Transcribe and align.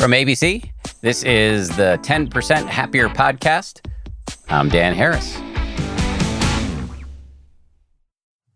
From 0.00 0.12
ABC, 0.12 0.66
this 1.02 1.22
is 1.24 1.68
the 1.76 2.00
10% 2.02 2.66
Happier 2.68 3.10
Podcast. 3.10 3.86
I'm 4.48 4.70
Dan 4.70 4.94
Harris. 4.94 5.36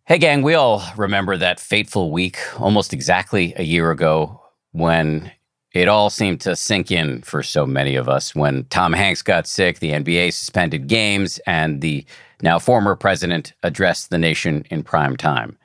Hey, 0.07 0.17
gang, 0.17 0.41
we 0.41 0.55
all 0.55 0.83
remember 0.97 1.37
that 1.37 1.61
fateful 1.61 2.11
week 2.11 2.39
almost 2.59 2.95
exactly 2.95 3.53
a 3.57 3.63
year 3.63 3.91
ago 3.91 4.41
when 4.73 5.31
it 5.75 5.87
all 5.87 6.09
seemed 6.09 6.41
to 6.41 6.57
sink 6.57 6.91
in 6.91 7.21
for 7.21 7.43
so 7.43 7.67
many 7.67 7.95
of 7.95 8.09
us 8.09 8.35
when 8.35 8.65
Tom 8.71 8.95
Hanks 8.95 9.21
got 9.21 9.47
sick, 9.47 9.81
the 9.81 9.91
NBA 9.91 10.33
suspended 10.33 10.87
games, 10.87 11.39
and 11.47 11.83
the 11.83 12.07
now 12.41 12.59
former 12.59 12.97
president 12.97 13.53
addressed 13.63 14.09
the 14.09 14.17
nation 14.17 14.65
in 14.71 14.83
prime 14.83 15.15
time. 15.15 15.59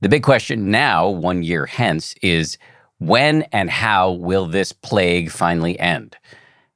The 0.00 0.08
big 0.08 0.24
question 0.24 0.72
now, 0.72 1.08
one 1.08 1.44
year 1.44 1.64
hence, 1.64 2.16
is 2.22 2.58
when 2.98 3.42
and 3.52 3.70
how 3.70 4.12
will 4.12 4.46
this 4.46 4.72
plague 4.72 5.30
finally 5.30 5.78
end? 5.78 6.16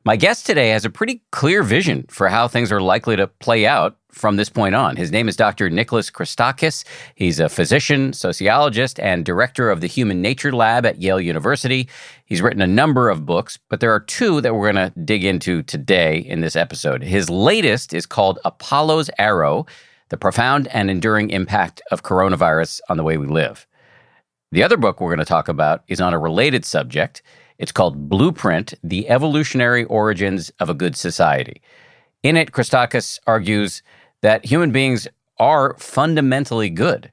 My 0.04 0.16
guest 0.16 0.46
today 0.46 0.70
has 0.70 0.84
a 0.84 0.90
pretty 0.90 1.22
clear 1.30 1.62
vision 1.62 2.06
for 2.08 2.28
how 2.28 2.48
things 2.48 2.72
are 2.72 2.80
likely 2.80 3.14
to 3.14 3.28
play 3.28 3.66
out 3.66 3.98
from 4.10 4.34
this 4.34 4.48
point 4.48 4.74
on. 4.74 4.96
His 4.96 5.12
name 5.12 5.28
is 5.28 5.36
Dr. 5.36 5.70
Nicholas 5.70 6.10
Christakis. 6.10 6.84
He's 7.14 7.38
a 7.38 7.48
physician, 7.48 8.12
sociologist, 8.12 8.98
and 8.98 9.24
director 9.24 9.70
of 9.70 9.80
the 9.80 9.86
Human 9.86 10.20
Nature 10.20 10.50
Lab 10.50 10.84
at 10.86 11.00
Yale 11.00 11.20
University. 11.20 11.88
He's 12.26 12.42
written 12.42 12.62
a 12.62 12.66
number 12.66 13.10
of 13.10 13.24
books, 13.24 13.60
but 13.68 13.78
there 13.78 13.92
are 13.92 14.00
two 14.00 14.40
that 14.40 14.54
we're 14.56 14.72
going 14.72 14.90
to 14.90 15.00
dig 15.00 15.24
into 15.24 15.62
today 15.62 16.18
in 16.18 16.40
this 16.40 16.56
episode. 16.56 17.04
His 17.04 17.30
latest 17.30 17.94
is 17.94 18.04
called 18.04 18.40
Apollo's 18.44 19.08
Arrow 19.18 19.66
The 20.08 20.16
Profound 20.16 20.66
and 20.68 20.90
Enduring 20.90 21.30
Impact 21.30 21.80
of 21.92 22.02
Coronavirus 22.02 22.80
on 22.88 22.96
the 22.96 23.04
Way 23.04 23.18
We 23.18 23.28
Live. 23.28 23.68
The 24.52 24.62
other 24.62 24.76
book 24.76 25.00
we're 25.00 25.08
going 25.08 25.18
to 25.18 25.24
talk 25.24 25.48
about 25.48 25.82
is 25.88 25.98
on 25.98 26.12
a 26.12 26.18
related 26.18 26.66
subject. 26.66 27.22
It's 27.56 27.72
called 27.72 28.10
Blueprint 28.10 28.74
The 28.84 29.08
Evolutionary 29.08 29.84
Origins 29.84 30.52
of 30.60 30.68
a 30.68 30.74
Good 30.74 30.94
Society. 30.94 31.62
In 32.22 32.36
it, 32.36 32.52
Christakis 32.52 33.18
argues 33.26 33.82
that 34.20 34.44
human 34.44 34.70
beings 34.70 35.08
are 35.38 35.74
fundamentally 35.78 36.68
good. 36.68 37.10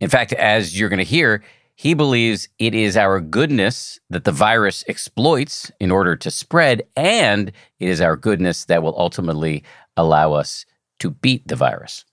In 0.00 0.10
fact, 0.10 0.32
as 0.32 0.78
you're 0.78 0.88
going 0.88 0.98
to 0.98 1.04
hear, 1.04 1.44
he 1.76 1.94
believes 1.94 2.48
it 2.58 2.74
is 2.74 2.96
our 2.96 3.20
goodness 3.20 4.00
that 4.10 4.24
the 4.24 4.32
virus 4.32 4.82
exploits 4.88 5.70
in 5.78 5.92
order 5.92 6.16
to 6.16 6.28
spread, 6.28 6.82
and 6.96 7.52
it 7.78 7.88
is 7.88 8.00
our 8.00 8.16
goodness 8.16 8.64
that 8.64 8.82
will 8.82 8.98
ultimately 8.98 9.62
allow 9.96 10.32
us 10.32 10.66
to 10.98 11.10
beat 11.10 11.46
the 11.46 11.54
virus. 11.54 12.04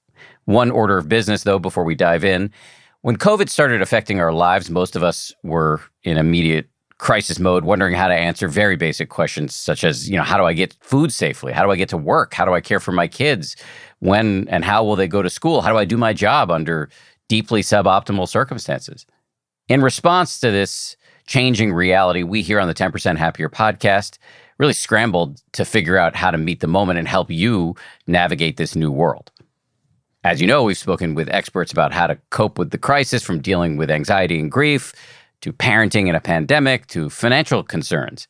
One 0.44 0.69
order 0.69 1.00
of 1.00 1.09
business, 1.09 1.41
though, 1.41 1.58
before 1.58 1.84
we 1.84 1.95
dive 1.95 2.23
in. 2.23 2.52
When 3.06 3.17
COVID 3.17 3.50
started 3.50 3.84
affecting 3.84 4.20
our 4.20 4.34
lives, 4.34 4.72
most 4.72 4.95
of 4.95 5.03
us 5.03 5.31
were 5.44 5.80
in 6.06 6.17
immediate 6.17 6.67
crisis 6.98 7.38
mode, 7.38 7.64
wondering 7.64 7.94
how 7.94 8.08
to 8.08 8.16
answer 8.16 8.47
very 8.47 8.75
basic 8.75 9.09
questions 9.09 9.53
such 9.53 9.84
as, 9.84 10.09
you 10.09 10.17
know, 10.17 10.23
how 10.23 10.39
do 10.39 10.45
I 10.45 10.53
get 10.53 10.75
food 10.81 11.14
safely? 11.14 11.53
How 11.53 11.64
do 11.64 11.70
I 11.70 11.75
get 11.75 11.88
to 11.89 11.97
work? 11.97 12.34
How 12.34 12.45
do 12.45 12.53
I 12.56 12.62
care 12.62 12.80
for 12.80 12.92
my 12.92 13.08
kids? 13.08 13.58
When 14.00 14.47
and 14.47 14.66
how 14.66 14.84
will 14.84 14.95
they 14.95 15.08
go 15.08 15.22
to 15.22 15.30
school? 15.30 15.62
How 15.62 15.70
do 15.70 15.78
I 15.78 15.86
do 15.86 15.97
my 15.97 16.14
job 16.14 16.50
under 16.50 16.89
deeply 17.30 17.62
suboptimal 17.62 18.28
circumstances? 18.28 19.06
In 19.67 19.84
response 19.84 20.40
to 20.40 20.50
this 20.50 20.97
changing 21.28 21.73
reality, 21.73 22.23
we 22.23 22.42
here 22.42 22.59
on 22.59 22.67
the 22.67 22.73
10% 22.73 23.17
Happier 23.17 23.50
podcast 23.50 24.17
really 24.58 24.73
scrambled 24.73 25.44
to 25.52 25.64
figure 25.64 26.00
out 26.00 26.16
how 26.16 26.31
to 26.31 26.40
meet 26.40 26.59
the 26.59 26.67
moment 26.67 26.97
and 26.97 27.08
help 27.08 27.30
you 27.30 27.75
navigate 28.08 28.58
this 28.58 28.75
new 28.75 28.92
world. 28.92 29.31
As 30.26 30.42
you 30.42 30.48
know, 30.48 30.64
we've 30.64 30.76
spoken 30.76 31.14
with 31.14 31.30
experts 31.30 31.72
about 31.72 31.94
how 31.94 32.08
to 32.08 32.18
cope 32.31 32.58
with 32.58 32.72
the 32.72 32.80
crisis 32.80 33.22
from 33.22 33.42
dealing 33.44 33.78
with 33.78 33.92
anxiety 33.92 34.40
and 34.40 34.52
grief 34.52 34.92
to 35.42 35.54
parenting 35.54 36.08
in 36.08 36.16
a 36.16 36.20
pandemic 36.20 36.88
to 36.88 37.12
financial 37.12 37.62
concerns. 37.62 38.28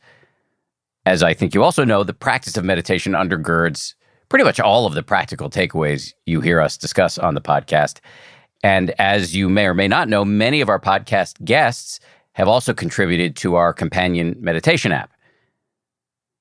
As 1.05 1.23
I 1.23 1.33
think 1.33 1.55
you 1.55 1.63
also 1.63 1.85
know, 1.85 2.03
the 2.03 2.11
practice 2.13 2.57
of 2.57 2.65
meditation 2.65 3.13
undergirds 3.13 3.93
pretty 4.27 4.43
much 4.43 4.59
all 4.59 4.85
of 4.85 4.93
the 4.93 5.03
practical 5.03 5.49
takeaways 5.49 6.13
you 6.25 6.41
hear 6.41 6.59
us 6.59 6.75
discuss 6.75 7.17
on 7.17 7.33
the 7.33 7.39
podcast. 7.39 8.01
And 8.61 8.93
as 8.99 9.33
you 9.33 9.47
may 9.47 9.65
or 9.65 9.73
may 9.73 9.87
not 9.87 10.09
know, 10.09 10.25
many 10.25 10.59
of 10.59 10.67
our 10.67 10.81
podcast 10.81 11.41
guests 11.45 12.01
have 12.33 12.49
also 12.49 12.73
contributed 12.73 13.37
to 13.37 13.55
our 13.55 13.71
companion 13.71 14.35
meditation 14.41 14.91
app. 14.91 15.13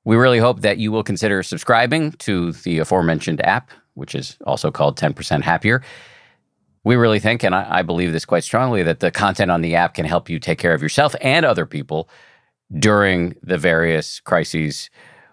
We 0.05 0.17
really 0.17 0.41
hope 0.41 0.63
that 0.63 0.79
you 0.79 0.91
will 0.91 1.05
consider 1.05 1.45
subscribing 1.45 2.11
to 2.27 2.51
the 2.51 2.81
aforementioned 2.81 3.41
app, 3.47 3.71
which 3.95 4.15
is 4.15 4.37
also 4.47 4.71
called 4.71 4.99
10% 4.99 5.43
Happier 5.43 5.83
we 6.85 6.97
really 6.97 7.19
think, 7.19 7.43
and 7.43 7.55
I, 7.55 7.79
I, 7.79 7.83
believe 7.83 8.13
this 8.13 8.27
quite 8.27 8.45
strongly, 8.45 8.83
that 8.83 9.01
the 9.01 9.11
content 9.11 9.51
on 9.51 9.63
the 9.63 9.75
app 9.75 9.95
can 9.95 10.05
help 10.05 10.29
you 10.29 10.39
take 10.39 10.59
care 10.59 10.75
of 10.75 10.83
yourself 10.83 11.15
and 11.21 11.45
other 11.45 11.67
people 11.67 12.09
during 12.79 13.35
the 13.43 13.59
various 13.59 14.21
crises 14.21 14.91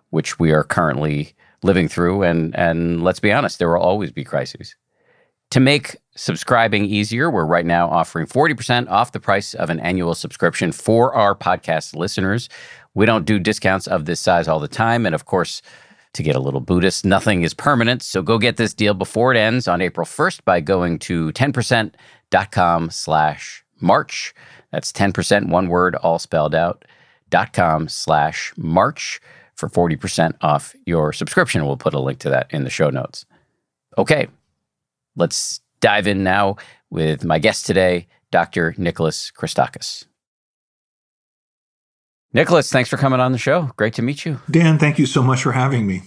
which 0.09 0.39
we 0.39 0.51
are 0.51 0.63
currently 0.63 1.33
living 1.63 1.87
through. 1.87 2.23
And 2.23 2.55
and 2.55 3.03
let's 3.03 3.19
be 3.19 3.31
honest, 3.31 3.59
there 3.59 3.69
will 3.69 3.81
always 3.81 4.11
be 4.11 4.23
crises. 4.23 4.75
To 5.51 5.59
make 5.59 5.97
subscribing 6.15 6.85
easier, 6.85 7.29
we're 7.29 7.45
right 7.45 7.65
now 7.65 7.89
offering 7.89 8.25
40% 8.25 8.89
off 8.89 9.11
the 9.11 9.19
price 9.19 9.53
of 9.53 9.69
an 9.69 9.81
annual 9.81 10.15
subscription 10.15 10.71
for 10.71 11.13
our 11.13 11.35
podcast 11.35 11.93
listeners. 11.93 12.47
We 12.93 13.05
don't 13.05 13.25
do 13.25 13.37
discounts 13.37 13.87
of 13.87 14.05
this 14.05 14.21
size 14.21 14.47
all 14.47 14.59
the 14.59 14.69
time. 14.69 15.05
And 15.05 15.13
of 15.13 15.25
course, 15.25 15.61
to 16.13 16.23
get 16.23 16.35
a 16.35 16.39
little 16.39 16.59
Buddhist. 16.59 17.05
Nothing 17.05 17.43
is 17.43 17.53
permanent, 17.53 18.03
so 18.03 18.21
go 18.21 18.37
get 18.37 18.57
this 18.57 18.73
deal 18.73 18.93
before 18.93 19.33
it 19.33 19.37
ends 19.37 19.67
on 19.67 19.81
April 19.81 20.05
1st 20.05 20.43
by 20.43 20.59
going 20.59 20.99
to 20.99 21.31
10%.com 21.31 22.89
slash 22.89 23.63
March. 23.79 24.33
That's 24.71 24.91
10%, 24.91 25.49
one 25.49 25.67
word, 25.67 25.95
all 25.95 26.19
spelled 26.19 26.55
out, 26.55 26.85
dot 27.29 27.53
com 27.53 27.87
slash 27.87 28.53
March 28.57 29.19
for 29.55 29.69
40% 29.69 30.33
off 30.41 30.75
your 30.85 31.13
subscription. 31.13 31.65
We'll 31.65 31.77
put 31.77 31.93
a 31.93 31.99
link 31.99 32.19
to 32.19 32.29
that 32.29 32.47
in 32.51 32.63
the 32.63 32.69
show 32.69 32.89
notes. 32.89 33.25
Okay, 33.97 34.27
let's 35.15 35.61
dive 35.81 36.07
in 36.07 36.23
now 36.23 36.55
with 36.89 37.23
my 37.23 37.39
guest 37.39 37.65
today, 37.65 38.07
Dr. 38.31 38.73
Nicholas 38.77 39.31
Christakis. 39.35 40.05
Nicholas, 42.33 42.71
thanks 42.71 42.89
for 42.89 42.97
coming 42.97 43.19
on 43.19 43.31
the 43.31 43.37
show. 43.37 43.71
Great 43.75 43.93
to 43.95 44.01
meet 44.01 44.25
you. 44.25 44.39
Dan, 44.49 44.79
thank 44.79 44.97
you 44.97 45.05
so 45.05 45.21
much 45.21 45.43
for 45.43 45.51
having 45.51 45.85
me. 45.85 46.01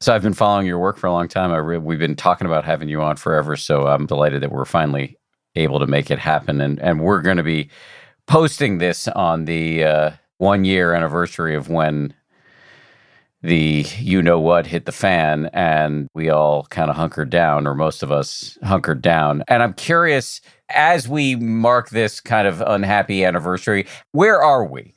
So 0.00 0.14
I've 0.14 0.22
been 0.22 0.34
following 0.34 0.66
your 0.66 0.78
work 0.78 0.96
for 0.96 1.06
a 1.06 1.12
long 1.12 1.28
time. 1.28 1.52
Re- 1.52 1.78
we've 1.78 1.98
been 1.98 2.16
talking 2.16 2.46
about 2.46 2.64
having 2.64 2.88
you 2.88 3.00
on 3.00 3.16
forever. 3.16 3.56
So 3.56 3.86
I'm 3.86 4.06
delighted 4.06 4.42
that 4.42 4.50
we're 4.50 4.64
finally 4.64 5.16
able 5.54 5.78
to 5.78 5.86
make 5.86 6.10
it 6.10 6.18
happen. 6.18 6.60
And 6.60 6.80
and 6.80 7.00
we're 7.00 7.22
going 7.22 7.36
to 7.36 7.44
be 7.44 7.70
posting 8.26 8.78
this 8.78 9.06
on 9.08 9.44
the 9.44 9.84
uh, 9.84 10.10
one 10.38 10.64
year 10.64 10.92
anniversary 10.92 11.54
of 11.54 11.68
when 11.68 12.12
the 13.44 13.84
you 13.98 14.22
know 14.22 14.40
what 14.40 14.66
hit 14.66 14.86
the 14.86 14.92
fan 14.92 15.50
and 15.52 16.08
we 16.14 16.30
all 16.30 16.64
kind 16.64 16.88
of 16.88 16.96
hunkered 16.96 17.28
down 17.28 17.66
or 17.66 17.74
most 17.74 18.02
of 18.02 18.10
us 18.10 18.56
hunkered 18.62 19.02
down 19.02 19.44
and 19.48 19.62
i'm 19.62 19.74
curious 19.74 20.40
as 20.70 21.06
we 21.06 21.36
mark 21.36 21.90
this 21.90 22.20
kind 22.20 22.48
of 22.48 22.62
unhappy 22.62 23.22
anniversary 23.22 23.86
where 24.12 24.42
are 24.42 24.64
we 24.64 24.93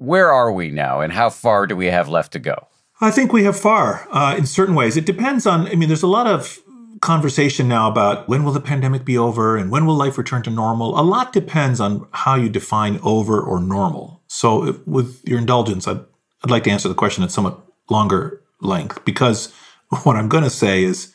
where 0.00 0.32
are 0.32 0.50
we 0.50 0.70
now 0.70 1.00
and 1.00 1.12
how 1.12 1.28
far 1.28 1.66
do 1.66 1.76
we 1.76 1.86
have 1.86 2.08
left 2.08 2.32
to 2.32 2.38
go? 2.38 2.66
I 3.02 3.10
think 3.10 3.32
we 3.32 3.44
have 3.44 3.58
far 3.58 4.08
uh, 4.10 4.34
in 4.36 4.46
certain 4.46 4.74
ways. 4.74 4.96
It 4.96 5.04
depends 5.04 5.46
on, 5.46 5.68
I 5.68 5.74
mean, 5.74 5.88
there's 5.88 6.02
a 6.02 6.08
lot 6.08 6.26
of 6.26 6.58
conversation 7.02 7.68
now 7.68 7.90
about 7.90 8.28
when 8.28 8.42
will 8.42 8.52
the 8.52 8.60
pandemic 8.60 9.04
be 9.04 9.16
over 9.16 9.56
and 9.56 9.70
when 9.70 9.84
will 9.86 9.94
life 9.94 10.16
return 10.16 10.42
to 10.42 10.50
normal. 10.50 10.98
A 10.98 11.02
lot 11.02 11.32
depends 11.32 11.80
on 11.80 12.06
how 12.12 12.34
you 12.34 12.48
define 12.48 12.98
over 13.02 13.40
or 13.40 13.60
normal. 13.60 14.22
So, 14.26 14.66
if, 14.66 14.86
with 14.86 15.22
your 15.26 15.38
indulgence, 15.38 15.86
I'd, 15.86 16.00
I'd 16.44 16.50
like 16.50 16.64
to 16.64 16.70
answer 16.70 16.88
the 16.88 16.94
question 16.94 17.22
at 17.22 17.30
somewhat 17.30 17.60
longer 17.90 18.42
length 18.60 19.04
because 19.04 19.52
what 20.02 20.16
I'm 20.16 20.28
going 20.28 20.44
to 20.44 20.50
say 20.50 20.82
is 20.82 21.14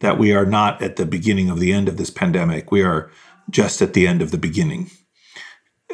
that 0.00 0.18
we 0.18 0.32
are 0.32 0.46
not 0.46 0.82
at 0.82 0.96
the 0.96 1.06
beginning 1.06 1.50
of 1.50 1.60
the 1.60 1.72
end 1.72 1.88
of 1.88 1.96
this 1.96 2.10
pandemic. 2.10 2.72
We 2.72 2.82
are 2.82 3.10
just 3.48 3.80
at 3.80 3.94
the 3.94 4.06
end 4.06 4.22
of 4.22 4.32
the 4.32 4.38
beginning. 4.38 4.90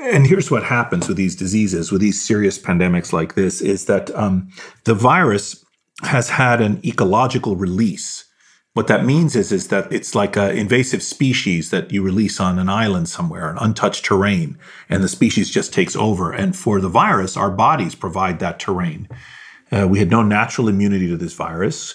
And 0.03 0.27
here's 0.27 0.51
what 0.51 0.65
happens 0.65 1.09
with 1.09 1.17
these 1.17 1.37
diseases, 1.37 1.93
with 1.93 2.01
these 2.01 2.21
serious 2.21 2.59
pandemics 2.59 3.13
like 3.13 3.35
this, 3.35 3.61
is 3.61 3.85
that 3.85 4.11
um, 4.17 4.49
the 4.85 4.95
virus 4.95 5.65
has 6.03 6.31
had 6.31 6.63
an 6.63 6.81
ecological 6.85 7.57
release. 7.57 8.25
What 8.73 8.87
that 8.87 9.05
means 9.05 9.37
is, 9.37 9.53
is 9.53 9.69
that 9.69 9.93
it's 9.93 10.15
like 10.15 10.37
an 10.37 10.57
invasive 10.57 11.03
species 11.03 11.71
that 11.71 11.93
you 11.93 12.03
release 12.03 12.41
on 12.41 12.59
an 12.59 12.69
island 12.69 13.09
somewhere, 13.09 13.51
an 13.51 13.59
untouched 13.59 14.05
terrain, 14.05 14.59
and 14.89 15.03
the 15.03 15.09
species 15.09 15.51
just 15.51 15.73
takes 15.73 15.97
over. 15.97 16.33
And 16.33 16.57
for 16.57 16.81
the 16.81 16.89
virus, 16.89 17.37
our 17.37 17.51
bodies 17.51 17.95
provide 17.95 18.39
that 18.39 18.59
terrain. 18.59 19.09
Uh, 19.71 19.87
we 19.87 19.99
had 19.99 20.11
no 20.11 20.23
natural 20.23 20.69
immunity 20.69 21.09
to 21.09 21.17
this 21.17 21.35
virus. 21.35 21.95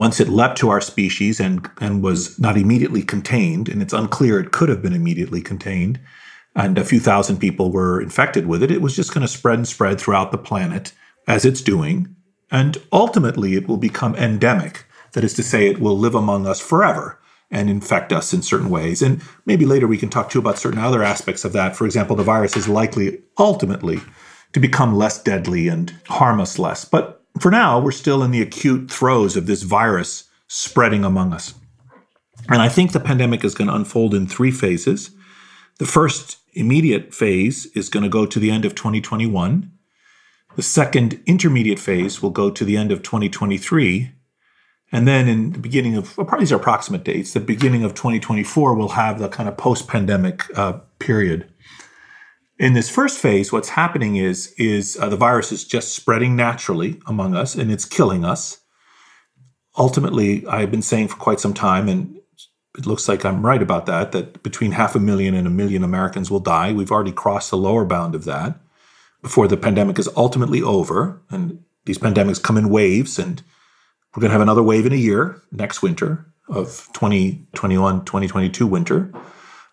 Once 0.00 0.20
it 0.20 0.28
leapt 0.28 0.58
to 0.58 0.70
our 0.70 0.80
species 0.80 1.38
and, 1.38 1.68
and 1.80 2.02
was 2.02 2.38
not 2.38 2.56
immediately 2.56 3.02
contained, 3.02 3.68
and 3.68 3.82
it's 3.82 3.92
unclear 3.92 4.40
it 4.40 4.52
could 4.52 4.68
have 4.68 4.80
been 4.80 4.94
immediately 4.94 5.42
contained, 5.42 6.00
and 6.54 6.76
a 6.78 6.84
few 6.84 7.00
thousand 7.00 7.38
people 7.38 7.70
were 7.70 8.00
infected 8.00 8.46
with 8.46 8.62
it, 8.62 8.70
it 8.70 8.82
was 8.82 8.94
just 8.94 9.14
going 9.14 9.22
to 9.22 9.28
spread 9.28 9.58
and 9.58 9.68
spread 9.68 10.00
throughout 10.00 10.32
the 10.32 10.38
planet 10.38 10.92
as 11.26 11.44
it's 11.44 11.62
doing. 11.62 12.14
And 12.50 12.76
ultimately, 12.92 13.54
it 13.54 13.66
will 13.66 13.78
become 13.78 14.14
endemic. 14.16 14.84
That 15.12 15.24
is 15.24 15.34
to 15.34 15.42
say, 15.42 15.66
it 15.66 15.80
will 15.80 15.98
live 15.98 16.14
among 16.14 16.46
us 16.46 16.60
forever 16.60 17.18
and 17.50 17.68
infect 17.68 18.12
us 18.12 18.32
in 18.32 18.42
certain 18.42 18.70
ways. 18.70 19.02
And 19.02 19.22
maybe 19.46 19.66
later 19.66 19.86
we 19.86 19.98
can 19.98 20.08
talk 20.08 20.30
to 20.30 20.38
you 20.38 20.40
about 20.40 20.58
certain 20.58 20.80
other 20.80 21.02
aspects 21.02 21.44
of 21.44 21.52
that. 21.52 21.76
For 21.76 21.84
example, 21.84 22.16
the 22.16 22.22
virus 22.22 22.56
is 22.56 22.68
likely 22.68 23.20
ultimately 23.38 24.00
to 24.52 24.60
become 24.60 24.96
less 24.96 25.22
deadly 25.22 25.68
and 25.68 25.94
harm 26.08 26.40
us 26.40 26.58
less. 26.58 26.84
But 26.84 27.22
for 27.38 27.50
now, 27.50 27.78
we're 27.78 27.92
still 27.92 28.22
in 28.22 28.30
the 28.30 28.42
acute 28.42 28.90
throes 28.90 29.36
of 29.36 29.46
this 29.46 29.62
virus 29.62 30.24
spreading 30.48 31.04
among 31.04 31.32
us. 31.32 31.54
And 32.48 32.60
I 32.60 32.68
think 32.68 32.92
the 32.92 33.00
pandemic 33.00 33.44
is 33.44 33.54
going 33.54 33.68
to 33.68 33.74
unfold 33.74 34.14
in 34.14 34.26
three 34.26 34.50
phases. 34.50 35.10
The 35.78 35.86
first 35.86 36.38
immediate 36.52 37.14
phase 37.14 37.66
is 37.74 37.88
going 37.88 38.02
to 38.02 38.08
go 38.08 38.26
to 38.26 38.38
the 38.38 38.50
end 38.50 38.64
of 38.64 38.74
2021. 38.74 39.70
The 40.56 40.62
second 40.62 41.20
intermediate 41.26 41.78
phase 41.78 42.22
will 42.22 42.30
go 42.30 42.50
to 42.50 42.64
the 42.64 42.76
end 42.76 42.92
of 42.92 43.02
2023. 43.02 44.12
And 44.90 45.08
then 45.08 45.26
in 45.26 45.52
the 45.52 45.58
beginning 45.58 45.96
of, 45.96 46.16
well, 46.18 46.26
probably 46.26 46.44
these 46.44 46.52
are 46.52 46.56
approximate 46.56 47.04
dates, 47.04 47.32
the 47.32 47.40
beginning 47.40 47.82
of 47.82 47.94
2024 47.94 48.74
will 48.74 48.90
have 48.90 49.18
the 49.18 49.28
kind 49.28 49.48
of 49.48 49.56
post 49.56 49.88
pandemic 49.88 50.44
uh, 50.56 50.80
period. 50.98 51.50
In 52.58 52.74
this 52.74 52.90
first 52.90 53.18
phase, 53.18 53.50
what's 53.50 53.70
happening 53.70 54.16
is, 54.16 54.54
is 54.58 54.98
uh, 55.00 55.08
the 55.08 55.16
virus 55.16 55.50
is 55.50 55.64
just 55.64 55.96
spreading 55.96 56.36
naturally 56.36 57.00
among 57.06 57.34
us 57.34 57.54
and 57.54 57.72
it's 57.72 57.86
killing 57.86 58.24
us. 58.24 58.60
Ultimately, 59.78 60.46
I've 60.46 60.70
been 60.70 60.82
saying 60.82 61.08
for 61.08 61.16
quite 61.16 61.40
some 61.40 61.54
time, 61.54 61.88
and 61.88 62.20
it 62.76 62.86
looks 62.86 63.08
like 63.08 63.24
I'm 63.24 63.44
right 63.44 63.62
about 63.62 63.86
that, 63.86 64.12
that 64.12 64.42
between 64.42 64.72
half 64.72 64.94
a 64.94 65.00
million 65.00 65.34
and 65.34 65.46
a 65.46 65.50
million 65.50 65.84
Americans 65.84 66.30
will 66.30 66.40
die. 66.40 66.72
We've 66.72 66.90
already 66.90 67.12
crossed 67.12 67.50
the 67.50 67.56
lower 67.56 67.84
bound 67.84 68.14
of 68.14 68.24
that 68.24 68.58
before 69.20 69.46
the 69.46 69.56
pandemic 69.56 69.98
is 69.98 70.08
ultimately 70.16 70.62
over. 70.62 71.20
And 71.30 71.62
these 71.84 71.98
pandemics 71.98 72.42
come 72.42 72.56
in 72.56 72.70
waves, 72.70 73.18
and 73.18 73.42
we're 74.14 74.22
going 74.22 74.30
to 74.30 74.34
have 74.34 74.40
another 74.40 74.62
wave 74.62 74.86
in 74.86 74.92
a 74.92 74.96
year 74.96 75.40
next 75.50 75.82
winter 75.82 76.26
of 76.48 76.88
2021, 76.94 78.04
2022 78.04 78.66
winter. 78.66 79.12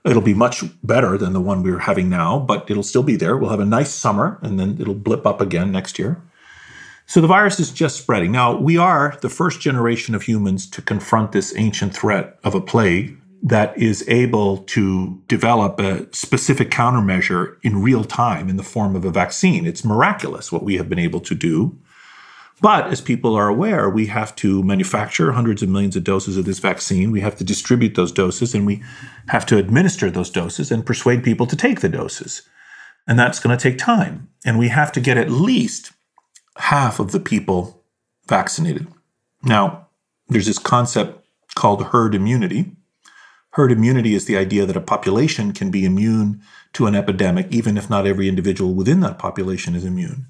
It'll 0.05 0.21
be 0.21 0.33
much 0.33 0.63
better 0.83 1.17
than 1.17 1.33
the 1.33 1.41
one 1.41 1.61
we're 1.61 1.79
having 1.79 2.09
now, 2.09 2.39
but 2.39 2.69
it'll 2.69 2.83
still 2.83 3.03
be 3.03 3.15
there. 3.15 3.37
We'll 3.37 3.49
have 3.49 3.59
a 3.59 3.65
nice 3.65 3.93
summer, 3.93 4.39
and 4.41 4.59
then 4.59 4.77
it'll 4.79 4.93
blip 4.93 5.25
up 5.25 5.41
again 5.41 5.71
next 5.71 5.99
year. 5.99 6.21
So 7.09 7.21
the 7.21 7.27
virus 7.27 7.59
is 7.59 7.71
just 7.71 7.97
spreading. 7.97 8.31
Now, 8.31 8.55
we 8.55 8.77
are 8.77 9.17
the 9.21 9.29
first 9.29 9.61
generation 9.61 10.13
of 10.13 10.21
humans 10.21 10.69
to 10.69 10.79
confront 10.79 11.31
this 11.31 11.55
ancient 11.57 11.91
threat 11.91 12.37
of 12.43 12.53
a 12.53 12.61
plague 12.61 13.19
that 13.41 13.75
is 13.75 14.07
able 14.07 14.59
to 14.65 15.19
develop 15.27 15.79
a 15.79 16.05
specific 16.13 16.69
countermeasure 16.69 17.57
in 17.63 17.81
real 17.81 18.03
time 18.03 18.47
in 18.47 18.57
the 18.57 18.63
form 18.63 18.95
of 18.95 19.05
a 19.05 19.09
vaccine. 19.09 19.65
It's 19.65 19.83
miraculous 19.83 20.51
what 20.51 20.61
we 20.61 20.77
have 20.77 20.87
been 20.87 20.99
able 20.99 21.19
to 21.21 21.33
do. 21.33 21.75
But 22.61 22.91
as 22.91 23.01
people 23.01 23.33
are 23.33 23.47
aware, 23.47 23.89
we 23.89 24.05
have 24.05 24.35
to 24.35 24.61
manufacture 24.61 25.31
hundreds 25.31 25.63
of 25.63 25.69
millions 25.69 25.95
of 25.95 26.03
doses 26.03 26.37
of 26.37 26.45
this 26.45 26.59
vaccine. 26.59 27.09
We 27.09 27.21
have 27.21 27.37
to 27.37 27.43
distribute 27.43 27.95
those 27.95 28.11
doses 28.11 28.53
and 28.53 28.67
we 28.67 28.83
have 29.29 29.47
to 29.47 29.57
administer 29.57 30.11
those 30.11 30.29
doses 30.29 30.69
and 30.69 30.85
persuade 30.85 31.23
people 31.23 31.47
to 31.47 31.55
take 31.55 31.79
the 31.79 31.89
doses. 31.89 32.43
And 33.07 33.17
that's 33.17 33.39
going 33.39 33.57
to 33.57 33.63
take 33.63 33.79
time. 33.79 34.29
And 34.45 34.59
we 34.59 34.67
have 34.67 34.91
to 34.91 35.01
get 35.01 35.17
at 35.17 35.31
least 35.31 35.91
half 36.59 36.99
of 36.99 37.11
the 37.11 37.19
people 37.19 37.81
vaccinated. 38.27 38.87
Now, 39.43 39.87
there's 40.27 40.45
this 40.45 40.59
concept 40.59 41.25
called 41.55 41.85
herd 41.85 42.13
immunity. 42.13 42.71
Herd 43.51 43.71
immunity 43.71 44.13
is 44.13 44.25
the 44.25 44.37
idea 44.37 44.65
that 44.65 44.77
a 44.77 44.81
population 44.81 45.53
can 45.53 45.71
be 45.71 45.85
immune 45.85 46.41
to 46.73 46.85
an 46.85 46.95
epidemic, 46.95 47.47
even 47.49 47.77
if 47.77 47.89
not 47.89 48.05
every 48.05 48.27
individual 48.27 48.73
within 48.73 48.99
that 48.99 49.17
population 49.17 49.73
is 49.73 49.85
immune. 49.85 50.27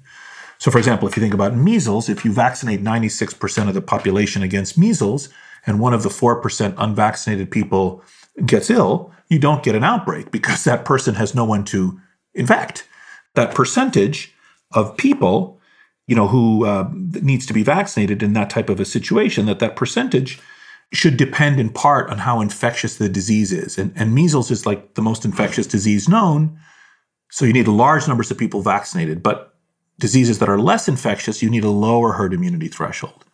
So, 0.58 0.70
for 0.70 0.78
example, 0.78 1.08
if 1.08 1.16
you 1.16 1.20
think 1.20 1.34
about 1.34 1.56
measles, 1.56 2.08
if 2.08 2.24
you 2.24 2.32
vaccinate 2.32 2.82
96% 2.82 3.68
of 3.68 3.74
the 3.74 3.82
population 3.82 4.42
against 4.42 4.78
measles, 4.78 5.28
and 5.66 5.80
one 5.80 5.92
of 5.92 6.02
the 6.02 6.08
4% 6.08 6.74
unvaccinated 6.78 7.50
people 7.50 8.02
gets 8.46 8.70
ill, 8.70 9.12
you 9.28 9.38
don't 9.38 9.62
get 9.62 9.74
an 9.74 9.84
outbreak 9.84 10.30
because 10.30 10.64
that 10.64 10.84
person 10.84 11.16
has 11.16 11.34
no 11.34 11.44
one 11.44 11.64
to 11.66 12.00
infect. 12.34 12.86
That 13.34 13.54
percentage 13.54 14.32
of 14.72 14.96
people 14.96 15.59
you 16.10 16.16
know, 16.16 16.26
who 16.26 16.66
uh, 16.66 16.90
needs 17.22 17.46
to 17.46 17.52
be 17.52 17.62
vaccinated 17.62 18.20
in 18.20 18.32
that 18.32 18.50
type 18.50 18.68
of 18.68 18.80
a 18.80 18.84
situation, 18.84 19.46
that 19.46 19.60
that 19.60 19.76
percentage 19.76 20.40
should 20.92 21.16
depend 21.16 21.60
in 21.60 21.70
part 21.70 22.10
on 22.10 22.18
how 22.18 22.40
infectious 22.40 22.96
the 22.96 23.08
disease 23.08 23.52
is. 23.52 23.78
And, 23.78 23.92
and 23.94 24.12
measles 24.12 24.50
is 24.50 24.66
like 24.66 24.94
the 24.94 25.02
most 25.02 25.24
infectious 25.24 25.68
disease 25.68 26.08
known. 26.08 26.58
So 27.30 27.44
you 27.44 27.52
need 27.52 27.68
large 27.68 28.08
numbers 28.08 28.28
of 28.28 28.38
people 28.38 28.60
vaccinated. 28.60 29.22
But 29.22 29.54
diseases 30.00 30.40
that 30.40 30.48
are 30.48 30.58
less 30.58 30.88
infectious, 30.88 31.44
you 31.44 31.48
need 31.48 31.62
a 31.62 31.70
lower 31.70 32.14
herd 32.14 32.34
immunity 32.34 32.66
threshold. 32.66 33.24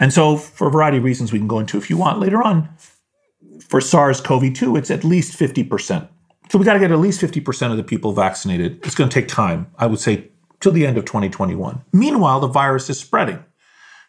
And 0.00 0.12
so, 0.12 0.36
for 0.36 0.66
a 0.66 0.70
variety 0.72 0.98
of 0.98 1.04
reasons 1.04 1.32
we 1.32 1.38
can 1.38 1.46
go 1.46 1.60
into 1.60 1.78
if 1.78 1.88
you 1.88 1.96
want 1.96 2.18
later 2.18 2.42
on, 2.42 2.68
for 3.68 3.80
SARS 3.80 4.20
CoV 4.20 4.52
2, 4.52 4.74
it's 4.74 4.90
at 4.90 5.04
least 5.04 5.38
50%. 5.38 6.08
So 6.50 6.58
we 6.58 6.64
got 6.64 6.72
to 6.72 6.80
get 6.80 6.90
at 6.90 6.98
least 6.98 7.20
50% 7.20 7.70
of 7.70 7.76
the 7.76 7.84
people 7.84 8.12
vaccinated. 8.12 8.84
It's 8.84 8.96
going 8.96 9.08
to 9.08 9.14
take 9.14 9.28
time. 9.28 9.70
I 9.78 9.86
would 9.86 10.00
say 10.00 10.30
till 10.60 10.72
the 10.72 10.86
end 10.86 10.98
of 10.98 11.04
2021. 11.04 11.82
Meanwhile, 11.92 12.40
the 12.40 12.48
virus 12.48 12.90
is 12.90 12.98
spreading. 12.98 13.44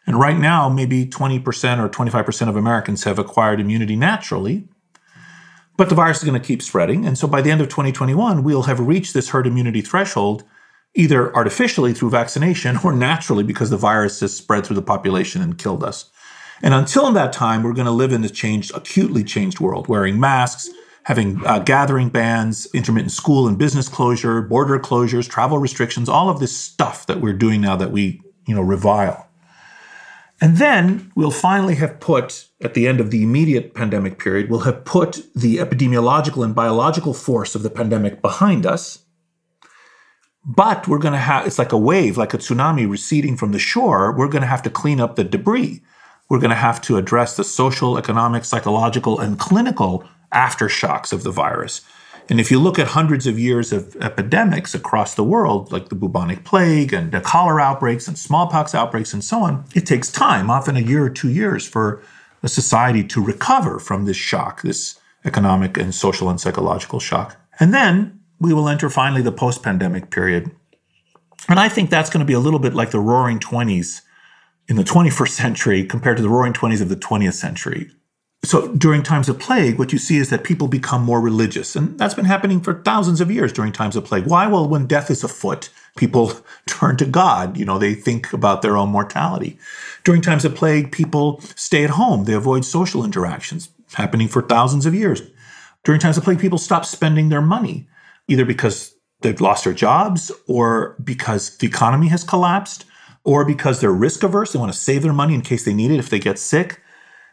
And 0.06 0.18
right 0.18 0.38
now, 0.38 0.68
maybe 0.68 1.06
20% 1.06 1.44
or 1.78 1.88
25% 1.88 2.48
of 2.48 2.56
Americans 2.56 3.04
have 3.04 3.18
acquired 3.18 3.60
immunity 3.60 3.96
naturally. 3.96 4.66
But 5.76 5.88
the 5.88 5.94
virus 5.94 6.18
is 6.18 6.24
going 6.24 6.40
to 6.40 6.46
keep 6.46 6.62
spreading. 6.62 7.06
And 7.06 7.16
so 7.16 7.26
by 7.26 7.42
the 7.42 7.50
end 7.50 7.60
of 7.60 7.68
2021, 7.68 8.42
we'll 8.42 8.64
have 8.64 8.80
reached 8.80 9.14
this 9.14 9.30
herd 9.30 9.46
immunity 9.46 9.80
threshold 9.80 10.44
either 10.94 11.34
artificially 11.34 11.94
through 11.94 12.10
vaccination 12.10 12.78
or 12.84 12.92
naturally 12.92 13.44
because 13.44 13.70
the 13.70 13.76
virus 13.76 14.20
has 14.20 14.36
spread 14.36 14.66
through 14.66 14.76
the 14.76 14.82
population 14.82 15.40
and 15.40 15.58
killed 15.58 15.84
us. 15.84 16.10
And 16.62 16.74
until 16.74 17.10
that 17.12 17.32
time, 17.32 17.62
we're 17.62 17.72
going 17.72 17.86
to 17.86 17.92
live 17.92 18.12
in 18.12 18.22
this 18.22 18.32
changed, 18.32 18.72
acutely 18.74 19.24
changed 19.24 19.60
world, 19.60 19.88
wearing 19.88 20.20
masks, 20.20 20.68
having 21.10 21.44
uh, 21.44 21.58
gathering 21.58 22.08
bans, 22.08 22.68
intermittent 22.72 23.10
school 23.10 23.48
and 23.48 23.58
business 23.58 23.88
closure, 23.88 24.40
border 24.42 24.78
closures, 24.78 25.28
travel 25.28 25.58
restrictions, 25.58 26.08
all 26.08 26.28
of 26.28 26.38
this 26.38 26.56
stuff 26.56 27.04
that 27.08 27.20
we're 27.20 27.32
doing 27.32 27.60
now 27.60 27.74
that 27.74 27.90
we, 27.90 28.22
you 28.46 28.54
know, 28.54 28.62
revile. 28.62 29.26
And 30.40 30.58
then 30.58 31.10
we'll 31.16 31.32
finally 31.32 31.74
have 31.74 31.98
put, 31.98 32.46
at 32.60 32.74
the 32.74 32.86
end 32.86 33.00
of 33.00 33.10
the 33.10 33.24
immediate 33.24 33.74
pandemic 33.74 34.20
period, 34.20 34.48
we'll 34.48 34.60
have 34.60 34.84
put 34.84 35.26
the 35.34 35.56
epidemiological 35.56 36.44
and 36.44 36.54
biological 36.54 37.12
force 37.12 37.56
of 37.56 37.64
the 37.64 37.70
pandemic 37.70 38.22
behind 38.22 38.64
us. 38.64 39.00
But 40.44 40.86
we're 40.86 40.98
going 40.98 41.14
to 41.14 41.18
have, 41.18 41.44
it's 41.44 41.58
like 41.58 41.72
a 41.72 41.76
wave, 41.76 42.18
like 42.18 42.34
a 42.34 42.38
tsunami 42.38 42.88
receding 42.88 43.36
from 43.36 43.50
the 43.50 43.58
shore. 43.58 44.16
We're 44.16 44.28
going 44.28 44.42
to 44.42 44.46
have 44.46 44.62
to 44.62 44.70
clean 44.70 45.00
up 45.00 45.16
the 45.16 45.24
debris. 45.24 45.82
We're 46.28 46.38
going 46.38 46.50
to 46.50 46.56
have 46.68 46.80
to 46.82 46.98
address 46.98 47.36
the 47.36 47.42
social, 47.42 47.98
economic, 47.98 48.44
psychological, 48.44 49.18
and 49.18 49.40
clinical 49.40 50.08
aftershocks 50.32 51.12
of 51.12 51.22
the 51.22 51.30
virus. 51.30 51.82
And 52.30 52.38
if 52.38 52.50
you 52.50 52.60
look 52.60 52.78
at 52.78 52.88
hundreds 52.88 53.26
of 53.26 53.40
years 53.40 53.72
of 53.72 53.96
epidemics 53.96 54.72
across 54.72 55.16
the 55.16 55.24
world, 55.24 55.72
like 55.72 55.88
the 55.88 55.96
bubonic 55.96 56.44
plague 56.44 56.92
and 56.92 57.10
the 57.10 57.20
cholera 57.20 57.60
outbreaks 57.60 58.06
and 58.06 58.16
smallpox 58.16 58.72
outbreaks 58.72 59.12
and 59.12 59.24
so 59.24 59.42
on, 59.42 59.64
it 59.74 59.84
takes 59.84 60.12
time, 60.12 60.48
often 60.48 60.76
a 60.76 60.80
year 60.80 61.04
or 61.04 61.10
two 61.10 61.28
years, 61.28 61.66
for 61.66 62.00
a 62.44 62.48
society 62.48 63.02
to 63.02 63.22
recover 63.22 63.80
from 63.80 64.04
this 64.04 64.16
shock, 64.16 64.62
this 64.62 65.00
economic 65.24 65.76
and 65.76 65.92
social 65.92 66.30
and 66.30 66.40
psychological 66.40 67.00
shock. 67.00 67.36
And 67.58 67.74
then 67.74 68.20
we 68.38 68.54
will 68.54 68.68
enter 68.68 68.88
finally 68.88 69.22
the 69.22 69.32
post 69.32 69.64
pandemic 69.64 70.10
period. 70.10 70.52
And 71.48 71.58
I 71.58 71.68
think 71.68 71.90
that's 71.90 72.10
going 72.10 72.20
to 72.20 72.26
be 72.26 72.32
a 72.32 72.38
little 72.38 72.60
bit 72.60 72.74
like 72.74 72.92
the 72.92 73.00
roaring 73.00 73.40
20s 73.40 74.02
in 74.68 74.76
the 74.76 74.84
21st 74.84 75.30
century 75.30 75.84
compared 75.84 76.16
to 76.16 76.22
the 76.22 76.28
roaring 76.28 76.52
20s 76.52 76.80
of 76.80 76.88
the 76.88 76.96
20th 76.96 77.34
century 77.34 77.90
so 78.42 78.68
during 78.74 79.02
times 79.02 79.28
of 79.28 79.38
plague, 79.38 79.78
what 79.78 79.92
you 79.92 79.98
see 79.98 80.16
is 80.16 80.30
that 80.30 80.44
people 80.44 80.66
become 80.66 81.02
more 81.02 81.20
religious. 81.20 81.76
And 81.76 81.98
that's 81.98 82.14
been 82.14 82.24
happening 82.24 82.60
for 82.60 82.82
thousands 82.82 83.20
of 83.20 83.30
years 83.30 83.52
during 83.52 83.72
times 83.72 83.96
of 83.96 84.04
plague. 84.04 84.26
Why? 84.26 84.46
Well, 84.46 84.66
when 84.66 84.86
death 84.86 85.10
is 85.10 85.22
afoot, 85.22 85.68
people 85.96 86.32
turn 86.66 86.96
to 86.98 87.04
God. 87.04 87.58
You 87.58 87.66
know, 87.66 87.78
they 87.78 87.94
think 87.94 88.32
about 88.32 88.62
their 88.62 88.76
own 88.76 88.88
mortality. 88.88 89.58
During 90.04 90.22
times 90.22 90.46
of 90.46 90.54
plague, 90.54 90.90
people 90.90 91.40
stay 91.54 91.84
at 91.84 91.90
home. 91.90 92.24
They 92.24 92.32
avoid 92.32 92.64
social 92.64 93.04
interactions, 93.04 93.68
happening 93.92 94.28
for 94.28 94.40
thousands 94.40 94.86
of 94.86 94.94
years. 94.94 95.22
During 95.84 96.00
times 96.00 96.16
of 96.16 96.24
plague, 96.24 96.40
people 96.40 96.58
stop 96.58 96.86
spending 96.86 97.28
their 97.28 97.42
money, 97.42 97.88
either 98.26 98.46
because 98.46 98.94
they've 99.20 99.40
lost 99.40 99.64
their 99.64 99.74
jobs 99.74 100.32
or 100.46 100.96
because 101.02 101.58
the 101.58 101.66
economy 101.66 102.08
has 102.08 102.24
collapsed 102.24 102.86
or 103.22 103.44
because 103.44 103.80
they're 103.80 103.92
risk 103.92 104.22
averse. 104.22 104.52
They 104.52 104.58
want 104.58 104.72
to 104.72 104.78
save 104.78 105.02
their 105.02 105.12
money 105.12 105.34
in 105.34 105.42
case 105.42 105.64
they 105.64 105.74
need 105.74 105.90
it 105.90 105.98
if 105.98 106.08
they 106.08 106.18
get 106.18 106.38
sick. 106.38 106.80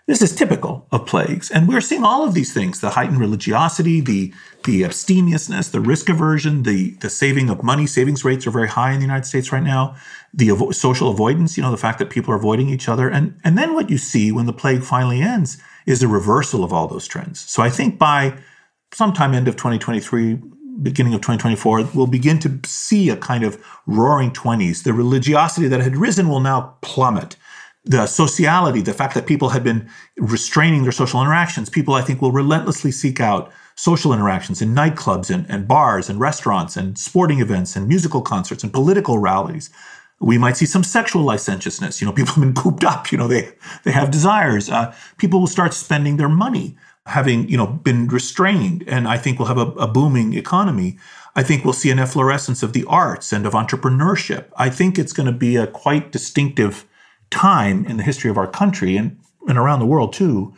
This 0.08 0.22
is 0.22 0.34
typical 0.34 0.88
of 0.90 1.06
plagues. 1.06 1.52
And 1.52 1.68
we're 1.68 1.82
seeing 1.82 2.06
all 2.06 2.24
of 2.24 2.34
these 2.34 2.54
things 2.54 2.80
the 2.80 2.92
heightened 2.92 3.20
religiosity, 3.20 4.00
the, 4.00 4.34
the 4.64 4.84
abstemiousness, 4.84 5.70
the 5.70 5.82
risk 5.82 6.08
aversion, 6.08 6.64
the, 6.64 6.92
the 7.02 7.10
saving 7.10 7.50
of 7.50 7.62
money. 7.62 7.86
Savings 7.86 8.24
rates 8.24 8.48
are 8.48 8.52
very 8.52 8.70
high 8.70 8.94
in 8.94 9.00
the 9.00 9.06
United 9.06 9.26
States 9.26 9.52
right 9.52 9.62
now. 9.62 9.98
The 10.34 10.48
avo- 10.48 10.74
social 10.74 11.10
avoidance, 11.10 11.58
you 11.58 11.64
know, 11.64 11.72
the 11.72 11.78
fact 11.78 12.00
that 12.00 12.10
people 12.10 12.34
are 12.34 12.38
avoiding 12.38 12.70
each 12.70 12.88
other. 12.88 13.10
And, 13.10 13.38
and 13.44 13.58
then 13.58 13.74
what 13.74 13.90
you 13.90 13.98
see 13.98 14.32
when 14.32 14.46
the 14.46 14.54
plague 14.54 14.84
finally 14.84 15.22
ends 15.22 15.62
is 15.86 16.02
a 16.02 16.08
reversal 16.08 16.64
of 16.64 16.72
all 16.72 16.88
those 16.88 17.06
trends. 17.06 17.42
So 17.42 17.62
I 17.62 17.70
think 17.70 18.00
by 18.00 18.40
sometime 18.94 19.34
end 19.34 19.50
of 19.50 19.58
2023, 19.58 20.40
beginning 20.82 21.16
of 21.16 21.20
2024, 21.20 21.90
we'll 21.94 22.08
begin 22.08 22.40
to 22.40 22.62
see 22.66 23.10
a 23.10 23.18
kind 23.18 23.44
of 23.44 23.62
roaring 23.86 24.32
20s. 24.32 24.84
The 24.84 24.94
religiosity 24.94 25.68
that 25.68 25.82
had 25.82 25.98
risen 25.98 26.30
will 26.30 26.40
now 26.40 26.78
plummet 26.82 27.36
the 27.88 28.06
sociality, 28.06 28.82
the 28.82 28.94
fact 28.94 29.14
that 29.14 29.26
people 29.26 29.50
had 29.50 29.64
been 29.64 29.90
restraining 30.18 30.84
their 30.84 30.92
social 30.92 31.22
interactions, 31.22 31.70
people 31.70 31.94
I 31.94 32.02
think 32.02 32.22
will 32.22 32.32
relentlessly 32.32 32.92
seek 32.92 33.20
out 33.20 33.52
social 33.76 34.12
interactions 34.12 34.62
in 34.62 34.74
nightclubs 34.76 35.34
and, 35.34 35.46
and 35.50 35.68
bars 35.68 36.10
and 36.10 36.20
restaurants 36.20 36.76
and 36.76 36.98
sporting 36.98 37.40
events 37.40 37.76
and 37.76 37.88
musical 37.88 38.22
concerts 38.22 38.64
and 38.64 38.74
political 38.74 39.20
rallies. 39.20 39.70
We 40.20 40.38
might 40.38 40.58
see 40.58 40.66
some 40.66 40.84
sexual 40.84 41.24
licentiousness. 41.24 42.02
You 42.02 42.08
know, 42.08 42.14
people 42.14 42.34
have 42.34 42.44
been 42.44 42.56
cooped 42.56 42.84
up. 42.84 43.12
You 43.12 43.20
know, 43.20 43.28
they 43.28 43.54
they 43.84 43.92
have 43.92 44.12
desires. 44.12 44.70
Uh, 44.70 44.94
people 45.18 45.40
will 45.40 45.48
start 45.48 45.74
spending 45.74 46.18
their 46.18 46.30
money, 46.30 46.76
having 47.06 47.48
you 47.48 47.56
know 47.56 47.68
been 47.68 48.08
restrained, 48.08 48.84
and 48.88 49.08
I 49.08 49.18
think 49.18 49.38
we'll 49.38 49.48
have 49.48 49.60
a, 49.60 49.72
a 49.74 49.88
booming 49.88 50.34
economy. 50.34 50.98
I 51.36 51.44
think 51.44 51.64
we'll 51.64 51.74
see 51.74 51.92
an 51.92 52.00
efflorescence 52.00 52.64
of 52.64 52.74
the 52.74 52.84
arts 52.86 53.32
and 53.32 53.46
of 53.46 53.54
entrepreneurship. 53.54 54.46
I 54.58 54.72
think 54.72 54.98
it's 54.98 55.14
going 55.14 55.28
to 55.28 55.40
be 55.48 55.56
a 55.56 55.68
quite 55.68 56.12
distinctive 56.12 56.88
time 57.30 57.86
in 57.86 57.98
the 57.98 58.04
history 58.04 58.30
of 58.30 58.38
our 58.38 58.48
country 58.48 58.98
and, 58.98 59.20
and 59.48 59.58
around 59.58 59.80
the 59.80 59.86
world 59.86 60.14
too 60.14 60.54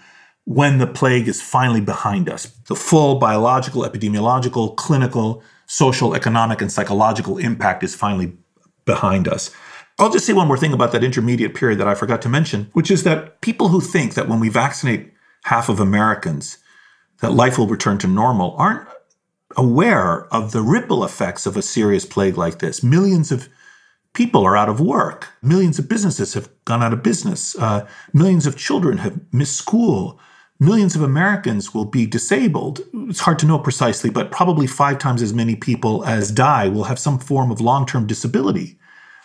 when 0.46 0.80
the 0.80 0.88
plague 0.88 1.28
is 1.28 1.42
finally 1.42 1.82
behind 1.82 2.28
us. 2.28 2.46
The 2.68 2.76
full 2.76 3.20
biological, 3.20 3.84
epidemiological, 3.84 4.76
clinical, 4.78 5.44
social, 5.68 6.16
economic, 6.16 6.60
and 6.60 6.72
psychological 6.72 7.38
impact 7.38 7.84
is 7.84 7.94
finally 7.94 8.34
behind 8.86 9.28
us. 9.28 9.52
I'll 10.00 10.10
just 10.10 10.26
say 10.26 10.34
one 10.34 10.48
more 10.48 10.58
thing 10.58 10.74
about 10.74 10.92
that 10.94 11.04
intermediate 11.04 11.54
period 11.54 11.80
that 11.80 11.88
I 11.88 11.94
forgot 11.94 12.22
to 12.24 12.30
mention, 12.30 12.70
which 12.74 12.90
is 12.90 13.04
that 13.04 13.42
people 13.42 13.68
who 13.68 13.80
think 13.80 14.16
that 14.16 14.28
when 14.28 14.40
we 14.40 14.50
vaccinate 14.50 15.14
half 15.44 15.70
of 15.70 15.80
Americans, 15.80 16.58
that 17.22 17.34
life 17.34 17.60
will 17.60 17.68
return 17.68 18.00
to 18.00 18.08
normal 18.08 18.56
aren't 18.58 18.88
aware 19.58 20.34
of 20.34 20.52
the 20.52 20.62
ripple 20.62 21.04
effects 21.04 21.46
of 21.46 21.58
a 21.58 21.62
serious 21.62 22.06
plague 22.06 22.38
like 22.38 22.60
this. 22.60 22.82
Millions 22.82 23.32
of 23.32 23.50
people 24.14 24.46
are 24.46 24.58
out 24.58 24.70
of 24.70 24.80
work. 24.80 25.30
Millions 25.42 25.80
of 25.80 25.88
businesses 25.88 26.34
have 26.34 26.50
gone 26.66 26.84
out 26.84 26.94
of 26.94 27.04
business. 27.04 27.56
Uh, 27.58 27.88
millions 28.14 28.48
of 28.48 28.58
children 28.58 28.98
have 29.00 29.20
missed 29.32 29.56
school. 29.56 30.20
Millions 30.60 30.96
of 30.96 31.02
Americans 31.02 31.74
will 31.74 31.86
be 31.86 32.06
disabled. 32.06 32.82
It's 32.94 33.22
hard 33.22 33.40
to 33.40 33.46
know 33.46 33.60
precisely, 33.60 34.10
but 34.10 34.32
probably 34.32 34.68
five 34.68 35.00
times 35.00 35.22
as 35.22 35.34
many 35.34 35.56
people 35.56 36.04
as 36.06 36.32
die 36.32 36.68
will 36.68 36.84
have 36.86 37.00
some 37.00 37.18
form 37.18 37.50
of 37.50 37.62
long 37.62 37.86
term 37.86 38.08
disability. 38.08 38.78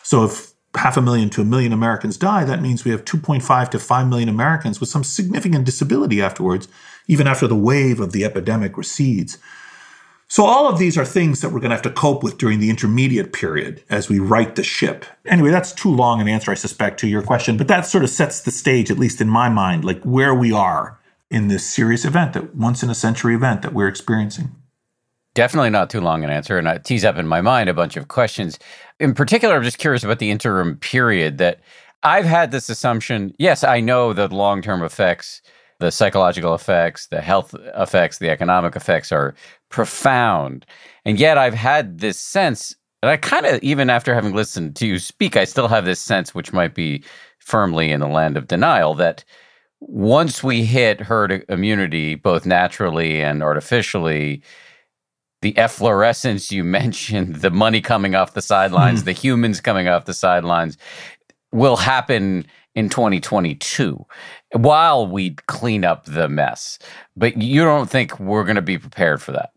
So 0.03 0.25
if 0.25 0.53
half 0.77 0.97
a 0.97 1.03
million 1.03 1.31
to 1.31 1.41
a 1.41 1.45
million 1.45 1.73
Americans 1.73 2.17
die, 2.17 2.45
that 2.45 2.63
means 2.63 2.85
we 2.85 2.91
have 2.91 3.05
2.5 3.05 3.71
to 3.71 3.79
5 3.79 4.09
million 4.09 4.29
Americans 4.29 4.81
with 4.81 4.89
some 4.89 5.05
significant 5.05 5.65
disability 5.65 6.21
afterwards, 6.21 6.69
even 7.09 7.27
after 7.27 7.47
the 7.47 7.57
wave 7.57 8.01
of 8.01 8.13
the 8.13 8.25
epidemic 8.25 8.77
recedes. 8.77 9.39
So, 10.29 10.47
all 10.47 10.69
of 10.69 10.79
these 10.79 10.97
are 10.97 11.05
things 11.05 11.41
that 11.41 11.51
we're 11.51 11.61
going 11.61 11.71
to 11.71 11.77
have 11.77 11.83
to 11.83 11.91
cope 11.91 12.23
with 12.23 12.39
during 12.39 12.59
the 12.59 12.71
intermediate 12.71 13.33
period 13.33 13.83
as 13.91 14.09
we 14.09 14.19
right 14.19 14.55
the 14.57 14.65
ship. 14.65 15.05
Anyway, 15.27 15.51
that's 15.51 15.73
too 15.73 15.95
long 15.95 16.21
an 16.21 16.29
answer, 16.29 16.51
I 16.51 16.55
suspect, 16.55 16.99
to 17.01 17.09
your 17.09 17.23
question, 17.23 17.57
but 17.57 17.69
that 17.69 17.87
sort 17.87 18.05
of 18.05 18.11
sets 18.11 18.41
the 18.41 18.51
stage, 18.51 18.91
at 18.91 18.99
least 18.99 19.21
in 19.21 19.29
my 19.29 19.49
mind, 19.49 19.85
like 19.85 20.03
where 20.03 20.35
we 20.35 20.51
are 20.51 20.99
in 21.31 21.49
this 21.49 21.67
serious 21.67 22.05
event, 22.05 22.33
that 22.33 22.55
once 22.57 22.83
in 22.83 22.91
a 22.91 22.95
century 22.95 23.35
event 23.35 23.63
that 23.63 23.75
we're 23.75 23.89
experiencing. 23.89 24.55
Definitely 25.35 25.71
not 25.71 25.91
too 25.91 26.01
long 26.01 26.25
an 26.25 26.31
answer. 26.31 26.59
And 26.59 26.69
I 26.69 26.79
tease 26.79 27.05
up 27.05 27.17
in 27.17 27.27
my 27.27 27.41
mind 27.41 27.69
a 27.69 27.75
bunch 27.75 27.97
of 27.97 28.09
questions. 28.09 28.59
In 29.01 29.15
particular, 29.15 29.57
I'm 29.57 29.65
just 29.65 29.79
curious 29.79 30.05
about 30.05 30.21
the 30.21 30.31
interim 30.31 30.77
period 30.77 31.39
that 31.39 31.61
I've 32.03 32.25
had 32.25 32.51
this 32.51 32.69
assumption. 32.69 33.35
Yes, 33.39 33.65
I 33.65 33.81
know 33.81 34.13
the 34.13 34.29
long 34.29 34.63
term 34.63 34.83
effects 34.83 35.43
the 35.81 35.91
psychological 35.91 36.55
effects, 36.55 37.09
the 37.09 37.21
health 37.21 37.55
effects, 37.77 38.19
the 38.19 38.31
economic 38.31 38.77
effects 38.77 39.13
are 39.13 39.35
profound. 39.75 40.65
And 41.05 41.19
yet 41.19 41.37
I've 41.37 41.53
had 41.53 41.99
this 41.99 42.17
sense, 42.17 42.77
and 43.03 43.11
I 43.11 43.17
kind 43.17 43.45
of, 43.45 43.61
even 43.61 43.91
after 43.91 44.15
having 44.15 44.33
listened 44.33 44.77
to 44.77 44.87
you 44.87 45.01
speak, 45.01 45.37
I 45.37 45.43
still 45.43 45.67
have 45.67 45.85
this 45.85 46.01
sense, 46.01 46.33
which 46.33 46.53
might 46.53 46.77
be 46.77 47.03
firmly 47.41 47.91
in 47.91 47.99
the 47.99 48.07
land 48.07 48.37
of 48.37 48.47
denial, 48.47 48.95
that 48.95 49.25
once 49.81 50.45
we 50.45 50.65
hit 50.65 51.01
herd 51.01 51.45
immunity, 51.49 52.15
both 52.15 52.47
naturally 52.47 53.21
and 53.21 53.43
artificially, 53.43 54.45
the 55.43 55.59
efflorescence 55.59 56.53
you 56.53 56.63
mentioned, 56.81 57.35
the 57.37 57.51
money 57.51 57.81
coming 57.81 58.15
off 58.15 58.35
the 58.35 58.43
sidelines, 58.43 59.03
mm. 59.03 59.07
the 59.07 59.13
humans 59.13 59.61
coming 59.61 59.89
off 59.89 60.05
the 60.05 60.15
sidelines, 60.15 60.79
will 61.51 61.77
happen 61.77 62.47
in 62.77 62.89
2022 62.89 64.07
while 64.53 65.09
we 65.09 65.31
clean 65.49 65.85
up 65.85 66.05
the 66.05 66.29
mess. 66.29 66.79
But 67.17 67.43
you 67.43 67.65
don't 67.65 67.91
think 67.91 68.21
we're 68.21 68.45
going 68.45 68.55
to 68.55 68.63
be 68.63 68.79
prepared 68.79 69.21
for 69.21 69.33
that? 69.33 69.54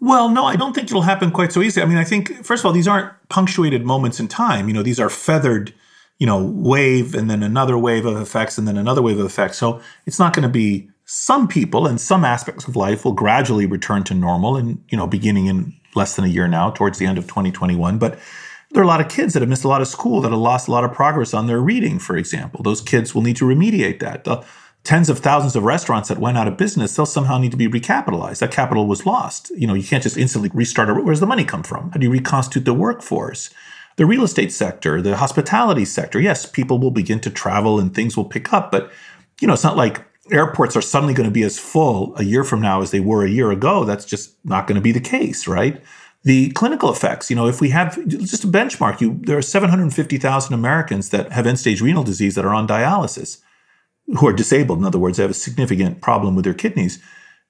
Well, 0.00 0.28
no, 0.28 0.44
I 0.44 0.56
don't 0.56 0.74
think 0.74 0.88
it'll 0.88 1.02
happen 1.02 1.30
quite 1.30 1.52
so 1.52 1.62
easily. 1.62 1.82
I 1.82 1.88
mean, 1.88 1.98
I 1.98 2.04
think, 2.04 2.44
first 2.44 2.60
of 2.60 2.66
all, 2.66 2.72
these 2.72 2.88
aren't 2.88 3.12
punctuated 3.28 3.84
moments 3.84 4.20
in 4.20 4.28
time. 4.28 4.68
You 4.68 4.74
know, 4.74 4.82
these 4.82 5.00
are 5.00 5.08
feathered, 5.08 5.72
you 6.18 6.26
know, 6.26 6.44
wave 6.44 7.14
and 7.14 7.30
then 7.30 7.42
another 7.42 7.78
wave 7.78 8.04
of 8.04 8.20
effects 8.20 8.58
and 8.58 8.68
then 8.68 8.76
another 8.76 9.00
wave 9.00 9.18
of 9.18 9.24
effects. 9.24 9.56
So 9.58 9.80
it's 10.04 10.18
not 10.18 10.34
going 10.34 10.42
to 10.42 10.48
be 10.48 10.90
some 11.06 11.48
people 11.48 11.86
and 11.86 12.00
some 12.00 12.24
aspects 12.24 12.68
of 12.68 12.76
life 12.76 13.04
will 13.04 13.12
gradually 13.12 13.64
return 13.64 14.04
to 14.04 14.14
normal 14.14 14.56
and, 14.56 14.82
you 14.88 14.98
know, 14.98 15.06
beginning 15.06 15.46
in 15.46 15.72
less 15.94 16.14
than 16.14 16.24
a 16.24 16.28
year 16.28 16.46
now, 16.46 16.70
towards 16.70 16.98
the 16.98 17.06
end 17.06 17.16
of 17.16 17.24
2021. 17.24 17.98
But 17.98 18.18
there 18.72 18.82
are 18.82 18.84
a 18.84 18.88
lot 18.88 19.00
of 19.00 19.08
kids 19.08 19.32
that 19.32 19.40
have 19.40 19.48
missed 19.48 19.64
a 19.64 19.68
lot 19.68 19.80
of 19.80 19.88
school, 19.88 20.20
that 20.20 20.30
have 20.30 20.38
lost 20.38 20.68
a 20.68 20.72
lot 20.72 20.84
of 20.84 20.92
progress 20.92 21.32
on 21.32 21.46
their 21.46 21.60
reading, 21.60 21.98
for 21.98 22.16
example. 22.16 22.62
Those 22.62 22.80
kids 22.80 23.14
will 23.14 23.22
need 23.22 23.36
to 23.36 23.44
remediate 23.44 24.00
that. 24.00 24.24
Tens 24.86 25.10
of 25.10 25.18
thousands 25.18 25.56
of 25.56 25.64
restaurants 25.64 26.08
that 26.08 26.18
went 26.18 26.38
out 26.38 26.46
of 26.46 26.56
business, 26.56 26.94
they'll 26.94 27.06
somehow 27.06 27.38
need 27.38 27.50
to 27.50 27.56
be 27.56 27.66
recapitalized. 27.66 28.38
That 28.38 28.52
capital 28.52 28.86
was 28.86 29.04
lost. 29.04 29.50
You 29.56 29.66
know, 29.66 29.74
you 29.74 29.82
can't 29.82 30.02
just 30.02 30.16
instantly 30.16 30.48
restart. 30.54 31.04
Where's 31.04 31.18
the 31.18 31.26
money 31.26 31.44
come 31.44 31.64
from? 31.64 31.90
How 31.90 31.98
do 31.98 32.06
you 32.06 32.12
reconstitute 32.12 32.64
the 32.64 32.72
workforce? 32.72 33.50
The 33.96 34.06
real 34.06 34.22
estate 34.22 34.52
sector, 34.52 35.02
the 35.02 35.16
hospitality 35.16 35.84
sector. 35.84 36.20
Yes, 36.20 36.46
people 36.46 36.78
will 36.78 36.92
begin 36.92 37.18
to 37.20 37.30
travel 37.30 37.80
and 37.80 37.92
things 37.92 38.16
will 38.16 38.26
pick 38.26 38.52
up, 38.52 38.70
but 38.70 38.92
you 39.40 39.48
know, 39.48 39.54
it's 39.54 39.64
not 39.64 39.76
like 39.76 40.04
airports 40.30 40.76
are 40.76 40.82
suddenly 40.82 41.14
going 41.14 41.28
to 41.28 41.34
be 41.34 41.42
as 41.42 41.58
full 41.58 42.14
a 42.16 42.22
year 42.22 42.44
from 42.44 42.60
now 42.60 42.80
as 42.80 42.92
they 42.92 43.00
were 43.00 43.24
a 43.24 43.30
year 43.30 43.50
ago. 43.50 43.84
That's 43.84 44.04
just 44.04 44.36
not 44.44 44.68
going 44.68 44.76
to 44.76 44.80
be 44.80 44.92
the 44.92 45.00
case, 45.00 45.48
right? 45.48 45.82
the 46.26 46.50
clinical 46.50 46.90
effects. 46.90 47.30
You 47.30 47.36
know, 47.36 47.46
if 47.46 47.60
we 47.60 47.70
have 47.70 47.96
just 48.08 48.42
a 48.42 48.48
benchmark, 48.48 49.00
you 49.00 49.20
there 49.22 49.38
are 49.38 49.42
750,000 49.42 50.52
Americans 50.52 51.10
that 51.10 51.30
have 51.30 51.46
end-stage 51.46 51.80
renal 51.80 52.02
disease 52.02 52.34
that 52.34 52.44
are 52.44 52.52
on 52.52 52.66
dialysis, 52.66 53.38
who 54.18 54.26
are 54.26 54.32
disabled. 54.32 54.78
In 54.78 54.84
other 54.84 54.98
words, 54.98 55.16
they 55.16 55.22
have 55.22 55.30
a 55.30 55.34
significant 55.34 56.00
problem 56.00 56.34
with 56.34 56.44
their 56.44 56.54
kidneys. 56.54 57.02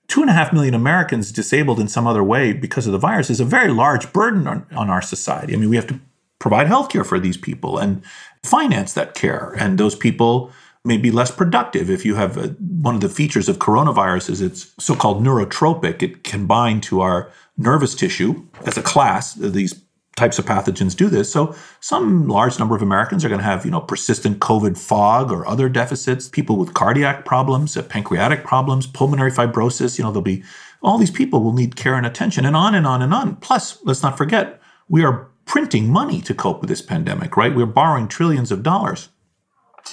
Two 0.08 0.20
and 0.20 0.30
a 0.30 0.32
half 0.32 0.52
million 0.52 0.74
Americans 0.74 1.32
disabled 1.32 1.80
in 1.80 1.88
some 1.88 2.06
other 2.06 2.22
way 2.22 2.52
because 2.52 2.86
of 2.86 2.92
the 2.92 2.98
virus 2.98 3.28
is 3.28 3.40
a 3.40 3.44
very 3.44 3.72
large 3.72 4.12
burden 4.12 4.46
on, 4.46 4.66
on 4.74 4.88
our 4.88 5.02
society. 5.02 5.52
I 5.52 5.56
mean, 5.56 5.68
we 5.68 5.76
have 5.76 5.88
to 5.88 6.00
provide 6.38 6.68
health 6.68 6.90
care 6.90 7.04
for 7.04 7.18
these 7.18 7.36
people 7.36 7.78
and 7.78 8.02
finance 8.42 8.92
that 8.94 9.14
care. 9.14 9.54
And 9.58 9.78
those 9.78 9.96
people 9.96 10.52
may 10.84 10.96
be 10.96 11.10
less 11.10 11.30
productive 11.30 11.90
if 11.90 12.04
you 12.04 12.14
have 12.14 12.36
a, 12.36 12.48
one 12.60 12.94
of 12.94 13.00
the 13.00 13.08
features 13.08 13.48
of 13.48 13.58
coronavirus 13.58 14.30
is 14.30 14.40
it's 14.40 14.72
so-called 14.78 15.22
neurotropic. 15.22 16.02
It 16.02 16.22
can 16.22 16.46
bind 16.46 16.84
to 16.84 17.00
our 17.00 17.32
nervous 17.58 17.94
tissue 17.94 18.46
as 18.64 18.78
a 18.78 18.82
class. 18.82 19.40
Uh, 19.40 19.48
these 19.48 19.74
types 20.16 20.38
of 20.38 20.46
pathogens 20.46 20.96
do 20.96 21.08
this. 21.08 21.30
So 21.30 21.54
some 21.80 22.26
large 22.26 22.58
number 22.58 22.74
of 22.74 22.82
Americans 22.82 23.24
are 23.24 23.28
going 23.28 23.38
to 23.38 23.44
have, 23.44 23.64
you 23.64 23.70
know, 23.70 23.80
persistent 23.80 24.40
COVID 24.40 24.76
fog 24.76 25.30
or 25.30 25.46
other 25.46 25.68
deficits, 25.68 26.28
people 26.28 26.56
with 26.56 26.74
cardiac 26.74 27.24
problems, 27.24 27.76
uh, 27.76 27.82
pancreatic 27.82 28.44
problems, 28.44 28.86
pulmonary 28.86 29.30
fibrosis, 29.30 29.98
you 29.98 30.04
know, 30.04 30.10
there'll 30.10 30.22
be 30.22 30.42
all 30.82 30.98
these 30.98 31.10
people 31.10 31.42
will 31.42 31.52
need 31.52 31.76
care 31.76 31.94
and 31.94 32.06
attention 32.06 32.44
and 32.44 32.56
on 32.56 32.74
and 32.74 32.86
on 32.86 33.02
and 33.02 33.12
on. 33.12 33.36
Plus, 33.36 33.78
let's 33.84 34.02
not 34.02 34.16
forget, 34.16 34.60
we 34.88 35.04
are 35.04 35.28
printing 35.44 35.90
money 35.90 36.20
to 36.20 36.34
cope 36.34 36.60
with 36.60 36.68
this 36.68 36.82
pandemic, 36.82 37.36
right? 37.36 37.54
We're 37.54 37.66
borrowing 37.66 38.08
trillions 38.08 38.50
of 38.50 38.62
dollars. 38.62 39.08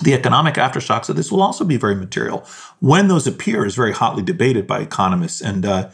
The 0.01 0.13
economic 0.13 0.55
aftershocks 0.55 1.09
of 1.09 1.15
this 1.15 1.31
will 1.31 1.41
also 1.41 1.63
be 1.63 1.77
very 1.77 1.95
material. 1.95 2.47
When 2.79 3.07
those 3.07 3.27
appear 3.27 3.65
is 3.65 3.75
very 3.75 3.91
hotly 3.91 4.23
debated 4.23 4.65
by 4.65 4.79
economists 4.79 5.41
and 5.41 5.65
uh, 5.65 5.89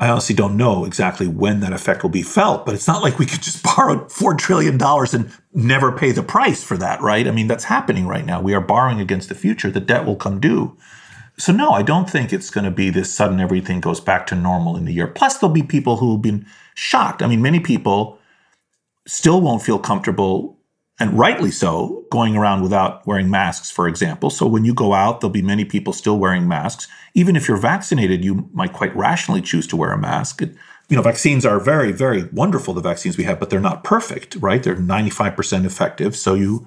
I 0.00 0.08
honestly 0.08 0.34
don't 0.34 0.56
know 0.56 0.84
exactly 0.84 1.26
when 1.26 1.60
that 1.60 1.72
effect 1.72 2.02
will 2.02 2.10
be 2.10 2.22
felt, 2.22 2.64
but 2.64 2.74
it's 2.74 2.86
not 2.86 3.02
like 3.02 3.18
we 3.18 3.26
could 3.26 3.42
just 3.42 3.62
borrow 3.76 4.04
$4 4.06 4.38
trillion 4.38 4.80
and 4.80 5.32
never 5.52 5.90
pay 5.90 6.12
the 6.12 6.22
price 6.22 6.62
for 6.62 6.76
that, 6.76 7.00
right? 7.00 7.26
I 7.26 7.32
mean, 7.32 7.48
that's 7.48 7.64
happening 7.64 8.06
right 8.06 8.24
now. 8.24 8.40
We 8.40 8.54
are 8.54 8.60
borrowing 8.60 9.00
against 9.00 9.28
the 9.28 9.34
future. 9.34 9.70
The 9.70 9.80
debt 9.80 10.06
will 10.06 10.16
come 10.16 10.38
due. 10.38 10.76
So, 11.36 11.52
no, 11.52 11.70
I 11.70 11.82
don't 11.82 12.10
think 12.10 12.32
it's 12.32 12.50
going 12.50 12.64
to 12.64 12.70
be 12.70 12.90
this 12.90 13.14
sudden 13.14 13.40
everything 13.40 13.80
goes 13.80 14.00
back 14.00 14.26
to 14.28 14.34
normal 14.34 14.76
in 14.76 14.86
a 14.88 14.90
year. 14.90 15.06
Plus, 15.06 15.38
there'll 15.38 15.54
be 15.54 15.62
people 15.62 15.96
who 15.96 16.12
have 16.12 16.22
been 16.22 16.46
shocked. 16.74 17.22
I 17.22 17.28
mean, 17.28 17.42
many 17.42 17.60
people 17.60 18.18
still 19.06 19.40
won't 19.40 19.62
feel 19.62 19.78
comfortable 19.78 20.57
and 21.00 21.16
rightly 21.16 21.50
so, 21.52 22.04
going 22.10 22.36
around 22.36 22.62
without 22.62 23.06
wearing 23.06 23.30
masks, 23.30 23.70
for 23.70 23.86
example. 23.86 24.30
So 24.30 24.46
when 24.46 24.64
you 24.64 24.74
go 24.74 24.94
out, 24.94 25.20
there'll 25.20 25.32
be 25.32 25.42
many 25.42 25.64
people 25.64 25.92
still 25.92 26.18
wearing 26.18 26.48
masks. 26.48 26.88
Even 27.14 27.36
if 27.36 27.46
you're 27.46 27.56
vaccinated, 27.56 28.24
you 28.24 28.48
might 28.52 28.72
quite 28.72 28.94
rationally 28.96 29.40
choose 29.40 29.66
to 29.68 29.76
wear 29.76 29.92
a 29.92 29.98
mask. 29.98 30.42
It, 30.42 30.54
you 30.88 30.96
know, 30.96 31.02
vaccines 31.02 31.46
are 31.46 31.60
very, 31.60 31.92
very 31.92 32.24
wonderful, 32.32 32.74
the 32.74 32.80
vaccines 32.80 33.16
we 33.16 33.24
have, 33.24 33.38
but 33.38 33.50
they're 33.50 33.60
not 33.60 33.84
perfect, 33.84 34.36
right? 34.36 34.62
They're 34.62 34.74
95% 34.74 35.64
effective. 35.64 36.16
So 36.16 36.34
you 36.34 36.66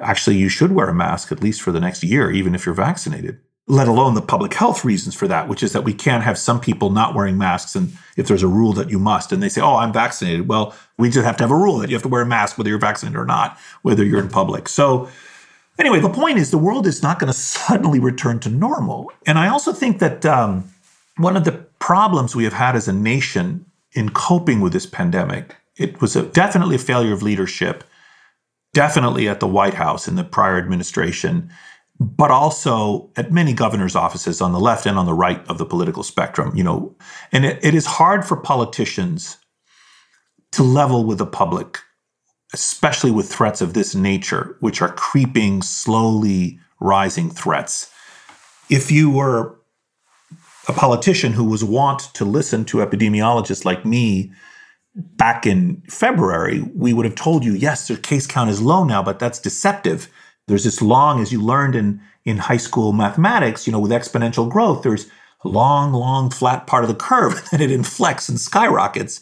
actually 0.00 0.38
you 0.38 0.48
should 0.48 0.72
wear 0.72 0.88
a 0.88 0.94
mask 0.94 1.30
at 1.30 1.42
least 1.42 1.62
for 1.62 1.70
the 1.70 1.80
next 1.80 2.02
year, 2.02 2.30
even 2.30 2.54
if 2.54 2.66
you're 2.66 2.74
vaccinated 2.74 3.38
let 3.70 3.86
alone 3.86 4.14
the 4.14 4.20
public 4.20 4.52
health 4.52 4.84
reasons 4.84 5.14
for 5.14 5.28
that, 5.28 5.46
which 5.46 5.62
is 5.62 5.72
that 5.72 5.84
we 5.84 5.94
can't 5.94 6.24
have 6.24 6.36
some 6.36 6.60
people 6.60 6.90
not 6.90 7.14
wearing 7.14 7.38
masks. 7.38 7.76
And 7.76 7.96
if 8.16 8.26
there's 8.26 8.42
a 8.42 8.48
rule 8.48 8.72
that 8.72 8.90
you 8.90 8.98
must, 8.98 9.30
and 9.30 9.40
they 9.40 9.48
say, 9.48 9.60
oh, 9.60 9.76
I'm 9.76 9.92
vaccinated, 9.92 10.48
well, 10.48 10.74
we 10.98 11.08
just 11.08 11.24
have 11.24 11.36
to 11.36 11.44
have 11.44 11.52
a 11.52 11.56
rule 11.56 11.78
that 11.78 11.88
you 11.88 11.94
have 11.94 12.02
to 12.02 12.08
wear 12.08 12.22
a 12.22 12.26
mask 12.26 12.58
whether 12.58 12.68
you're 12.68 12.80
vaccinated 12.80 13.16
or 13.16 13.24
not, 13.24 13.56
whether 13.82 14.04
you're 14.04 14.20
in 14.20 14.28
public. 14.28 14.68
So, 14.68 15.08
anyway, 15.78 16.00
the 16.00 16.10
point 16.10 16.38
is 16.38 16.50
the 16.50 16.58
world 16.58 16.84
is 16.84 17.00
not 17.00 17.20
going 17.20 17.32
to 17.32 17.38
suddenly 17.38 18.00
return 18.00 18.40
to 18.40 18.48
normal. 18.48 19.12
And 19.24 19.38
I 19.38 19.46
also 19.46 19.72
think 19.72 20.00
that 20.00 20.26
um, 20.26 20.68
one 21.16 21.36
of 21.36 21.44
the 21.44 21.52
problems 21.78 22.34
we 22.34 22.44
have 22.44 22.52
had 22.52 22.74
as 22.74 22.88
a 22.88 22.92
nation 22.92 23.64
in 23.92 24.10
coping 24.10 24.60
with 24.60 24.72
this 24.72 24.86
pandemic, 24.86 25.54
it 25.76 26.00
was 26.00 26.16
a, 26.16 26.22
definitely 26.22 26.74
a 26.74 26.80
failure 26.80 27.12
of 27.12 27.22
leadership, 27.22 27.84
definitely 28.74 29.28
at 29.28 29.38
the 29.38 29.46
White 29.46 29.74
House 29.74 30.08
in 30.08 30.16
the 30.16 30.24
prior 30.24 30.58
administration, 30.58 31.50
but 32.00 32.30
also 32.30 33.10
at 33.16 33.30
many 33.30 33.52
governors' 33.52 33.94
offices 33.94 34.40
on 34.40 34.52
the 34.52 34.58
left 34.58 34.86
and 34.86 34.98
on 34.98 35.04
the 35.04 35.12
right 35.12 35.46
of 35.48 35.58
the 35.58 35.66
political 35.66 36.02
spectrum. 36.02 36.56
You 36.56 36.64
know, 36.64 36.96
and 37.30 37.44
it, 37.44 37.62
it 37.62 37.74
is 37.74 37.84
hard 37.84 38.24
for 38.24 38.36
politicians 38.36 39.36
to 40.52 40.62
level 40.62 41.04
with 41.04 41.18
the 41.18 41.26
public, 41.26 41.78
especially 42.54 43.10
with 43.10 43.30
threats 43.30 43.60
of 43.60 43.74
this 43.74 43.94
nature, 43.94 44.56
which 44.60 44.80
are 44.80 44.92
creeping, 44.92 45.62
slowly 45.62 46.58
rising 46.80 47.30
threats. 47.30 47.92
If 48.70 48.90
you 48.90 49.10
were 49.10 49.56
a 50.68 50.72
politician 50.72 51.32
who 51.32 51.44
was 51.44 51.62
wont 51.62 52.00
to 52.14 52.24
listen 52.24 52.64
to 52.66 52.78
epidemiologists 52.78 53.64
like 53.64 53.84
me 53.84 54.32
back 54.94 55.46
in 55.46 55.82
February, 55.88 56.62
we 56.74 56.92
would 56.92 57.04
have 57.04 57.14
told 57.14 57.44
you, 57.44 57.52
yes, 57.52 57.88
the 57.88 57.96
case 57.96 58.26
count 58.26 58.50
is 58.50 58.62
low 58.62 58.84
now, 58.84 59.02
but 59.02 59.18
that's 59.18 59.38
deceptive. 59.38 60.08
There's 60.50 60.64
this 60.64 60.82
long, 60.82 61.20
as 61.20 61.32
you 61.32 61.40
learned 61.40 61.74
in, 61.74 62.00
in 62.24 62.36
high 62.36 62.56
school 62.58 62.92
mathematics, 62.92 63.66
you 63.66 63.72
know, 63.72 63.78
with 63.78 63.92
exponential 63.92 64.50
growth, 64.50 64.82
there's 64.82 65.06
a 65.44 65.48
long, 65.48 65.92
long 65.92 66.28
flat 66.28 66.66
part 66.66 66.84
of 66.84 66.88
the 66.88 66.96
curve, 66.96 67.34
and 67.52 67.60
then 67.60 67.60
it 67.62 67.70
inflects 67.70 68.28
and 68.28 68.38
skyrockets. 68.38 69.20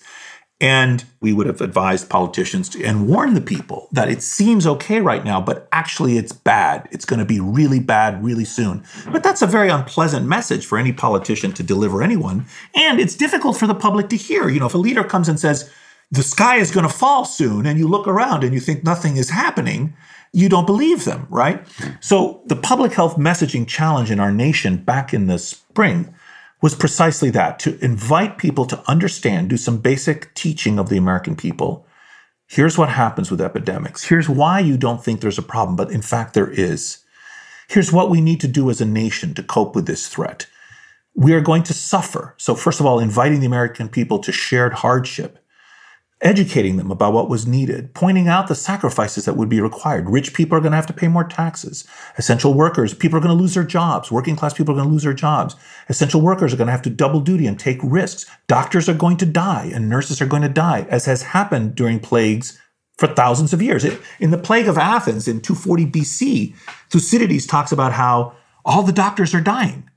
And 0.60 1.04
we 1.20 1.32
would 1.32 1.46
have 1.46 1.60
advised 1.60 2.10
politicians 2.10 2.68
to, 2.70 2.82
and 2.82 3.06
warned 3.06 3.36
the 3.36 3.40
people 3.40 3.88
that 3.92 4.08
it 4.08 4.22
seems 4.22 4.66
okay 4.66 5.00
right 5.00 5.24
now, 5.24 5.40
but 5.40 5.68
actually 5.70 6.16
it's 6.16 6.32
bad. 6.32 6.88
It's 6.90 7.04
going 7.04 7.20
to 7.20 7.24
be 7.24 7.38
really 7.38 7.78
bad 7.78 8.24
really 8.24 8.44
soon. 8.44 8.82
But 9.12 9.22
that's 9.22 9.42
a 9.42 9.46
very 9.46 9.68
unpleasant 9.68 10.26
message 10.26 10.66
for 10.66 10.76
any 10.76 10.92
politician 10.92 11.52
to 11.52 11.62
deliver 11.62 12.02
anyone. 12.02 12.46
And 12.74 12.98
it's 12.98 13.14
difficult 13.14 13.56
for 13.56 13.68
the 13.68 13.74
public 13.74 14.08
to 14.08 14.16
hear. 14.16 14.48
You 14.48 14.58
know, 14.58 14.66
if 14.66 14.74
a 14.74 14.78
leader 14.78 15.04
comes 15.04 15.28
and 15.28 15.38
says, 15.38 15.70
the 16.10 16.22
sky 16.22 16.56
is 16.56 16.70
going 16.70 16.86
to 16.86 16.92
fall 16.92 17.24
soon, 17.24 17.66
and 17.66 17.78
you 17.78 17.86
look 17.86 18.08
around 18.08 18.42
and 18.42 18.54
you 18.54 18.60
think 18.60 18.82
nothing 18.82 19.16
is 19.16 19.30
happening, 19.30 19.94
you 20.32 20.48
don't 20.48 20.66
believe 20.66 21.04
them, 21.04 21.26
right? 21.30 21.66
So 22.00 22.42
the 22.46 22.56
public 22.56 22.92
health 22.92 23.16
messaging 23.16 23.66
challenge 23.66 24.10
in 24.10 24.20
our 24.20 24.32
nation 24.32 24.76
back 24.76 25.14
in 25.14 25.26
the 25.26 25.38
spring 25.38 26.14
was 26.60 26.74
precisely 26.74 27.30
that 27.30 27.58
to 27.60 27.82
invite 27.82 28.38
people 28.38 28.66
to 28.66 28.82
understand, 28.90 29.48
do 29.48 29.56
some 29.56 29.78
basic 29.78 30.34
teaching 30.34 30.78
of 30.78 30.88
the 30.88 30.96
American 30.96 31.36
people. 31.36 31.86
Here's 32.46 32.76
what 32.76 32.88
happens 32.88 33.30
with 33.30 33.40
epidemics. 33.40 34.04
Here's 34.04 34.28
why 34.28 34.60
you 34.60 34.76
don't 34.76 35.02
think 35.02 35.20
there's 35.20 35.38
a 35.38 35.42
problem, 35.42 35.76
but 35.76 35.90
in 35.90 36.02
fact, 36.02 36.34
there 36.34 36.50
is. 36.50 37.04
Here's 37.68 37.92
what 37.92 38.10
we 38.10 38.20
need 38.20 38.40
to 38.40 38.48
do 38.48 38.70
as 38.70 38.80
a 38.80 38.86
nation 38.86 39.34
to 39.34 39.42
cope 39.42 39.74
with 39.74 39.86
this 39.86 40.08
threat. 40.08 40.46
We 41.14 41.34
are 41.34 41.40
going 41.40 41.62
to 41.64 41.74
suffer. 41.74 42.34
So, 42.38 42.54
first 42.54 42.80
of 42.80 42.86
all, 42.86 42.98
inviting 42.98 43.40
the 43.40 43.46
American 43.46 43.88
people 43.88 44.18
to 44.20 44.32
shared 44.32 44.72
hardship 44.72 45.37
educating 46.20 46.76
them 46.76 46.90
about 46.90 47.12
what 47.12 47.28
was 47.28 47.46
needed, 47.46 47.94
pointing 47.94 48.26
out 48.26 48.48
the 48.48 48.54
sacrifices 48.54 49.24
that 49.24 49.36
would 49.36 49.48
be 49.48 49.60
required. 49.60 50.10
Rich 50.10 50.34
people 50.34 50.58
are 50.58 50.60
going 50.60 50.72
to 50.72 50.76
have 50.76 50.86
to 50.86 50.92
pay 50.92 51.06
more 51.06 51.24
taxes. 51.24 51.86
Essential 52.16 52.54
workers, 52.54 52.92
people 52.92 53.18
are 53.18 53.20
going 53.20 53.36
to 53.36 53.40
lose 53.40 53.54
their 53.54 53.64
jobs. 53.64 54.10
Working 54.10 54.34
class 54.34 54.54
people 54.54 54.74
are 54.74 54.78
going 54.78 54.88
to 54.88 54.92
lose 54.92 55.04
their 55.04 55.14
jobs. 55.14 55.54
Essential 55.88 56.20
workers 56.20 56.52
are 56.52 56.56
going 56.56 56.66
to 56.66 56.72
have 56.72 56.82
to 56.82 56.90
double 56.90 57.20
duty 57.20 57.46
and 57.46 57.58
take 57.58 57.78
risks. 57.82 58.26
Doctors 58.48 58.88
are 58.88 58.94
going 58.94 59.16
to 59.18 59.26
die 59.26 59.70
and 59.72 59.88
nurses 59.88 60.20
are 60.20 60.26
going 60.26 60.42
to 60.42 60.48
die, 60.48 60.86
as 60.90 61.04
has 61.04 61.22
happened 61.22 61.76
during 61.76 62.00
plagues 62.00 62.58
for 62.96 63.06
thousands 63.06 63.52
of 63.52 63.62
years. 63.62 63.86
In 64.18 64.32
the 64.32 64.38
plague 64.38 64.66
of 64.66 64.76
Athens 64.76 65.28
in 65.28 65.40
240 65.40 65.86
BC, 65.86 66.56
Thucydides 66.90 67.46
talks 67.46 67.70
about 67.70 67.92
how 67.92 68.34
all 68.64 68.82
the 68.82 68.92
doctors 68.92 69.34
are 69.34 69.40
dying 69.40 69.88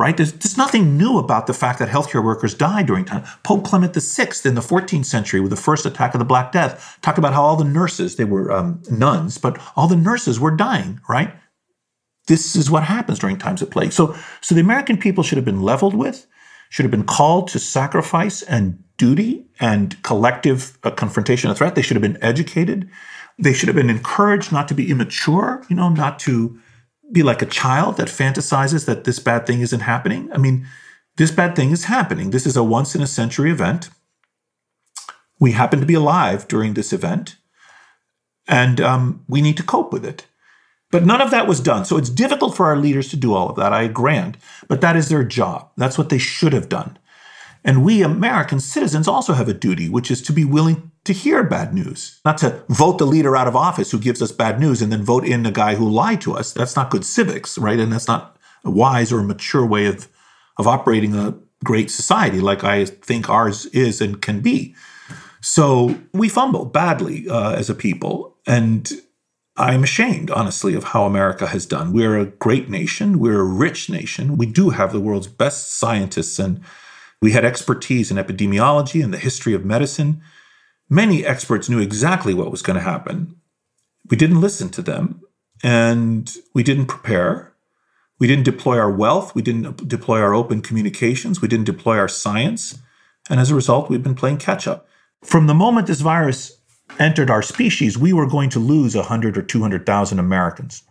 right? 0.00 0.16
There's, 0.16 0.32
there's, 0.32 0.56
nothing 0.56 0.96
new 0.96 1.18
about 1.18 1.46
the 1.46 1.52
fact 1.52 1.78
that 1.78 1.90
healthcare 1.90 2.24
workers 2.24 2.54
died 2.54 2.86
during 2.86 3.04
time. 3.04 3.22
Pope 3.42 3.64
Clement 3.64 3.94
VI 3.94 4.30
in 4.46 4.54
the 4.54 4.62
14th 4.62 5.04
century, 5.04 5.40
with 5.40 5.50
the 5.50 5.56
first 5.56 5.84
attack 5.84 6.14
of 6.14 6.18
the 6.18 6.24
Black 6.24 6.52
Death, 6.52 6.98
talked 7.02 7.18
about 7.18 7.34
how 7.34 7.42
all 7.42 7.56
the 7.56 7.64
nurses, 7.64 8.16
they 8.16 8.24
were 8.24 8.50
um, 8.50 8.82
nuns, 8.90 9.36
but 9.36 9.60
all 9.76 9.86
the 9.86 9.96
nurses 9.96 10.40
were 10.40 10.50
dying, 10.50 11.00
right? 11.08 11.34
This 12.28 12.56
is 12.56 12.70
what 12.70 12.84
happens 12.84 13.18
during 13.18 13.38
times 13.38 13.60
of 13.60 13.70
plague. 13.70 13.92
So, 13.92 14.16
so 14.40 14.54
the 14.54 14.62
American 14.62 14.96
people 14.96 15.22
should 15.22 15.36
have 15.36 15.44
been 15.44 15.62
leveled 15.62 15.94
with, 15.94 16.26
should 16.70 16.84
have 16.84 16.90
been 16.90 17.04
called 17.04 17.48
to 17.48 17.58
sacrifice 17.58 18.40
and 18.42 18.82
duty 18.96 19.46
and 19.60 20.02
collective 20.02 20.78
uh, 20.82 20.90
confrontation 20.92 21.50
of 21.50 21.58
threat. 21.58 21.74
They 21.74 21.82
should 21.82 21.96
have 21.96 22.02
been 22.02 22.22
educated. 22.22 22.88
They 23.38 23.52
should 23.52 23.68
have 23.68 23.76
been 23.76 23.90
encouraged 23.90 24.50
not 24.50 24.66
to 24.68 24.74
be 24.74 24.90
immature, 24.90 25.62
you 25.68 25.76
know, 25.76 25.90
not 25.90 26.18
to 26.20 26.58
be 27.12 27.22
like 27.22 27.42
a 27.42 27.46
child 27.46 27.96
that 27.96 28.08
fantasizes 28.08 28.86
that 28.86 29.04
this 29.04 29.18
bad 29.18 29.46
thing 29.46 29.60
isn't 29.60 29.80
happening. 29.80 30.30
I 30.32 30.38
mean, 30.38 30.66
this 31.16 31.30
bad 31.30 31.56
thing 31.56 31.70
is 31.70 31.84
happening. 31.84 32.30
This 32.30 32.46
is 32.46 32.56
a 32.56 32.64
once 32.64 32.94
in 32.94 33.02
a 33.02 33.06
century 33.06 33.50
event. 33.50 33.90
We 35.38 35.52
happen 35.52 35.80
to 35.80 35.86
be 35.86 35.94
alive 35.94 36.46
during 36.48 36.74
this 36.74 36.92
event, 36.92 37.36
and 38.46 38.80
um, 38.80 39.24
we 39.28 39.40
need 39.40 39.56
to 39.56 39.62
cope 39.62 39.92
with 39.92 40.04
it. 40.04 40.26
But 40.90 41.06
none 41.06 41.20
of 41.20 41.30
that 41.30 41.46
was 41.46 41.60
done. 41.60 41.84
So 41.84 41.96
it's 41.96 42.10
difficult 42.10 42.56
for 42.56 42.66
our 42.66 42.76
leaders 42.76 43.08
to 43.10 43.16
do 43.16 43.32
all 43.32 43.48
of 43.48 43.56
that. 43.56 43.72
I 43.72 43.86
grant, 43.86 44.36
but 44.68 44.80
that 44.80 44.96
is 44.96 45.08
their 45.08 45.24
job. 45.24 45.70
That's 45.76 45.96
what 45.96 46.08
they 46.08 46.18
should 46.18 46.52
have 46.52 46.68
done. 46.68 46.98
And 47.64 47.84
we 47.84 48.02
American 48.02 48.60
citizens 48.60 49.06
also 49.06 49.34
have 49.34 49.48
a 49.48 49.54
duty, 49.54 49.88
which 49.88 50.10
is 50.10 50.22
to 50.22 50.32
be 50.32 50.44
willing 50.44 50.90
to 51.04 51.12
hear 51.12 51.42
bad 51.42 51.74
news, 51.74 52.20
not 52.24 52.38
to 52.38 52.62
vote 52.68 52.98
the 52.98 53.06
leader 53.06 53.36
out 53.36 53.48
of 53.48 53.56
office 53.56 53.90
who 53.90 53.98
gives 53.98 54.22
us 54.22 54.32
bad 54.32 54.60
news 54.60 54.82
and 54.82 54.92
then 54.92 55.02
vote 55.02 55.24
in 55.24 55.42
the 55.42 55.50
guy 55.50 55.74
who 55.74 55.88
lied 55.88 56.20
to 56.22 56.34
us. 56.34 56.52
That's 56.52 56.76
not 56.76 56.90
good 56.90 57.04
civics, 57.04 57.58
right? 57.58 57.78
And 57.78 57.92
that's 57.92 58.08
not 58.08 58.36
a 58.64 58.70
wise 58.70 59.12
or 59.12 59.20
a 59.20 59.24
mature 59.24 59.64
way 59.64 59.86
of, 59.86 60.08
of 60.58 60.66
operating 60.66 61.14
a 61.14 61.34
great 61.64 61.90
society 61.90 62.40
like 62.40 62.64
I 62.64 62.86
think 62.86 63.28
ours 63.28 63.66
is 63.66 64.00
and 64.00 64.20
can 64.20 64.40
be. 64.40 64.74
So 65.40 65.98
we 66.12 66.28
fumbled 66.28 66.72
badly 66.72 67.28
uh, 67.28 67.52
as 67.52 67.70
a 67.70 67.74
people. 67.74 68.36
And 68.46 68.90
I'm 69.56 69.82
ashamed, 69.82 70.30
honestly, 70.30 70.74
of 70.74 70.84
how 70.84 71.04
America 71.04 71.46
has 71.46 71.66
done. 71.66 71.92
We're 71.92 72.18
a 72.18 72.26
great 72.26 72.70
nation. 72.70 73.18
We're 73.18 73.40
a 73.40 73.44
rich 73.44 73.90
nation. 73.90 74.36
We 74.36 74.46
do 74.46 74.70
have 74.70 74.92
the 74.92 75.00
world's 75.00 75.26
best 75.26 75.78
scientists, 75.78 76.38
and 76.38 76.62
we 77.20 77.32
had 77.32 77.44
expertise 77.44 78.10
in 78.10 78.16
epidemiology 78.16 79.02
and 79.02 79.12
the 79.12 79.18
history 79.18 79.54
of 79.54 79.64
medicine. 79.64 80.22
Many 80.88 81.24
experts 81.24 81.68
knew 81.68 81.80
exactly 81.80 82.34
what 82.34 82.50
was 82.50 82.62
going 82.62 82.76
to 82.76 82.82
happen. 82.82 83.36
We 84.08 84.16
didn't 84.16 84.40
listen 84.40 84.70
to 84.70 84.82
them 84.82 85.22
and 85.62 86.32
we 86.54 86.62
didn't 86.62 86.86
prepare. 86.86 87.52
We 88.18 88.26
didn't 88.26 88.44
deploy 88.44 88.78
our 88.78 88.90
wealth. 88.90 89.34
We 89.34 89.42
didn't 89.42 89.88
deploy 89.88 90.20
our 90.20 90.34
open 90.34 90.62
communications. 90.62 91.40
We 91.40 91.48
didn't 91.48 91.66
deploy 91.66 91.98
our 91.98 92.08
science. 92.08 92.78
And 93.28 93.38
as 93.38 93.50
a 93.50 93.54
result, 93.54 93.90
we've 93.90 94.02
been 94.02 94.14
playing 94.14 94.38
catch 94.38 94.66
up. 94.66 94.88
From 95.22 95.46
the 95.46 95.54
moment 95.54 95.86
this 95.86 96.00
virus 96.00 96.58
entered 96.98 97.30
our 97.30 97.42
species, 97.42 97.98
we 97.98 98.12
were 98.12 98.26
going 98.26 98.50
to 98.50 98.58
lose 98.58 98.96
100 98.96 99.36
or 99.36 99.42
200,000 99.42 100.18
Americans, 100.18 100.82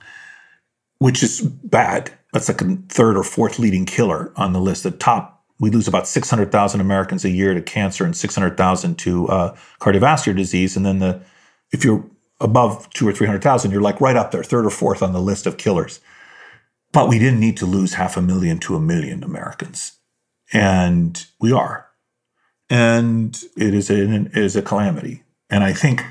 which 1.00 1.24
is 1.24 1.42
bad. 1.42 2.12
That's 2.32 2.48
like 2.48 2.62
a 2.62 2.78
third 2.89 3.18
or 3.18 3.24
fourth 3.24 3.60
leading 3.60 3.86
killer 3.86 4.32
on 4.36 4.54
the 4.54 4.62
list. 4.62 4.84
The 4.84 4.92
top 4.92 5.38
we 5.60 5.69
lose 5.69 5.88
about 5.88 6.08
600,000 6.08 6.82
Americans 6.82 7.26
a 7.26 7.30
year 7.30 7.54
to 7.54 7.62
cancer 7.62 8.06
and 8.06 8.15
600,000 8.15 8.98
to 9.00 9.28
uh, 9.28 9.56
cardiovascular 9.80 10.36
disease. 10.36 10.78
And 10.78 10.86
then 10.86 11.00
the 11.00 11.22
if 11.72 11.84
you're 11.84 12.06
above 12.39 12.89
two 12.91 13.08
or 13.08 13.12
300,000, 13.12 13.72
you're 13.72 13.82
like 13.82 14.02
right 14.02 14.15
up 14.15 14.32
there, 14.32 14.43
third 14.43 14.65
or 14.65 14.69
fourth 14.69 15.04
on 15.04 15.13
the 15.13 15.22
list 15.22 15.45
of 15.45 15.58
killers. 15.58 16.00
But 16.91 17.10
we 17.10 17.19
didn't 17.19 17.39
need 17.39 17.58
to 17.58 17.65
lose 17.65 17.93
half 17.93 18.17
a 18.17 18.22
million 18.22 18.58
to 18.60 18.76
a 18.76 18.80
million 18.80 19.24
Americans. 19.24 20.00
And 20.52 21.24
we 21.39 21.52
are. 21.52 21.88
And 22.69 23.39
it 23.58 23.74
is, 23.74 23.89
a, 23.89 24.04
it 24.04 24.38
is 24.38 24.56
a 24.56 24.62
calamity. 24.62 25.24
And 25.50 25.63
I 25.63 25.74
think 25.74 26.04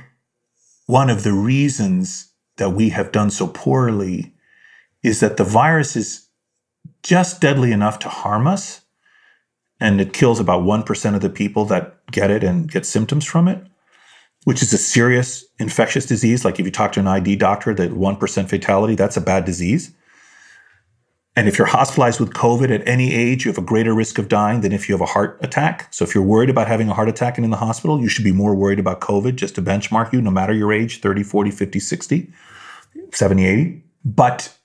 one 0.86 1.10
of 1.10 1.24
the 1.24 1.32
reasons 1.32 2.32
that 2.56 2.70
we 2.70 2.90
have 2.90 3.12
done 3.12 3.30
so 3.30 3.46
poorly 3.46 4.34
is 5.02 5.20
that 5.20 5.36
the 5.36 5.44
virus 5.44 5.96
is 5.96 6.28
just 7.02 7.40
deadly 7.40 7.72
enough 7.72 7.98
to 8.00 8.08
harm 8.08 8.46
us 8.46 8.82
and 9.80 10.00
it 10.00 10.12
kills 10.12 10.40
about 10.40 10.62
1% 10.62 11.14
of 11.14 11.20
the 11.20 11.30
people 11.30 11.64
that 11.66 12.04
get 12.10 12.30
it 12.30 12.42
and 12.42 12.70
get 12.70 12.84
symptoms 12.84 13.24
from 13.24 13.48
it, 13.48 13.64
which 14.44 14.62
is 14.62 14.72
a 14.72 14.78
serious 14.78 15.44
infectious 15.58 16.06
disease. 16.06 16.44
Like 16.44 16.58
if 16.58 16.66
you 16.66 16.72
talk 16.72 16.92
to 16.92 17.00
an 17.00 17.06
ID 17.06 17.36
doctor, 17.36 17.74
that 17.74 17.92
1% 17.92 18.48
fatality, 18.48 18.94
that's 18.94 19.16
a 19.16 19.20
bad 19.20 19.44
disease. 19.44 19.94
And 21.36 21.46
if 21.46 21.56
you're 21.56 21.68
hospitalized 21.68 22.18
with 22.18 22.32
COVID 22.32 22.74
at 22.74 22.88
any 22.88 23.14
age, 23.14 23.44
you 23.44 23.50
have 23.52 23.58
a 23.58 23.64
greater 23.64 23.94
risk 23.94 24.18
of 24.18 24.28
dying 24.28 24.60
than 24.62 24.72
if 24.72 24.88
you 24.88 24.94
have 24.94 25.00
a 25.00 25.06
heart 25.06 25.38
attack. 25.40 25.86
So 25.94 26.04
if 26.04 26.12
you're 26.12 26.24
worried 26.24 26.50
about 26.50 26.66
having 26.66 26.88
a 26.88 26.94
heart 26.94 27.08
attack 27.08 27.38
and 27.38 27.44
in 27.44 27.52
the 27.52 27.56
hospital, 27.56 28.00
you 28.00 28.08
should 28.08 28.24
be 28.24 28.32
more 28.32 28.56
worried 28.56 28.80
about 28.80 29.00
COVID 29.00 29.36
just 29.36 29.54
to 29.54 29.62
benchmark 29.62 30.12
you, 30.12 30.20
no 30.20 30.32
matter 30.32 30.52
your 30.52 30.72
age 30.72 31.00
30, 31.00 31.22
40, 31.22 31.52
50, 31.52 31.78
60, 31.78 32.32
70, 33.12 33.46
80. 33.46 33.84
But 34.04 34.57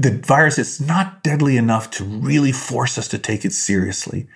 the 0.00 0.12
virus 0.12 0.58
is 0.58 0.80
not 0.80 1.22
deadly 1.22 1.56
enough 1.58 1.90
to 1.90 2.04
really 2.04 2.52
force 2.52 2.96
us 2.96 3.06
to 3.08 3.18
take 3.18 3.44
it 3.44 3.52
seriously. 3.52 4.26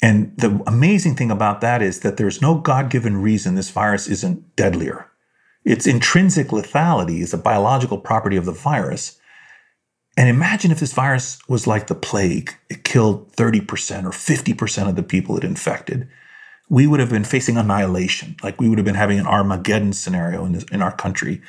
And 0.00 0.34
the 0.36 0.62
amazing 0.66 1.14
thing 1.14 1.30
about 1.30 1.60
that 1.60 1.82
is 1.82 2.00
that 2.00 2.16
there's 2.16 2.40
no 2.40 2.54
God 2.56 2.90
given 2.90 3.20
reason 3.20 3.54
this 3.54 3.70
virus 3.70 4.08
isn't 4.08 4.56
deadlier. 4.56 5.10
Its 5.64 5.86
intrinsic 5.86 6.48
lethality 6.48 7.20
is 7.20 7.34
a 7.34 7.38
biological 7.38 7.98
property 7.98 8.36
of 8.36 8.46
the 8.46 8.52
virus. 8.52 9.18
And 10.16 10.28
imagine 10.28 10.70
if 10.70 10.80
this 10.80 10.92
virus 10.92 11.38
was 11.48 11.66
like 11.66 11.86
the 11.86 11.94
plague, 11.94 12.54
it 12.70 12.84
killed 12.84 13.30
30% 13.32 14.04
or 14.04 14.10
50% 14.10 14.88
of 14.88 14.96
the 14.96 15.02
people 15.02 15.36
it 15.36 15.44
infected. 15.44 16.08
We 16.70 16.86
would 16.86 17.00
have 17.00 17.10
been 17.10 17.24
facing 17.24 17.58
annihilation. 17.58 18.36
Like 18.42 18.58
we 18.58 18.68
would 18.70 18.78
have 18.78 18.86
been 18.86 18.94
having 18.94 19.18
an 19.18 19.26
Armageddon 19.26 19.92
scenario 19.92 20.46
in, 20.46 20.52
this, 20.52 20.64
in 20.64 20.80
our 20.80 20.94
country, 20.94 21.42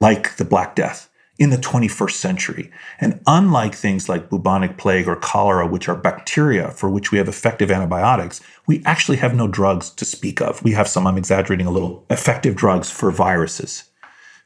like 0.00 0.36
the 0.36 0.44
Black 0.44 0.74
Death 0.74 1.07
in 1.38 1.50
the 1.50 1.56
21st 1.56 2.12
century. 2.12 2.70
And 3.00 3.20
unlike 3.26 3.74
things 3.74 4.08
like 4.08 4.28
bubonic 4.28 4.76
plague 4.76 5.06
or 5.06 5.14
cholera, 5.14 5.66
which 5.66 5.88
are 5.88 5.94
bacteria 5.94 6.70
for 6.70 6.90
which 6.90 7.12
we 7.12 7.18
have 7.18 7.28
effective 7.28 7.70
antibiotics, 7.70 8.40
we 8.66 8.82
actually 8.84 9.18
have 9.18 9.34
no 9.34 9.46
drugs 9.46 9.90
to 9.90 10.04
speak 10.04 10.40
of. 10.40 10.62
We 10.64 10.72
have 10.72 10.88
some, 10.88 11.06
I'm 11.06 11.16
exaggerating 11.16 11.66
a 11.66 11.70
little, 11.70 12.04
effective 12.10 12.56
drugs 12.56 12.90
for 12.90 13.10
viruses. 13.12 13.84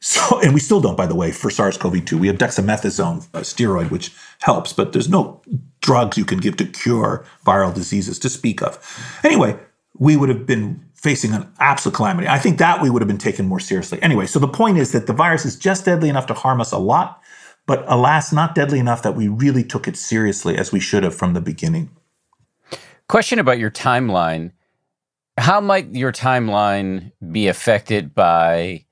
So, 0.00 0.40
and 0.42 0.52
we 0.52 0.60
still 0.60 0.80
don't, 0.80 0.96
by 0.96 1.06
the 1.06 1.14
way, 1.14 1.32
for 1.32 1.50
SARS-CoV-2. 1.50 2.12
We 2.12 2.26
have 2.26 2.36
dexamethasone, 2.36 3.26
a 3.32 3.40
steroid, 3.40 3.90
which 3.90 4.12
helps, 4.40 4.74
but 4.74 4.92
there's 4.92 5.08
no 5.08 5.40
drugs 5.80 6.18
you 6.18 6.26
can 6.26 6.38
give 6.38 6.58
to 6.58 6.66
cure 6.66 7.24
viral 7.46 7.72
diseases 7.72 8.18
to 8.18 8.28
speak 8.28 8.62
of. 8.62 8.78
Anyway, 9.24 9.58
we 9.98 10.16
would 10.16 10.28
have 10.28 10.46
been 10.46 10.84
facing 11.02 11.32
an 11.34 11.52
absolute 11.58 11.94
calamity. 11.94 12.28
I 12.28 12.38
think 12.38 12.58
that 12.58 12.80
we 12.80 12.88
would 12.88 13.02
have 13.02 13.08
been 13.08 13.18
taken 13.18 13.48
more 13.48 13.58
seriously. 13.58 14.00
Anyway, 14.00 14.26
so 14.26 14.38
the 14.38 14.48
point 14.48 14.78
is 14.78 14.92
that 14.92 15.08
the 15.08 15.12
virus 15.12 15.44
is 15.44 15.56
just 15.56 15.84
deadly 15.84 16.08
enough 16.08 16.26
to 16.26 16.34
harm 16.34 16.60
us 16.60 16.70
a 16.70 16.78
lot, 16.78 17.20
but 17.66 17.84
alas, 17.88 18.32
not 18.32 18.54
deadly 18.54 18.78
enough 18.78 19.02
that 19.02 19.16
we 19.16 19.26
really 19.26 19.64
took 19.64 19.88
it 19.88 19.96
seriously 19.96 20.56
as 20.56 20.70
we 20.70 20.78
should 20.78 21.02
have 21.02 21.14
from 21.14 21.34
the 21.34 21.40
beginning. 21.40 21.90
Question 23.08 23.40
about 23.40 23.58
your 23.58 23.70
timeline. 23.70 24.52
How 25.38 25.60
might 25.60 25.92
your 25.92 26.12
timeline 26.12 27.10
be 27.32 27.48
affected 27.48 28.14
by 28.14 28.84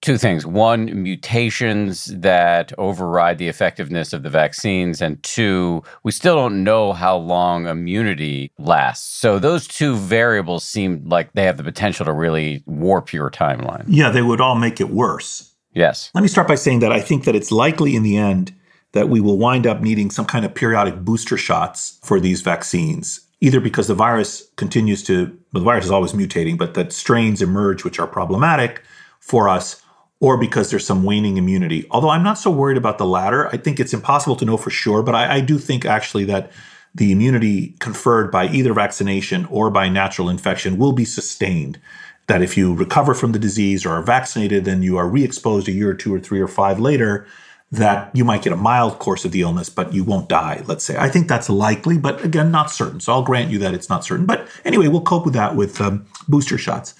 two 0.00 0.16
things. 0.16 0.46
One 0.46 1.02
mutations 1.02 2.06
that 2.06 2.72
override 2.78 3.38
the 3.38 3.48
effectiveness 3.48 4.12
of 4.12 4.22
the 4.22 4.30
vaccines 4.30 5.02
and 5.02 5.22
two 5.22 5.82
we 6.02 6.12
still 6.12 6.36
don't 6.36 6.62
know 6.62 6.92
how 6.92 7.16
long 7.16 7.66
immunity 7.66 8.52
lasts. 8.58 9.06
So 9.06 9.38
those 9.38 9.66
two 9.66 9.96
variables 9.96 10.64
seem 10.64 11.02
like 11.08 11.32
they 11.32 11.44
have 11.44 11.56
the 11.56 11.64
potential 11.64 12.06
to 12.06 12.12
really 12.12 12.62
warp 12.66 13.12
your 13.12 13.30
timeline. 13.30 13.84
Yeah 13.88 14.10
they 14.10 14.22
would 14.22 14.40
all 14.40 14.54
make 14.54 14.80
it 14.80 14.90
worse. 14.90 15.52
Yes. 15.72 16.10
Let 16.14 16.22
me 16.22 16.28
start 16.28 16.48
by 16.48 16.54
saying 16.54 16.80
that 16.80 16.92
i 16.92 17.00
think 17.00 17.24
that 17.24 17.34
it's 17.34 17.50
likely 17.50 17.96
in 17.96 18.02
the 18.02 18.16
end 18.16 18.54
that 18.92 19.08
we 19.08 19.20
will 19.20 19.38
wind 19.38 19.66
up 19.66 19.80
needing 19.80 20.10
some 20.10 20.24
kind 20.24 20.44
of 20.44 20.54
periodic 20.54 21.00
booster 21.00 21.36
shots 21.36 21.98
for 22.02 22.20
these 22.20 22.40
vaccines 22.40 23.20
either 23.40 23.60
because 23.60 23.86
the 23.86 23.94
virus 23.94 24.48
continues 24.56 25.02
to 25.04 25.26
well, 25.52 25.62
the 25.62 25.64
virus 25.64 25.86
is 25.86 25.90
always 25.90 26.12
mutating 26.12 26.56
but 26.56 26.74
that 26.74 26.92
strains 26.92 27.42
emerge 27.42 27.84
which 27.84 27.98
are 27.98 28.06
problematic 28.06 28.82
for 29.20 29.48
us 29.48 29.82
or 30.20 30.36
because 30.36 30.70
there's 30.70 30.86
some 30.86 31.04
waning 31.04 31.36
immunity. 31.36 31.86
Although 31.90 32.10
I'm 32.10 32.24
not 32.24 32.38
so 32.38 32.50
worried 32.50 32.76
about 32.76 32.98
the 32.98 33.06
latter. 33.06 33.48
I 33.48 33.56
think 33.56 33.78
it's 33.78 33.94
impossible 33.94 34.36
to 34.36 34.44
know 34.44 34.56
for 34.56 34.70
sure, 34.70 35.02
but 35.02 35.14
I, 35.14 35.36
I, 35.36 35.40
do 35.40 35.58
think 35.58 35.84
actually 35.84 36.24
that 36.24 36.50
the 36.94 37.12
immunity 37.12 37.76
conferred 37.78 38.32
by 38.32 38.48
either 38.48 38.72
vaccination 38.72 39.44
or 39.46 39.70
by 39.70 39.88
natural 39.88 40.28
infection 40.28 40.76
will 40.78 40.92
be 40.92 41.04
sustained. 41.04 41.78
That 42.26 42.42
if 42.42 42.56
you 42.56 42.74
recover 42.74 43.14
from 43.14 43.32
the 43.32 43.38
disease 43.38 43.86
or 43.86 43.90
are 43.90 44.02
vaccinated, 44.02 44.64
then 44.64 44.82
you 44.82 44.96
are 44.96 45.08
re 45.08 45.24
exposed 45.24 45.68
a 45.68 45.72
year 45.72 45.90
or 45.90 45.94
two 45.94 46.12
or 46.12 46.20
three 46.20 46.40
or 46.40 46.48
five 46.48 46.78
later, 46.78 47.26
that 47.70 48.10
you 48.14 48.24
might 48.24 48.42
get 48.42 48.52
a 48.52 48.56
mild 48.56 48.98
course 48.98 49.24
of 49.24 49.32
the 49.32 49.42
illness, 49.42 49.70
but 49.70 49.94
you 49.94 50.04
won't 50.04 50.28
die, 50.28 50.62
let's 50.66 50.84
say. 50.84 50.96
I 50.98 51.08
think 51.08 51.28
that's 51.28 51.48
likely, 51.48 51.96
but 51.96 52.22
again, 52.24 52.50
not 52.50 52.70
certain. 52.70 53.00
So 53.00 53.12
I'll 53.12 53.22
grant 53.22 53.50
you 53.50 53.58
that 53.60 53.74
it's 53.74 53.88
not 53.88 54.04
certain. 54.04 54.26
But 54.26 54.46
anyway, 54.64 54.88
we'll 54.88 55.02
cope 55.02 55.24
with 55.24 55.34
that 55.34 55.54
with 55.54 55.80
um, 55.80 56.06
booster 56.28 56.58
shots. 56.58 56.94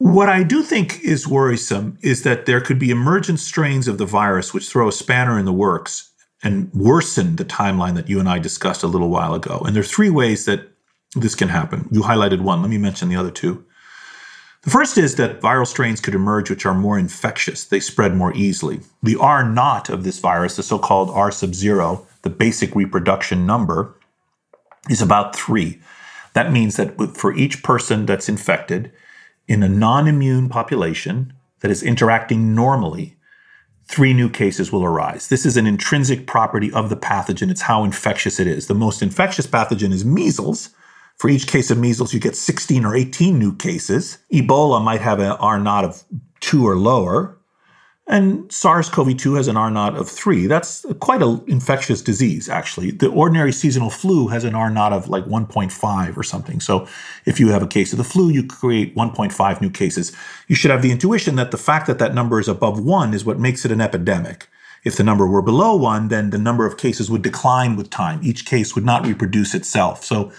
What 0.00 0.30
I 0.30 0.44
do 0.44 0.62
think 0.62 1.04
is 1.04 1.28
worrisome 1.28 1.98
is 2.00 2.22
that 2.22 2.46
there 2.46 2.62
could 2.62 2.78
be 2.78 2.90
emergent 2.90 3.38
strains 3.38 3.86
of 3.86 3.98
the 3.98 4.06
virus 4.06 4.54
which 4.54 4.66
throw 4.66 4.88
a 4.88 4.92
spanner 4.92 5.38
in 5.38 5.44
the 5.44 5.52
works 5.52 6.10
and 6.42 6.72
worsen 6.72 7.36
the 7.36 7.44
timeline 7.44 7.96
that 7.96 8.08
you 8.08 8.18
and 8.18 8.26
I 8.26 8.38
discussed 8.38 8.82
a 8.82 8.86
little 8.86 9.10
while 9.10 9.34
ago. 9.34 9.60
And 9.60 9.76
there 9.76 9.82
are 9.82 9.84
three 9.84 10.08
ways 10.08 10.46
that 10.46 10.70
this 11.16 11.34
can 11.34 11.48
happen. 11.50 11.86
You 11.92 12.00
highlighted 12.00 12.40
one. 12.40 12.62
Let 12.62 12.70
me 12.70 12.78
mention 12.78 13.10
the 13.10 13.16
other 13.16 13.30
two. 13.30 13.62
The 14.62 14.70
first 14.70 14.96
is 14.96 15.16
that 15.16 15.42
viral 15.42 15.66
strains 15.66 16.00
could 16.00 16.14
emerge 16.14 16.48
which 16.48 16.64
are 16.64 16.72
more 16.72 16.98
infectious. 16.98 17.66
They 17.66 17.80
spread 17.80 18.16
more 18.16 18.34
easily. 18.34 18.80
The 19.02 19.16
R 19.16 19.44
naught 19.44 19.90
of 19.90 20.04
this 20.04 20.18
virus, 20.18 20.56
the 20.56 20.62
so 20.62 20.78
called 20.78 21.10
R 21.10 21.30
sub 21.30 21.54
zero, 21.54 22.06
the 22.22 22.30
basic 22.30 22.74
reproduction 22.74 23.44
number, 23.44 23.94
is 24.88 25.02
about 25.02 25.36
three. 25.36 25.78
That 26.32 26.52
means 26.52 26.76
that 26.76 26.96
for 27.14 27.34
each 27.34 27.62
person 27.62 28.06
that's 28.06 28.30
infected, 28.30 28.92
in 29.48 29.62
a 29.62 29.68
non 29.68 30.06
immune 30.08 30.48
population 30.48 31.32
that 31.60 31.70
is 31.70 31.82
interacting 31.82 32.54
normally, 32.54 33.16
three 33.84 34.14
new 34.14 34.30
cases 34.30 34.70
will 34.70 34.84
arise. 34.84 35.28
This 35.28 35.44
is 35.44 35.56
an 35.56 35.66
intrinsic 35.66 36.26
property 36.26 36.72
of 36.72 36.88
the 36.88 36.96
pathogen. 36.96 37.50
It's 37.50 37.62
how 37.62 37.84
infectious 37.84 38.38
it 38.38 38.46
is. 38.46 38.66
The 38.66 38.74
most 38.74 39.02
infectious 39.02 39.46
pathogen 39.46 39.92
is 39.92 40.04
measles. 40.04 40.70
For 41.18 41.28
each 41.28 41.48
case 41.48 41.70
of 41.70 41.78
measles, 41.78 42.14
you 42.14 42.20
get 42.20 42.36
16 42.36 42.84
or 42.84 42.94
18 42.94 43.38
new 43.38 43.54
cases. 43.54 44.18
Ebola 44.32 44.82
might 44.82 45.00
have 45.00 45.18
an 45.18 45.32
R 45.32 45.58
naught 45.58 45.84
of 45.84 46.04
two 46.40 46.66
or 46.66 46.76
lower. 46.76 47.36
And 48.10 48.50
SARS 48.50 48.88
CoV 48.88 49.16
2 49.16 49.34
has 49.34 49.46
an 49.46 49.56
R 49.56 49.70
naught 49.70 49.96
of 49.96 50.08
three. 50.08 50.48
That's 50.48 50.84
quite 50.98 51.22
an 51.22 51.44
infectious 51.46 52.02
disease, 52.02 52.48
actually. 52.48 52.90
The 52.90 53.08
ordinary 53.08 53.52
seasonal 53.52 53.88
flu 53.88 54.26
has 54.26 54.42
an 54.42 54.56
R 54.56 54.68
naught 54.68 54.92
of 54.92 55.08
like 55.08 55.26
1.5 55.26 56.16
or 56.16 56.22
something. 56.24 56.58
So 56.58 56.88
if 57.24 57.38
you 57.38 57.50
have 57.50 57.62
a 57.62 57.68
case 57.68 57.92
of 57.92 57.98
the 57.98 58.04
flu, 58.04 58.28
you 58.28 58.44
create 58.44 58.96
1.5 58.96 59.60
new 59.60 59.70
cases. 59.70 60.10
You 60.48 60.56
should 60.56 60.72
have 60.72 60.82
the 60.82 60.90
intuition 60.90 61.36
that 61.36 61.52
the 61.52 61.56
fact 61.56 61.86
that 61.86 62.00
that 62.00 62.12
number 62.12 62.40
is 62.40 62.48
above 62.48 62.84
one 62.84 63.14
is 63.14 63.24
what 63.24 63.38
makes 63.38 63.64
it 63.64 63.70
an 63.70 63.80
epidemic. 63.80 64.48
If 64.82 64.96
the 64.96 65.04
number 65.04 65.24
were 65.24 65.40
below 65.40 65.76
one, 65.76 66.08
then 66.08 66.30
the 66.30 66.38
number 66.38 66.66
of 66.66 66.78
cases 66.78 67.12
would 67.12 67.22
decline 67.22 67.76
with 67.76 67.90
time. 67.90 68.18
Each 68.24 68.44
case 68.44 68.74
would 68.74 68.84
not 68.84 69.06
reproduce 69.06 69.54
itself. 69.54 70.04
So 70.04 70.32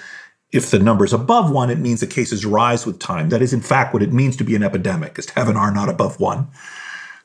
if 0.52 0.72
the 0.72 0.80
number 0.80 1.06
is 1.06 1.14
above 1.14 1.50
one, 1.50 1.70
it 1.70 1.80
means 1.80 2.02
the 2.02 2.08
cases 2.08 2.46
rise 2.46 2.86
with 2.86 3.00
time. 3.00 3.30
That 3.30 3.42
is, 3.42 3.54
in 3.54 3.62
fact, 3.62 3.94
what 3.94 4.04
it 4.04 4.12
means 4.12 4.36
to 4.38 4.44
be 4.44 4.56
an 4.58 4.64
epidemic, 4.64 5.18
is 5.18 5.28
to 5.28 5.36
have 5.36 5.48
an 5.48 5.56
R 5.56 5.72
naught 5.72 5.88
above 5.88 6.20
one. 6.20 6.50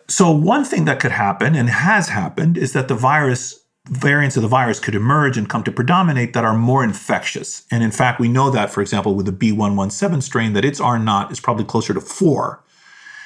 So, 0.08 0.30
one 0.30 0.64
thing 0.64 0.84
that 0.84 1.00
could 1.00 1.12
happen 1.12 1.54
and 1.54 1.68
has 1.68 2.08
happened 2.08 2.56
is 2.56 2.72
that 2.74 2.86
the 2.86 2.94
virus, 2.94 3.64
variants 3.88 4.36
of 4.36 4.42
the 4.42 4.48
virus 4.48 4.78
could 4.78 4.94
emerge 4.94 5.36
and 5.36 5.48
come 5.48 5.64
to 5.64 5.72
predominate 5.72 6.32
that 6.32 6.44
are 6.44 6.56
more 6.56 6.84
infectious. 6.84 7.64
And 7.72 7.82
in 7.82 7.90
fact, 7.90 8.20
we 8.20 8.28
know 8.28 8.50
that, 8.50 8.70
for 8.70 8.80
example, 8.80 9.14
with 9.14 9.26
the 9.26 9.32
B117 9.32 10.22
strain, 10.22 10.52
that 10.52 10.64
its 10.64 10.80
R 10.80 10.98
naught 10.98 11.32
is 11.32 11.40
probably 11.40 11.64
closer 11.64 11.92
to 11.92 12.00
four. 12.00 12.62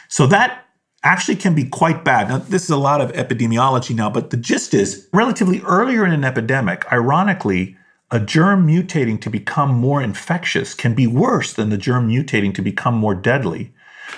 So, 0.09 0.27
that 0.29 0.65
actually 1.03 1.37
can 1.37 1.55
be 1.55 1.65
quite 1.65 2.03
bad. 2.03 2.29
Now, 2.29 2.39
this 2.39 2.65
is 2.65 2.71
a 2.71 2.77
lot 2.79 3.03
of 3.03 3.13
epidemiology 3.13 3.95
now, 3.95 4.09
but 4.09 4.31
the 4.31 4.37
gist 4.39 4.73
is 4.73 5.07
relatively 5.13 5.61
earlier 5.63 6.07
in 6.07 6.13
an 6.13 6.25
epidemic, 6.25 6.91
ironically, 6.91 7.77
a 8.11 8.19
germ 8.19 8.67
mutating 8.67 9.21
to 9.21 9.31
become 9.31 9.71
more 9.71 10.03
infectious 10.03 10.75
can 10.75 10.95
be 10.95 11.07
worse 11.07 11.53
than 11.53 11.69
the 11.69 11.79
germ 11.79 12.09
mutating 12.09 12.55
to 12.55 12.63
become 12.63 12.95
more 12.95 13.15
deadly 13.15 13.73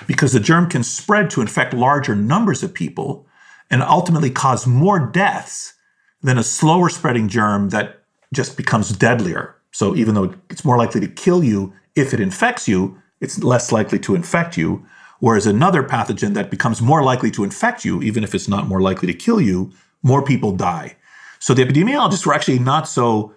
because 0.07 0.33
the 0.33 0.39
germ 0.39 0.69
can 0.69 0.83
spread 0.83 1.29
to 1.31 1.41
infect 1.41 1.73
larger 1.73 2.15
numbers 2.15 2.63
of 2.63 2.73
people 2.73 3.25
and 3.69 3.81
ultimately 3.81 4.29
cause 4.29 4.67
more 4.67 4.99
deaths 4.99 5.73
than 6.21 6.37
a 6.37 6.43
slower 6.43 6.89
spreading 6.89 7.27
germ 7.27 7.69
that 7.69 8.03
just 8.33 8.57
becomes 8.57 8.91
deadlier. 8.91 9.55
So 9.71 9.95
even 9.95 10.15
though 10.15 10.33
it's 10.49 10.65
more 10.65 10.77
likely 10.77 11.01
to 11.01 11.07
kill 11.07 11.43
you 11.43 11.73
if 11.95 12.13
it 12.13 12.19
infects 12.19 12.67
you, 12.67 13.01
it's 13.19 13.43
less 13.43 13.71
likely 13.71 13.99
to 13.99 14.15
infect 14.15 14.57
you. 14.57 14.85
Whereas 15.19 15.47
another 15.47 15.83
pathogen 15.83 16.33
that 16.33 16.51
becomes 16.51 16.81
more 16.81 17.03
likely 17.03 17.31
to 17.31 17.43
infect 17.43 17.85
you, 17.85 18.01
even 18.01 18.23
if 18.23 18.35
it's 18.35 18.47
not 18.47 18.67
more 18.67 18.81
likely 18.81 19.07
to 19.07 19.13
kill 19.13 19.39
you, 19.39 19.71
more 20.01 20.21
people 20.21 20.51
die. 20.51 20.97
So 21.39 21.53
the 21.53 21.63
epidemiologists 21.63 22.25
were 22.25 22.33
actually 22.33 22.59
not 22.59 22.87
so 22.87 23.33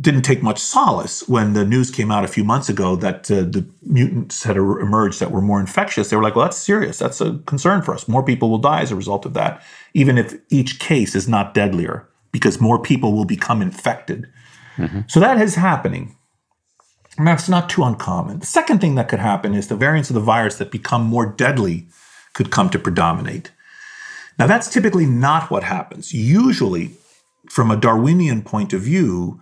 didn't 0.00 0.22
take 0.22 0.42
much 0.42 0.58
solace 0.58 1.26
when 1.28 1.54
the 1.54 1.64
news 1.64 1.90
came 1.90 2.10
out 2.10 2.24
a 2.24 2.28
few 2.28 2.44
months 2.44 2.68
ago 2.68 2.96
that 2.96 3.30
uh, 3.30 3.36
the 3.40 3.66
mutants 3.82 4.42
had 4.44 4.56
emerged 4.56 5.20
that 5.20 5.30
were 5.30 5.40
more 5.40 5.60
infectious. 5.60 6.10
They 6.10 6.16
were 6.16 6.22
like, 6.22 6.36
well, 6.36 6.44
that's 6.44 6.58
serious. 6.58 6.98
That's 6.98 7.20
a 7.20 7.38
concern 7.46 7.82
for 7.82 7.94
us. 7.94 8.06
More 8.06 8.22
people 8.22 8.50
will 8.50 8.58
die 8.58 8.82
as 8.82 8.92
a 8.92 8.96
result 8.96 9.24
of 9.24 9.34
that, 9.34 9.62
even 9.94 10.18
if 10.18 10.34
each 10.50 10.78
case 10.78 11.14
is 11.14 11.28
not 11.28 11.54
deadlier, 11.54 12.08
because 12.32 12.60
more 12.60 12.80
people 12.80 13.12
will 13.12 13.24
become 13.24 13.62
infected. 13.62 14.28
Mm-hmm. 14.76 15.00
So 15.08 15.20
that 15.20 15.40
is 15.40 15.54
happening. 15.54 16.14
And 17.16 17.26
that's 17.26 17.48
not 17.48 17.68
too 17.68 17.82
uncommon. 17.82 18.40
The 18.40 18.46
second 18.46 18.80
thing 18.80 18.94
that 18.94 19.08
could 19.08 19.18
happen 19.18 19.54
is 19.54 19.66
the 19.68 19.74
variants 19.76 20.10
of 20.10 20.14
the 20.14 20.20
virus 20.20 20.56
that 20.58 20.70
become 20.70 21.02
more 21.02 21.26
deadly 21.26 21.88
could 22.34 22.52
come 22.52 22.70
to 22.70 22.78
predominate. 22.78 23.50
Now, 24.38 24.46
that's 24.46 24.68
typically 24.70 25.06
not 25.06 25.50
what 25.50 25.64
happens. 25.64 26.14
Usually, 26.14 26.92
from 27.50 27.72
a 27.72 27.76
Darwinian 27.76 28.42
point 28.42 28.72
of 28.72 28.82
view, 28.82 29.40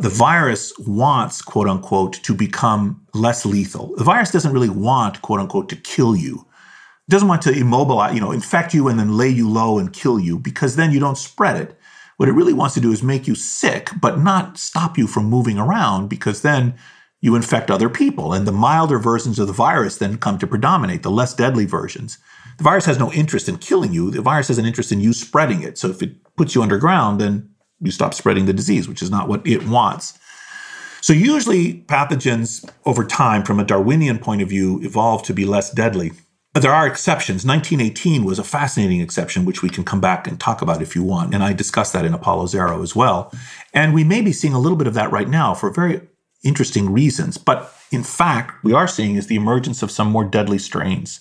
the 0.00 0.08
virus 0.08 0.72
wants, 0.78 1.42
quote 1.42 1.68
unquote, 1.68 2.14
to 2.14 2.34
become 2.34 3.06
less 3.14 3.44
lethal. 3.44 3.94
The 3.96 4.04
virus 4.04 4.30
doesn't 4.30 4.52
really 4.52 4.70
want, 4.70 5.20
quote 5.22 5.40
unquote, 5.40 5.68
to 5.68 5.76
kill 5.76 6.16
you. 6.16 6.46
It 7.06 7.10
doesn't 7.10 7.28
want 7.28 7.42
to 7.42 7.52
immobilize, 7.52 8.14
you 8.14 8.20
know, 8.20 8.32
infect 8.32 8.72
you 8.72 8.88
and 8.88 8.98
then 8.98 9.16
lay 9.16 9.28
you 9.28 9.48
low 9.48 9.78
and 9.78 9.92
kill 9.92 10.18
you 10.18 10.38
because 10.38 10.76
then 10.76 10.92
you 10.92 11.00
don't 11.00 11.18
spread 11.18 11.60
it. 11.60 11.76
What 12.16 12.28
it 12.28 12.32
really 12.32 12.52
wants 12.52 12.74
to 12.74 12.80
do 12.80 12.92
is 12.92 13.02
make 13.02 13.26
you 13.26 13.34
sick, 13.34 13.90
but 14.00 14.18
not 14.18 14.58
stop 14.58 14.96
you 14.96 15.06
from 15.06 15.24
moving 15.24 15.58
around 15.58 16.08
because 16.08 16.42
then 16.42 16.74
you 17.20 17.34
infect 17.34 17.70
other 17.70 17.88
people. 17.88 18.32
And 18.32 18.46
the 18.46 18.52
milder 18.52 18.98
versions 18.98 19.38
of 19.38 19.46
the 19.46 19.52
virus 19.52 19.98
then 19.98 20.18
come 20.18 20.38
to 20.38 20.46
predominate, 20.46 21.02
the 21.02 21.10
less 21.10 21.34
deadly 21.34 21.66
versions. 21.66 22.18
The 22.58 22.64
virus 22.64 22.84
has 22.86 22.98
no 22.98 23.12
interest 23.12 23.48
in 23.48 23.58
killing 23.58 23.92
you. 23.92 24.10
The 24.10 24.22
virus 24.22 24.48
has 24.48 24.58
an 24.58 24.66
interest 24.66 24.92
in 24.92 25.00
you 25.00 25.12
spreading 25.12 25.62
it. 25.62 25.78
So 25.78 25.88
if 25.88 26.02
it 26.02 26.16
puts 26.36 26.54
you 26.54 26.62
underground, 26.62 27.20
then 27.20 27.50
you 27.80 27.90
stop 27.90 28.14
spreading 28.14 28.46
the 28.46 28.52
disease, 28.52 28.88
which 28.88 29.02
is 29.02 29.10
not 29.10 29.28
what 29.28 29.46
it 29.46 29.66
wants. 29.66 30.18
So 31.00 31.12
usually 31.12 31.82
pathogens 31.84 32.68
over 32.84 33.04
time, 33.04 33.42
from 33.42 33.58
a 33.58 33.64
Darwinian 33.64 34.18
point 34.18 34.42
of 34.42 34.48
view, 34.48 34.80
evolve 34.82 35.22
to 35.24 35.34
be 35.34 35.46
less 35.46 35.70
deadly. 35.70 36.12
But 36.52 36.62
there 36.62 36.74
are 36.74 36.86
exceptions. 36.86 37.46
1918 37.46 38.24
was 38.24 38.38
a 38.38 38.44
fascinating 38.44 39.00
exception, 39.00 39.44
which 39.44 39.62
we 39.62 39.70
can 39.70 39.84
come 39.84 40.00
back 40.00 40.26
and 40.26 40.38
talk 40.38 40.62
about 40.62 40.82
if 40.82 40.96
you 40.96 41.02
want. 41.02 41.32
And 41.32 41.42
I 41.44 41.52
discussed 41.52 41.92
that 41.92 42.04
in 42.04 42.12
Apollo's 42.12 42.54
Arrow 42.54 42.82
as 42.82 42.94
well. 42.96 43.32
And 43.72 43.94
we 43.94 44.04
may 44.04 44.20
be 44.20 44.32
seeing 44.32 44.52
a 44.52 44.58
little 44.58 44.76
bit 44.76 44.88
of 44.88 44.94
that 44.94 45.12
right 45.12 45.28
now 45.28 45.54
for 45.54 45.72
very 45.72 46.00
interesting 46.42 46.92
reasons. 46.92 47.38
But 47.38 47.72
in 47.92 48.02
fact, 48.02 48.64
we 48.64 48.72
are 48.72 48.88
seeing 48.88 49.14
is 49.14 49.28
the 49.28 49.36
emergence 49.36 49.82
of 49.82 49.90
some 49.90 50.10
more 50.10 50.24
deadly 50.24 50.58
strains. 50.58 51.20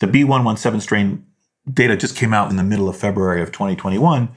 The 0.00 0.06
B117 0.06 0.82
strain 0.82 1.24
data 1.72 1.96
just 1.96 2.16
came 2.16 2.34
out 2.34 2.50
in 2.50 2.56
the 2.56 2.62
middle 2.62 2.88
of 2.88 2.96
February 2.96 3.42
of 3.42 3.52
2021 3.52 4.28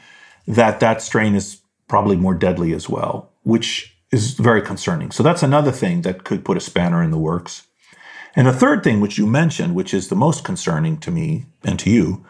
that 0.47 0.79
that 0.79 1.01
strain 1.01 1.35
is 1.35 1.61
probably 1.87 2.15
more 2.15 2.33
deadly 2.33 2.73
as 2.73 2.89
well, 2.89 3.31
which 3.43 3.97
is 4.11 4.33
very 4.33 4.61
concerning. 4.61 5.11
So 5.11 5.23
that's 5.23 5.43
another 5.43 5.71
thing 5.71 6.01
that 6.01 6.23
could 6.23 6.45
put 6.45 6.57
a 6.57 6.61
spanner 6.61 7.01
in 7.01 7.11
the 7.11 7.17
works. 7.17 7.67
And 8.35 8.47
the 8.47 8.53
third 8.53 8.83
thing, 8.83 8.99
which 8.99 9.17
you 9.17 9.27
mentioned, 9.27 9.75
which 9.75 9.93
is 9.93 10.07
the 10.07 10.15
most 10.15 10.43
concerning 10.43 10.97
to 10.97 11.11
me 11.11 11.45
and 11.63 11.79
to 11.79 11.89
you, 11.89 12.25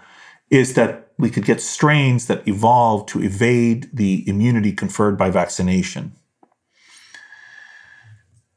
is 0.50 0.74
that 0.74 1.12
we 1.18 1.30
could 1.30 1.46
get 1.46 1.62
strains 1.62 2.28
that 2.28 2.48
evolve 2.48 3.06
to 3.08 3.22
evade 3.22 3.90
the 3.94 4.28
immunity 4.28 4.72
conferred 4.72 5.18
by 5.18 5.30
vaccination. 5.30 6.14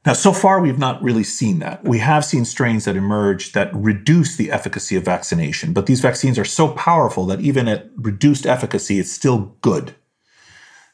Now, 0.07 0.13
so 0.13 0.33
far, 0.33 0.61
we've 0.61 0.79
not 0.79 1.03
really 1.03 1.25
seen 1.25 1.59
that. 1.59 1.83
We 1.83 1.99
have 1.99 2.25
seen 2.25 2.45
strains 2.45 2.85
that 2.85 2.95
emerge 2.95 3.53
that 3.53 3.75
reduce 3.75 4.37
the 4.37 4.53
efficacy 4.53 4.95
of 4.95 5.05
vaccination, 5.05 5.73
but 5.73 5.87
these 5.87 6.01
vaccines 6.01 6.39
are 6.39 6.45
so 6.45 6.69
powerful 6.69 7.27
that 7.27 7.41
even 7.41 7.67
at 7.67 7.91
reduced 7.97 8.47
efficacy, 8.47 9.01
it's 9.01 9.11
still 9.11 9.57
good. 9.63 9.97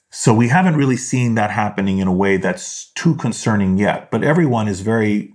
So 0.08 0.32
we 0.32 0.48
haven't 0.48 0.76
really 0.76 0.96
seen 0.96 1.34
that 1.34 1.50
happening 1.50 1.98
in 1.98 2.08
a 2.08 2.12
way 2.12 2.38
that's 2.38 2.90
too 2.92 3.14
concerning 3.16 3.76
yet, 3.76 4.10
but 4.10 4.24
everyone 4.24 4.66
is 4.66 4.80
very 4.80 5.34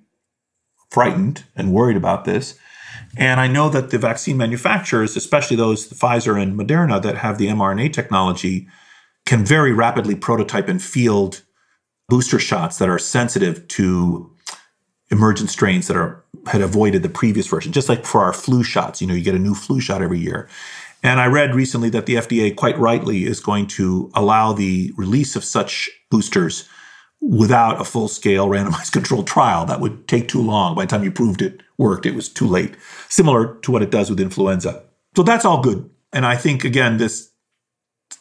frightened 0.90 1.44
and 1.56 1.72
worried 1.72 1.98
about 1.98 2.26
this. 2.26 2.58
And 3.16 3.40
I 3.40 3.48
know 3.48 3.70
that 3.70 3.92
the 3.92 4.00
vaccine 4.00 4.38
manufacturers, 4.38 5.16
especially 5.16 5.56
those, 5.56 5.88
Pfizer 5.88 6.42
and 6.42 6.60
Moderna, 6.60 7.00
that 7.04 7.18
have 7.18 7.38
the 7.38 7.48
mRNA 7.48 7.94
technology, 7.94 8.68
can 9.28 9.46
very 9.46 9.72
rapidly 9.72 10.16
prototype 10.16 10.68
and 10.68 10.82
field 10.82 11.44
booster 12.10 12.39
shots 12.39 12.78
that 12.78 12.89
are 12.89 13.00
sensitive 13.00 13.67
to 13.67 14.32
emergent 15.10 15.50
strains 15.50 15.88
that 15.88 15.98
are 15.98 16.24
had 16.48 16.62
avoided 16.62 17.04
the 17.04 17.10
previous 17.10 17.48
version 17.48 17.72
just 17.72 17.89
like 17.89 18.06
for 18.06 18.22
our 18.22 18.34
flu 18.34 18.63
shots. 18.63 19.02
You 19.02 19.08
know 19.08 19.13
you 19.13 19.24
get 19.24 19.36
a 19.36 19.39
new 19.39 19.54
flu 19.54 19.80
shot 19.80 20.02
every 20.02 20.20
year. 20.20 20.48
And 21.04 21.20
i 21.20 21.28
read 21.28 21.54
recently 21.54 21.89
that 21.91 22.06
the 22.06 22.15
fda 22.15 22.56
quite 22.56 22.78
rightly 22.78 23.26
is 23.26 23.39
going 23.39 23.67
to 23.67 24.10
allow 24.15 24.54
the 24.54 24.91
release 24.98 25.36
of 25.36 25.43
such 25.43 25.89
boosters 26.10 26.67
without 27.22 27.82
a 27.82 27.84
full 27.84 28.08
scale 28.08 28.48
randomized 28.48 28.91
controlled 28.98 29.28
trial. 29.28 29.65
That 29.65 29.80
would 29.80 30.08
take 30.08 30.28
too 30.28 30.41
long. 30.41 30.76
By 30.76 30.86
the 30.86 30.89
time 30.89 31.04
you 31.04 31.12
proved 31.12 31.41
it 31.41 31.62
worked 31.78 32.06
it 32.06 32.15
was 32.15 32.30
too 32.30 32.48
late. 32.48 32.76
Similar 33.10 33.56
to 33.56 33.72
what 33.72 33.84
it 33.84 33.91
does 33.91 34.10
with 34.10 34.20
influenza. 34.20 34.84
So 35.15 35.24
that's 35.24 35.46
all 35.46 35.62
good. 35.62 35.89
And 36.13 36.26
i 36.26 36.36
think 36.36 36.63
again 36.63 36.98
this 36.98 37.32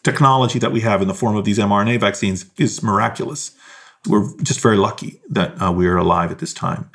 technology 0.03 0.59
that 0.59 0.73
we 0.73 0.81
have 0.81 1.01
in 1.01 1.09
the 1.09 1.15
form 1.15 1.37
of 1.37 1.45
these 1.45 1.59
mrna 1.59 1.99
vaccines 2.01 2.47
is 2.59 2.83
miraculous 2.83 3.57
we're 4.07 4.37
just 4.43 4.61
very 4.61 4.77
lucky 4.77 5.21
that 5.29 5.61
uh, 5.61 5.73
we 5.73 5.87
are 5.87 5.97
alive 5.97 6.31
at 6.31 6.39
this 6.39 6.55
time. 6.55 6.91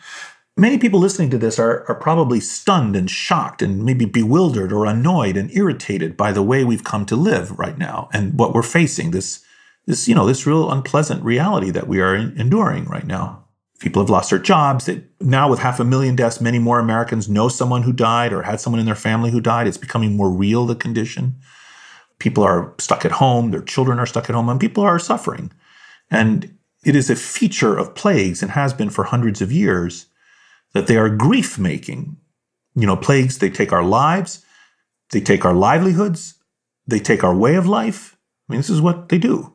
Many 0.57 0.77
people 0.77 0.99
listening 0.99 1.29
to 1.31 1.37
this 1.37 1.57
are, 1.59 1.85
are 1.87 1.95
probably 1.95 2.39
stunned 2.39 2.95
and 2.95 3.09
shocked 3.09 3.61
and 3.61 3.83
maybe 3.85 4.05
bewildered 4.05 4.73
or 4.73 4.85
annoyed 4.85 5.37
and 5.37 5.49
irritated 5.55 6.17
by 6.17 6.31
the 6.31 6.43
way 6.43 6.63
we've 6.63 6.83
come 6.83 7.05
to 7.05 7.15
live 7.15 7.57
right 7.57 7.77
now 7.77 8.09
and 8.13 8.37
what 8.37 8.53
we're 8.53 8.61
facing 8.61 9.11
this 9.11 9.43
this 9.85 10.07
you 10.07 10.13
know 10.13 10.25
this 10.25 10.45
real 10.45 10.71
unpleasant 10.71 11.23
reality 11.23 11.71
that 11.71 11.87
we 11.87 12.01
are 12.01 12.15
in, 12.15 12.39
enduring 12.39 12.85
right 12.85 13.07
now. 13.07 13.45
People 13.79 14.01
have 14.03 14.11
lost 14.11 14.29
their 14.29 14.37
jobs. 14.37 14.85
They, 14.85 15.03
now, 15.19 15.49
with 15.49 15.57
half 15.57 15.79
a 15.79 15.83
million 15.83 16.15
deaths, 16.15 16.39
many 16.39 16.59
more 16.59 16.77
Americans 16.77 17.27
know 17.27 17.49
someone 17.49 17.81
who 17.81 17.91
died 17.91 18.31
or 18.31 18.43
had 18.43 18.61
someone 18.61 18.79
in 18.79 18.85
their 18.85 18.93
family 18.93 19.31
who 19.31 19.41
died. 19.41 19.65
It's 19.65 19.77
becoming 19.77 20.15
more 20.15 20.29
real, 20.29 20.67
the 20.67 20.75
condition. 20.75 21.37
People 22.19 22.43
are 22.43 22.75
stuck 22.77 23.05
at 23.05 23.13
home, 23.13 23.49
their 23.49 23.63
children 23.63 23.97
are 23.97 24.05
stuck 24.05 24.29
at 24.29 24.35
home, 24.35 24.49
and 24.49 24.59
people 24.59 24.83
are 24.83 24.99
suffering. 24.99 25.51
And 26.11 26.55
it 26.83 26.95
is 26.95 27.09
a 27.09 27.15
feature 27.15 27.77
of 27.77 27.95
plagues 27.95 28.41
and 28.41 28.51
has 28.51 28.73
been 28.73 28.89
for 28.89 29.03
hundreds 29.03 29.41
of 29.41 29.51
years 29.51 30.07
that 30.73 30.87
they 30.87 30.97
are 30.97 31.09
grief 31.09 31.59
making. 31.59 32.17
You 32.75 32.87
know, 32.87 32.95
plagues, 32.95 33.37
they 33.37 33.49
take 33.49 33.71
our 33.71 33.83
lives, 33.83 34.45
they 35.11 35.21
take 35.21 35.45
our 35.45 35.53
livelihoods, 35.53 36.35
they 36.87 36.99
take 36.99 37.23
our 37.23 37.35
way 37.35 37.55
of 37.55 37.67
life. 37.67 38.17
I 38.47 38.53
mean, 38.53 38.59
this 38.59 38.69
is 38.69 38.81
what 38.81 39.09
they 39.09 39.17
do. 39.17 39.53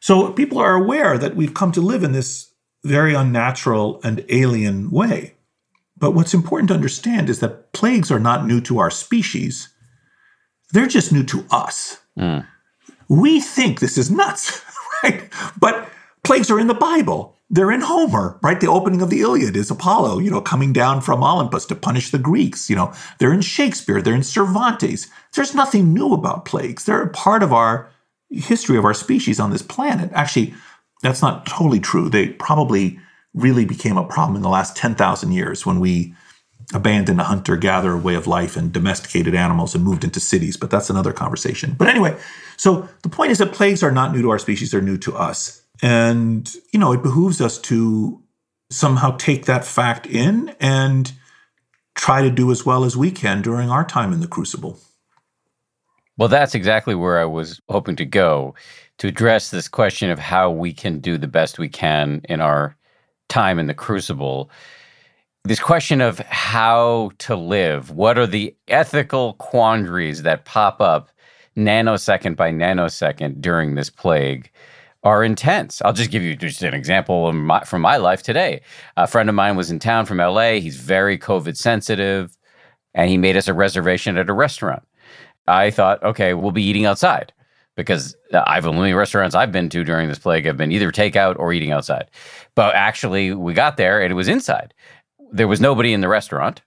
So 0.00 0.32
people 0.32 0.58
are 0.58 0.74
aware 0.74 1.18
that 1.18 1.36
we've 1.36 1.54
come 1.54 1.72
to 1.72 1.80
live 1.80 2.04
in 2.04 2.12
this 2.12 2.52
very 2.84 3.14
unnatural 3.14 4.00
and 4.04 4.24
alien 4.28 4.90
way. 4.90 5.34
But 5.96 6.12
what's 6.12 6.34
important 6.34 6.68
to 6.68 6.74
understand 6.74 7.30
is 7.30 7.40
that 7.40 7.72
plagues 7.72 8.10
are 8.10 8.18
not 8.18 8.46
new 8.46 8.60
to 8.62 8.78
our 8.78 8.90
species, 8.90 9.70
they're 10.72 10.86
just 10.86 11.12
new 11.12 11.22
to 11.24 11.46
us. 11.50 11.98
Mm. 12.18 12.46
We 13.08 13.40
think 13.40 13.80
this 13.80 13.96
is 13.96 14.10
nuts, 14.10 14.62
right? 15.02 15.28
But 15.58 15.88
Plagues 16.24 16.50
are 16.50 16.58
in 16.58 16.66
the 16.66 16.74
Bible. 16.74 17.36
They're 17.50 17.70
in 17.70 17.82
Homer, 17.82 18.38
right? 18.42 18.58
The 18.58 18.68
opening 18.68 19.02
of 19.02 19.10
the 19.10 19.20
Iliad 19.20 19.56
is 19.56 19.70
Apollo, 19.70 20.18
you 20.18 20.30
know, 20.30 20.40
coming 20.40 20.72
down 20.72 21.02
from 21.02 21.22
Olympus 21.22 21.66
to 21.66 21.74
punish 21.74 22.10
the 22.10 22.18
Greeks. 22.18 22.68
You 22.68 22.76
know, 22.76 22.92
they're 23.18 23.32
in 23.32 23.42
Shakespeare, 23.42 24.00
they're 24.00 24.14
in 24.14 24.22
Cervantes. 24.22 25.08
There's 25.34 25.54
nothing 25.54 25.92
new 25.92 26.12
about 26.14 26.46
plagues. 26.46 26.84
They're 26.84 27.02
a 27.02 27.10
part 27.10 27.42
of 27.42 27.52
our 27.52 27.90
history 28.30 28.78
of 28.78 28.84
our 28.84 28.94
species 28.94 29.38
on 29.38 29.50
this 29.50 29.62
planet. 29.62 30.10
Actually, 30.12 30.54
that's 31.02 31.22
not 31.22 31.46
totally 31.46 31.80
true. 31.80 32.08
They 32.08 32.28
probably 32.30 32.98
really 33.34 33.64
became 33.64 33.98
a 33.98 34.06
problem 34.06 34.36
in 34.36 34.42
the 34.42 34.48
last 34.48 34.76
10,000 34.76 35.32
years 35.32 35.66
when 35.66 35.80
we 35.80 36.14
abandoned 36.72 37.20
a 37.20 37.24
hunter 37.24 37.56
gatherer 37.56 37.98
way 37.98 38.14
of 38.14 38.26
life 38.26 38.56
and 38.56 38.72
domesticated 38.72 39.34
animals 39.34 39.74
and 39.74 39.84
moved 39.84 40.02
into 40.02 40.18
cities, 40.18 40.56
but 40.56 40.70
that's 40.70 40.88
another 40.88 41.12
conversation. 41.12 41.74
But 41.76 41.88
anyway, 41.88 42.16
so 42.56 42.88
the 43.02 43.08
point 43.10 43.32
is 43.32 43.38
that 43.38 43.52
plagues 43.52 43.82
are 43.82 43.92
not 43.92 44.12
new 44.12 44.22
to 44.22 44.30
our 44.30 44.38
species, 44.38 44.70
they're 44.70 44.80
new 44.80 44.96
to 44.98 45.14
us. 45.14 45.63
And, 45.82 46.52
you 46.72 46.78
know, 46.78 46.92
it 46.92 47.02
behooves 47.02 47.40
us 47.40 47.58
to 47.62 48.22
somehow 48.70 49.16
take 49.16 49.46
that 49.46 49.64
fact 49.64 50.06
in 50.06 50.54
and 50.60 51.12
try 51.94 52.22
to 52.22 52.30
do 52.30 52.50
as 52.50 52.66
well 52.66 52.84
as 52.84 52.96
we 52.96 53.10
can 53.10 53.42
during 53.42 53.70
our 53.70 53.84
time 53.84 54.12
in 54.12 54.20
the 54.20 54.26
crucible. 54.26 54.78
Well, 56.16 56.28
that's 56.28 56.54
exactly 56.54 56.94
where 56.94 57.18
I 57.18 57.24
was 57.24 57.60
hoping 57.68 57.96
to 57.96 58.04
go 58.04 58.54
to 58.98 59.08
address 59.08 59.50
this 59.50 59.68
question 59.68 60.10
of 60.10 60.18
how 60.18 60.50
we 60.50 60.72
can 60.72 61.00
do 61.00 61.18
the 61.18 61.28
best 61.28 61.58
we 61.58 61.68
can 61.68 62.20
in 62.28 62.40
our 62.40 62.76
time 63.28 63.58
in 63.58 63.66
the 63.66 63.74
crucible. 63.74 64.50
This 65.44 65.60
question 65.60 66.00
of 66.00 66.20
how 66.20 67.10
to 67.18 67.34
live, 67.34 67.90
what 67.90 68.16
are 68.16 68.26
the 68.26 68.54
ethical 68.68 69.34
quandaries 69.34 70.22
that 70.22 70.44
pop 70.44 70.80
up 70.80 71.10
nanosecond 71.56 72.36
by 72.36 72.50
nanosecond 72.50 73.40
during 73.40 73.74
this 73.74 73.90
plague? 73.90 74.50
Are 75.04 75.22
intense. 75.22 75.82
I'll 75.82 75.92
just 75.92 76.10
give 76.10 76.22
you 76.22 76.34
just 76.34 76.62
an 76.62 76.74
example 76.74 77.32
my, 77.32 77.60
from 77.64 77.82
my 77.82 77.98
life 77.98 78.22
today. 78.22 78.62
A 78.96 79.06
friend 79.06 79.28
of 79.28 79.34
mine 79.34 79.54
was 79.54 79.70
in 79.70 79.78
town 79.78 80.06
from 80.06 80.18
LA. 80.18 80.52
He's 80.54 80.76
very 80.76 81.18
COVID 81.18 81.56
sensitive, 81.56 82.36
and 82.94 83.10
he 83.10 83.18
made 83.18 83.36
us 83.36 83.46
a 83.46 83.54
reservation 83.54 84.16
at 84.16 84.30
a 84.30 84.32
restaurant. 84.32 84.82
I 85.46 85.70
thought, 85.70 86.02
okay, 86.02 86.32
we'll 86.32 86.52
be 86.52 86.62
eating 86.62 86.86
outside 86.86 87.32
because 87.76 88.16
I've 88.32 88.66
only 88.66 88.94
restaurants 88.94 89.34
I've 89.34 89.52
been 89.52 89.68
to 89.70 89.84
during 89.84 90.08
this 90.08 90.18
plague 90.18 90.46
have 90.46 90.56
been 90.56 90.72
either 90.72 90.90
takeout 90.90 91.38
or 91.38 91.52
eating 91.52 91.72
outside. 91.72 92.10
But 92.54 92.74
actually, 92.74 93.34
we 93.34 93.52
got 93.52 93.76
there 93.76 94.00
and 94.00 94.10
it 94.10 94.14
was 94.14 94.28
inside. 94.28 94.72
There 95.32 95.48
was 95.48 95.60
nobody 95.60 95.92
in 95.92 96.00
the 96.00 96.08
restaurant. 96.08 96.62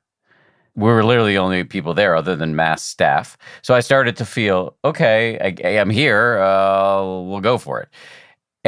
We 0.76 0.91
were 0.91 1.04
literally 1.04 1.34
the 1.34 1.39
only 1.39 1.63
people 1.63 1.95
there 1.95 2.15
other 2.15 2.36
than 2.36 2.56
mass 2.56 2.84
staff. 2.84 3.36
So 3.63 3.73
I 3.73 3.80
started 3.80 4.15
to 4.17 4.26
feel, 4.26 4.76
okay, 4.86 5.39
I, 5.39 5.69
am 5.69 5.89
here. 5.89 6.38
Uh, 6.38 7.04
we'll 7.21 7.39
go 7.39 7.58
for 7.58 7.82
it. 7.82 7.89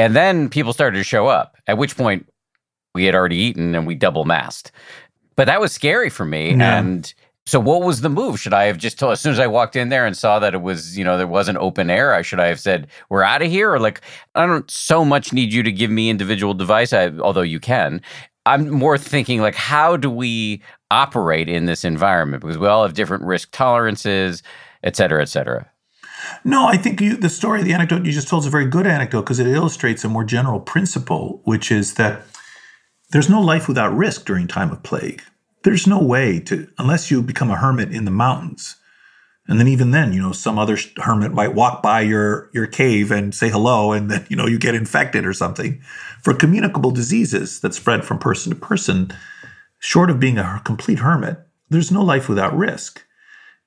And 0.00 0.16
then 0.16 0.48
people 0.48 0.72
started 0.72 0.96
to 0.96 1.04
show 1.04 1.26
up, 1.26 1.56
at 1.66 1.76
which 1.76 1.96
point 1.96 2.26
we 2.94 3.04
had 3.04 3.14
already 3.14 3.36
eaten 3.36 3.74
and 3.74 3.86
we 3.86 3.94
double 3.94 4.24
masked. 4.24 4.72
But 5.36 5.44
that 5.44 5.60
was 5.60 5.72
scary 5.72 6.08
for 6.08 6.24
me. 6.24 6.54
Yeah. 6.54 6.78
And 6.78 7.12
so 7.46 7.60
what 7.60 7.82
was 7.82 8.00
the 8.00 8.08
move? 8.08 8.40
Should 8.40 8.54
I 8.54 8.64
have 8.64 8.78
just 8.78 8.98
told 8.98 9.12
as 9.12 9.20
soon 9.20 9.32
as 9.32 9.38
I 9.38 9.46
walked 9.46 9.76
in 9.76 9.90
there 9.90 10.06
and 10.06 10.16
saw 10.16 10.38
that 10.38 10.54
it 10.54 10.62
was, 10.62 10.96
you 10.96 11.04
know, 11.04 11.18
there 11.18 11.26
wasn't 11.26 11.58
open 11.58 11.90
air, 11.90 12.14
I 12.14 12.22
should 12.22 12.40
I 12.40 12.46
have 12.46 12.60
said, 12.60 12.86
we're 13.10 13.22
out 13.22 13.42
of 13.42 13.50
here? 13.50 13.72
Or 13.72 13.78
like, 13.78 14.00
I 14.34 14.46
don't 14.46 14.70
so 14.70 15.04
much 15.04 15.32
need 15.32 15.52
you 15.52 15.62
to 15.62 15.72
give 15.72 15.90
me 15.90 16.10
individual 16.10 16.54
device, 16.54 16.92
I, 16.92 17.10
although 17.18 17.42
you 17.42 17.60
can. 17.60 18.00
I'm 18.46 18.70
more 18.70 18.96
thinking 18.96 19.42
like, 19.42 19.54
how 19.54 19.96
do 19.96 20.10
we 20.10 20.62
operate 20.90 21.48
in 21.48 21.66
this 21.66 21.84
environment? 21.84 22.40
Because 22.40 22.58
we 22.58 22.66
all 22.66 22.82
have 22.82 22.94
different 22.94 23.22
risk 23.24 23.50
tolerances, 23.52 24.42
et 24.82 24.96
cetera, 24.96 25.20
et 25.20 25.28
cetera. 25.28 25.69
No, 26.44 26.66
I 26.66 26.76
think 26.76 27.00
you, 27.00 27.16
the 27.16 27.28
story, 27.28 27.62
the 27.62 27.72
anecdote 27.72 28.04
you 28.04 28.12
just 28.12 28.28
told 28.28 28.42
is 28.42 28.46
a 28.46 28.50
very 28.50 28.66
good 28.66 28.86
anecdote 28.86 29.22
because 29.22 29.38
it 29.38 29.46
illustrates 29.46 30.04
a 30.04 30.08
more 30.08 30.24
general 30.24 30.60
principle, 30.60 31.40
which 31.44 31.70
is 31.70 31.94
that 31.94 32.22
there's 33.10 33.28
no 33.28 33.40
life 33.40 33.68
without 33.68 33.96
risk 33.96 34.24
during 34.24 34.46
time 34.46 34.70
of 34.70 34.82
plague. 34.82 35.22
There's 35.62 35.86
no 35.86 36.02
way 36.02 36.40
to, 36.40 36.68
unless 36.78 37.10
you 37.10 37.22
become 37.22 37.50
a 37.50 37.56
hermit 37.56 37.92
in 37.92 38.04
the 38.04 38.10
mountains. 38.10 38.76
And 39.46 39.58
then 39.58 39.66
even 39.66 39.90
then, 39.90 40.12
you 40.12 40.22
know, 40.22 40.32
some 40.32 40.58
other 40.58 40.78
hermit 40.98 41.32
might 41.32 41.56
walk 41.56 41.82
by 41.82 42.02
your 42.02 42.50
your 42.54 42.68
cave 42.68 43.10
and 43.10 43.34
say 43.34 43.50
hello, 43.50 43.90
and 43.90 44.08
then 44.08 44.24
you 44.28 44.36
know 44.36 44.46
you 44.46 44.60
get 44.60 44.76
infected 44.76 45.26
or 45.26 45.32
something. 45.32 45.82
For 46.22 46.32
communicable 46.34 46.92
diseases 46.92 47.60
that 47.60 47.74
spread 47.74 48.04
from 48.04 48.18
person 48.18 48.50
to 48.50 48.56
person, 48.56 49.12
short 49.80 50.08
of 50.08 50.20
being 50.20 50.38
a 50.38 50.62
complete 50.64 51.00
hermit, 51.00 51.40
there's 51.68 51.90
no 51.90 52.02
life 52.02 52.28
without 52.28 52.56
risk. 52.56 53.04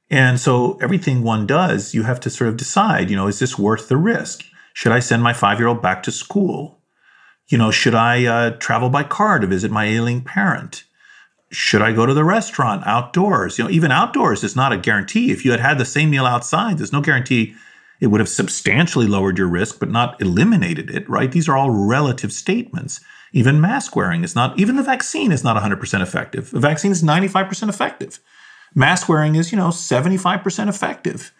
And 0.09 0.39
so 0.39 0.77
everything 0.81 1.23
one 1.23 1.47
does, 1.47 1.93
you 1.93 2.03
have 2.03 2.19
to 2.21 2.29
sort 2.29 2.49
of 2.49 2.57
decide, 2.57 3.09
you 3.09 3.15
know, 3.15 3.27
is 3.27 3.39
this 3.39 3.57
worth 3.57 3.87
the 3.87 3.97
risk? 3.97 4.43
Should 4.73 4.91
I 4.91 4.99
send 4.99 5.23
my 5.23 5.33
five 5.33 5.59
year 5.59 5.67
old 5.67 5.81
back 5.81 6.03
to 6.03 6.11
school? 6.11 6.79
You 7.47 7.57
know, 7.57 7.71
should 7.71 7.95
I 7.95 8.25
uh, 8.25 8.49
travel 8.51 8.89
by 8.89 9.03
car 9.03 9.39
to 9.39 9.47
visit 9.47 9.71
my 9.71 9.85
ailing 9.85 10.21
parent? 10.21 10.83
Should 11.51 11.81
I 11.81 11.93
go 11.93 12.05
to 12.05 12.13
the 12.13 12.23
restaurant 12.23 12.83
outdoors? 12.85 13.57
You 13.57 13.65
know, 13.65 13.69
even 13.69 13.91
outdoors 13.91 14.43
is 14.43 14.55
not 14.55 14.73
a 14.73 14.77
guarantee. 14.77 15.31
If 15.31 15.45
you 15.45 15.51
had 15.51 15.59
had 15.59 15.77
the 15.77 15.85
same 15.85 16.09
meal 16.09 16.25
outside, 16.25 16.77
there's 16.77 16.93
no 16.93 17.01
guarantee 17.01 17.55
it 17.99 18.07
would 18.07 18.19
have 18.19 18.29
substantially 18.29 19.07
lowered 19.07 19.37
your 19.37 19.47
risk, 19.47 19.79
but 19.79 19.89
not 19.89 20.19
eliminated 20.21 20.89
it, 20.89 21.07
right? 21.07 21.31
These 21.31 21.47
are 21.47 21.55
all 21.55 21.69
relative 21.69 22.33
statements. 22.33 22.99
Even 23.31 23.61
mask 23.61 23.95
wearing 23.95 24.23
is 24.23 24.35
not, 24.35 24.59
even 24.59 24.75
the 24.75 24.83
vaccine 24.83 25.31
is 25.31 25.43
not 25.43 25.61
100% 25.61 26.01
effective. 26.01 26.51
The 26.51 26.59
vaccine 26.59 26.91
is 26.91 27.03
95% 27.03 27.69
effective. 27.69 28.19
Mask 28.75 29.07
wearing 29.07 29.35
is, 29.35 29.51
you 29.51 29.57
know, 29.57 29.69
75% 29.69 30.69
effective. 30.69 31.31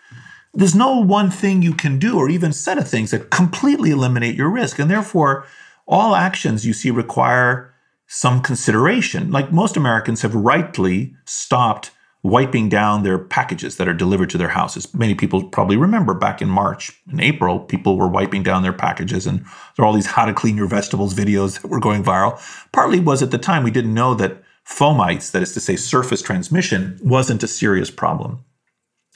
There's 0.54 0.76
no 0.76 1.00
one 1.00 1.32
thing 1.32 1.62
you 1.62 1.74
can 1.74 1.98
do 1.98 2.17
or 2.17 2.30
even 2.30 2.54
set 2.54 2.78
of 2.78 2.88
things 2.88 3.12
that 3.12 3.32
completely 3.32 3.89
eliminate 3.91 4.36
your 4.36 4.50
risk. 4.50 4.78
And 4.78 4.89
therefore, 4.89 5.46
all 5.88 6.15
actions 6.15 6.65
you 6.65 6.74
see 6.74 6.91
require 6.91 7.74
some 8.08 8.41
consideration. 8.41 9.32
Like 9.32 9.52
most 9.52 9.76
Americans 9.76 10.22
have 10.22 10.36
rightly 10.36 11.15
stopped 11.26 11.91
wiping 12.24 12.69
down 12.69 13.04
their 13.04 13.19
packages 13.19 13.76
that 13.76 13.88
are 13.88 13.93
delivered 13.93 14.30
to 14.30 14.38
their 14.38 14.50
houses. 14.50 14.93
Many 14.93 15.13
people 15.13 15.50
probably 15.50 15.76
remember 15.76 16.13
back 16.13 16.41
in 16.41 16.48
March 16.48 17.02
and 17.10 17.19
April, 17.19 17.60
people 17.60 17.98
were 17.98 18.08
wiping 18.08 18.43
down 18.43 18.63
their 18.63 18.72
packages, 18.72 19.28
and 19.28 19.39
there 19.39 19.84
are 19.84 19.86
all 19.86 19.93
these 19.93 20.06
how 20.06 20.26
to 20.26 20.34
clean 20.34 20.56
your 20.56 20.67
vegetables 20.67 21.13
videos 21.13 21.62
that 21.62 21.67
were 21.67 21.82
going 21.82 22.02
viral. 22.02 22.39
Partly 22.72 23.02
was 23.02 23.22
at 23.22 23.32
the 23.32 23.38
time 23.38 23.63
we 23.63 23.72
didn't 23.72 23.93
know 23.93 24.13
that 24.15 24.41
fomites, 24.67 25.32
that 25.32 25.41
is 25.41 25.54
to 25.54 25.60
say, 25.60 25.76
surface 25.76 26.21
transmission, 26.21 26.99
wasn't 27.04 27.43
a 27.43 27.47
serious 27.47 27.91
problem. 27.91 28.43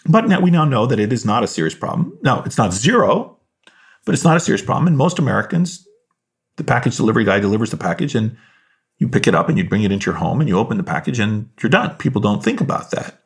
But 0.05 0.27
now 0.27 0.39
we 0.39 0.51
now 0.51 0.65
know 0.65 0.85
that 0.85 0.99
it 0.99 1.11
is 1.11 1.25
not 1.25 1.43
a 1.43 1.47
serious 1.47 1.75
problem. 1.75 2.17
No, 2.21 2.41
it's 2.45 2.57
not 2.57 2.73
zero, 2.73 3.37
but 4.05 4.13
it's 4.13 4.23
not 4.23 4.37
a 4.37 4.41
serious 4.41 4.61
problem. 4.61 4.87
And 4.87 4.97
most 4.97 5.19
Americans, 5.19 5.87
the 6.55 6.63
package 6.63 6.97
delivery 6.97 7.23
guy 7.23 7.39
delivers 7.39 7.71
the 7.71 7.77
package 7.77 8.15
and 8.15 8.37
you 8.99 9.07
pick 9.07 9.27
it 9.27 9.35
up 9.35 9.49
and 9.49 9.57
you 9.57 9.67
bring 9.67 9.83
it 9.83 9.91
into 9.91 10.09
your 10.09 10.17
home 10.17 10.39
and 10.39 10.49
you 10.49 10.57
open 10.57 10.77
the 10.77 10.83
package 10.83 11.19
and 11.19 11.49
you're 11.61 11.69
done. 11.69 11.95
People 11.97 12.21
don't 12.21 12.43
think 12.43 12.61
about 12.61 12.91
that. 12.91 13.21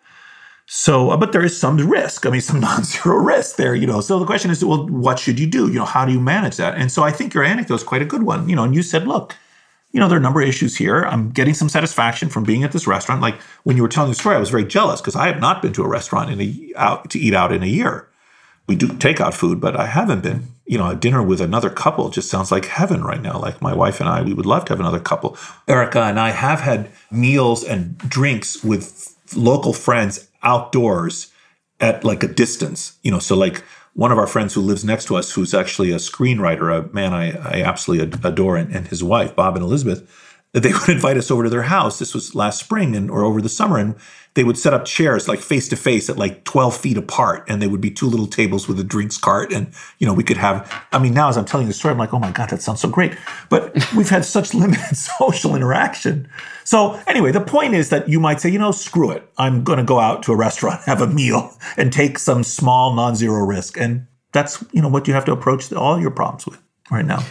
So, 0.67 1.11
uh, 1.11 1.17
but 1.17 1.31
there 1.31 1.43
is 1.43 1.59
some 1.59 1.77
risk. 1.77 2.25
I 2.25 2.29
mean, 2.29 2.41
some 2.41 2.59
non-zero 2.61 3.17
risk 3.17 3.57
there, 3.57 3.75
you 3.75 3.87
know. 3.87 4.01
So 4.01 4.19
the 4.19 4.25
question 4.25 4.51
is, 4.51 4.63
well, 4.63 4.87
what 4.87 5.19
should 5.19 5.39
you 5.39 5.47
do? 5.47 5.67
You 5.67 5.79
know, 5.79 5.85
how 5.85 6.05
do 6.05 6.11
you 6.11 6.19
manage 6.19 6.57
that? 6.57 6.75
And 6.75 6.91
so 6.91 7.03
I 7.03 7.11
think 7.11 7.33
your 7.33 7.43
anecdote 7.43 7.75
is 7.75 7.83
quite 7.83 8.01
a 8.01 8.05
good 8.05 8.23
one. 8.23 8.47
You 8.49 8.55
know, 8.55 8.63
and 8.63 8.75
you 8.75 8.83
said, 8.83 9.07
look, 9.07 9.35
you 9.91 9.99
know, 9.99 10.07
there 10.07 10.17
are 10.17 10.19
a 10.19 10.23
number 10.23 10.41
of 10.41 10.47
issues 10.47 10.77
here. 10.77 11.03
I'm 11.03 11.29
getting 11.29 11.53
some 11.53 11.69
satisfaction 11.69 12.29
from 12.29 12.43
being 12.43 12.63
at 12.63 12.71
this 12.71 12.87
restaurant. 12.87 13.21
Like 13.21 13.35
when 13.63 13.75
you 13.75 13.83
were 13.83 13.89
telling 13.89 14.09
the 14.11 14.15
story, 14.15 14.35
I 14.35 14.39
was 14.39 14.49
very 14.49 14.65
jealous 14.65 15.01
because 15.01 15.15
I 15.15 15.27
have 15.27 15.39
not 15.39 15.61
been 15.61 15.73
to 15.73 15.83
a 15.83 15.87
restaurant 15.87 16.29
in 16.29 16.41
a 16.41 16.73
out 16.77 17.09
to 17.11 17.19
eat 17.19 17.33
out 17.33 17.51
in 17.51 17.61
a 17.61 17.67
year. 17.67 18.07
We 18.67 18.75
do 18.75 18.87
take 18.97 19.19
out 19.19 19.33
food, 19.33 19.59
but 19.59 19.75
I 19.75 19.87
haven't 19.87 20.21
been. 20.21 20.47
You 20.65 20.77
know, 20.77 20.89
a 20.89 20.95
dinner 20.95 21.21
with 21.21 21.41
another 21.41 21.69
couple 21.69 22.09
just 22.09 22.29
sounds 22.29 22.49
like 22.49 22.65
heaven 22.65 23.03
right 23.03 23.21
now. 23.21 23.37
Like 23.37 23.61
my 23.61 23.75
wife 23.75 23.99
and 23.99 24.07
I, 24.07 24.21
we 24.21 24.33
would 24.33 24.45
love 24.45 24.63
to 24.65 24.73
have 24.73 24.79
another 24.79 25.01
couple. 25.01 25.37
Erica 25.67 26.03
and 26.03 26.17
I 26.17 26.29
have 26.29 26.61
had 26.61 26.89
meals 27.11 27.65
and 27.65 27.97
drinks 27.97 28.63
with 28.63 29.13
local 29.35 29.73
friends 29.73 30.29
outdoors 30.43 31.33
at 31.81 32.05
like 32.05 32.23
a 32.23 32.27
distance. 32.27 32.97
You 33.03 33.11
know, 33.11 33.19
so 33.19 33.35
like 33.35 33.63
one 33.93 34.11
of 34.11 34.17
our 34.17 34.27
friends 34.27 34.53
who 34.53 34.61
lives 34.61 34.85
next 34.85 35.05
to 35.05 35.15
us, 35.15 35.31
who's 35.31 35.53
actually 35.53 35.91
a 35.91 35.97
screenwriter, 35.97 36.77
a 36.77 36.93
man 36.93 37.13
I, 37.13 37.31
I 37.31 37.61
absolutely 37.61 38.19
adore, 38.23 38.57
and, 38.57 38.73
and 38.73 38.87
his 38.87 39.03
wife, 39.03 39.35
Bob 39.35 39.55
and 39.55 39.63
Elizabeth, 39.63 40.09
they 40.53 40.73
would 40.73 40.89
invite 40.89 41.17
us 41.17 41.31
over 41.31 41.43
to 41.43 41.49
their 41.49 41.63
house. 41.63 41.99
This 41.99 42.13
was 42.13 42.35
last 42.35 42.59
spring 42.59 42.95
and 42.95 43.09
or 43.09 43.23
over 43.23 43.41
the 43.41 43.49
summer, 43.49 43.77
and 43.77 43.95
they 44.33 44.43
would 44.43 44.57
set 44.57 44.73
up 44.73 44.85
chairs 44.85 45.27
like 45.27 45.39
face 45.39 45.67
to 45.69 45.75
face 45.75 46.09
at 46.09 46.17
like 46.17 46.43
12 46.43 46.75
feet 46.75 46.97
apart, 46.97 47.45
and 47.47 47.61
there 47.61 47.69
would 47.69 47.81
be 47.81 47.91
two 47.91 48.07
little 48.07 48.27
tables 48.27 48.67
with 48.67 48.79
a 48.79 48.83
drinks 48.83 49.17
cart, 49.17 49.53
and 49.53 49.73
you 49.99 50.07
know 50.07 50.13
we 50.13 50.23
could 50.23 50.37
have. 50.37 50.85
I 50.91 50.99
mean, 50.99 51.13
now 51.13 51.29
as 51.29 51.37
I'm 51.37 51.45
telling 51.45 51.67
the 51.67 51.73
story, 51.73 51.93
I'm 51.93 51.97
like, 51.97 52.13
oh 52.13 52.19
my 52.19 52.31
god, 52.31 52.49
that 52.49 52.61
sounds 52.61 52.81
so 52.81 52.89
great. 52.89 53.15
But 53.49 53.73
we've 53.95 54.09
had 54.09 54.25
such 54.25 54.53
limited 54.53 54.95
social 55.19 55.55
interaction. 55.55 56.29
So 56.65 57.01
anyway, 57.07 57.31
the 57.31 57.41
point 57.41 57.73
is 57.73 57.89
that 57.89 58.09
you 58.09 58.19
might 58.19 58.41
say, 58.41 58.49
you 58.49 58.59
know, 58.59 58.71
screw 58.71 59.11
it. 59.11 59.29
I'm 59.37 59.63
going 59.63 59.77
to 59.77 59.83
go 59.83 59.99
out 59.99 60.23
to 60.23 60.33
a 60.33 60.35
restaurant, 60.35 60.81
have 60.85 61.01
a 61.01 61.07
meal, 61.07 61.55
and 61.77 61.91
take 61.91 62.19
some 62.19 62.43
small 62.43 62.93
non-zero 62.93 63.45
risk, 63.45 63.77
and 63.77 64.07
that's 64.33 64.63
you 64.73 64.81
know 64.81 64.89
what 64.89 65.07
you 65.07 65.13
have 65.13 65.25
to 65.25 65.31
approach 65.31 65.71
all 65.71 65.99
your 65.99 66.11
problems 66.11 66.45
with 66.45 66.61
right 66.89 67.05
now. 67.05 67.23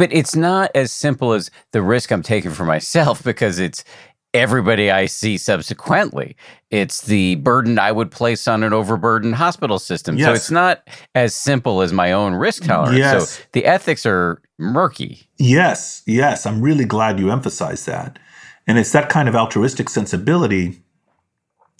But 0.00 0.14
it's 0.14 0.34
not 0.34 0.70
as 0.74 0.92
simple 0.92 1.34
as 1.34 1.50
the 1.72 1.82
risk 1.82 2.10
I'm 2.10 2.22
taking 2.22 2.52
for 2.52 2.64
myself 2.64 3.22
because 3.30 3.58
it's 3.58 3.84
everybody 4.32 4.90
I 4.90 5.04
see 5.04 5.36
subsequently. 5.36 6.36
It's 6.70 7.02
the 7.02 7.34
burden 7.34 7.78
I 7.78 7.92
would 7.92 8.10
place 8.10 8.48
on 8.48 8.62
an 8.62 8.72
overburdened 8.72 9.34
hospital 9.34 9.78
system. 9.78 10.16
Yes. 10.16 10.26
So 10.26 10.32
it's 10.32 10.50
not 10.50 10.88
as 11.14 11.34
simple 11.34 11.82
as 11.82 11.92
my 11.92 12.12
own 12.12 12.32
risk 12.32 12.64
tolerance. 12.64 12.96
Yes. 12.96 13.28
So 13.28 13.42
the 13.52 13.66
ethics 13.66 14.06
are 14.06 14.40
murky. 14.58 15.28
Yes, 15.36 16.02
yes. 16.06 16.46
I'm 16.46 16.62
really 16.62 16.86
glad 16.86 17.20
you 17.20 17.30
emphasize 17.30 17.84
that. 17.84 18.18
And 18.66 18.78
it's 18.78 18.92
that 18.92 19.10
kind 19.10 19.28
of 19.28 19.36
altruistic 19.36 19.90
sensibility, 19.90 20.80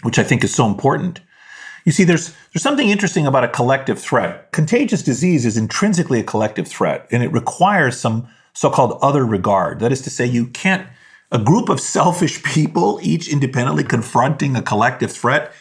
which 0.02 0.18
I 0.18 0.24
think 0.24 0.44
is 0.44 0.54
so 0.54 0.66
important. 0.66 1.22
You 1.90 1.92
see, 1.92 2.05
there's 2.05 2.33
there's 2.53 2.62
something 2.62 2.88
interesting 2.88 3.26
about 3.26 3.42
a 3.42 3.48
collective 3.48 3.98
threat. 3.98 4.53
Contagious 4.53 5.03
disease 5.03 5.44
is 5.44 5.57
intrinsically 5.57 6.20
a 6.20 6.22
collective 6.22 6.68
threat, 6.68 7.09
and 7.11 7.20
it 7.20 7.33
requires 7.33 7.98
some 7.98 8.29
so-called 8.53 9.00
other 9.03 9.26
regard. 9.26 9.81
That 9.81 9.90
is 9.90 10.00
to 10.03 10.11
say, 10.11 10.24
you 10.24 10.46
can't 10.46 10.87
a 11.33 11.38
group 11.40 11.68
of 11.68 11.81
selfish 11.81 12.44
people, 12.44 13.00
each 13.03 13.26
independently 13.26 13.83
confronting 13.83 14.55
a 14.55 14.62
collective 14.62 15.11
threat, 15.11 15.53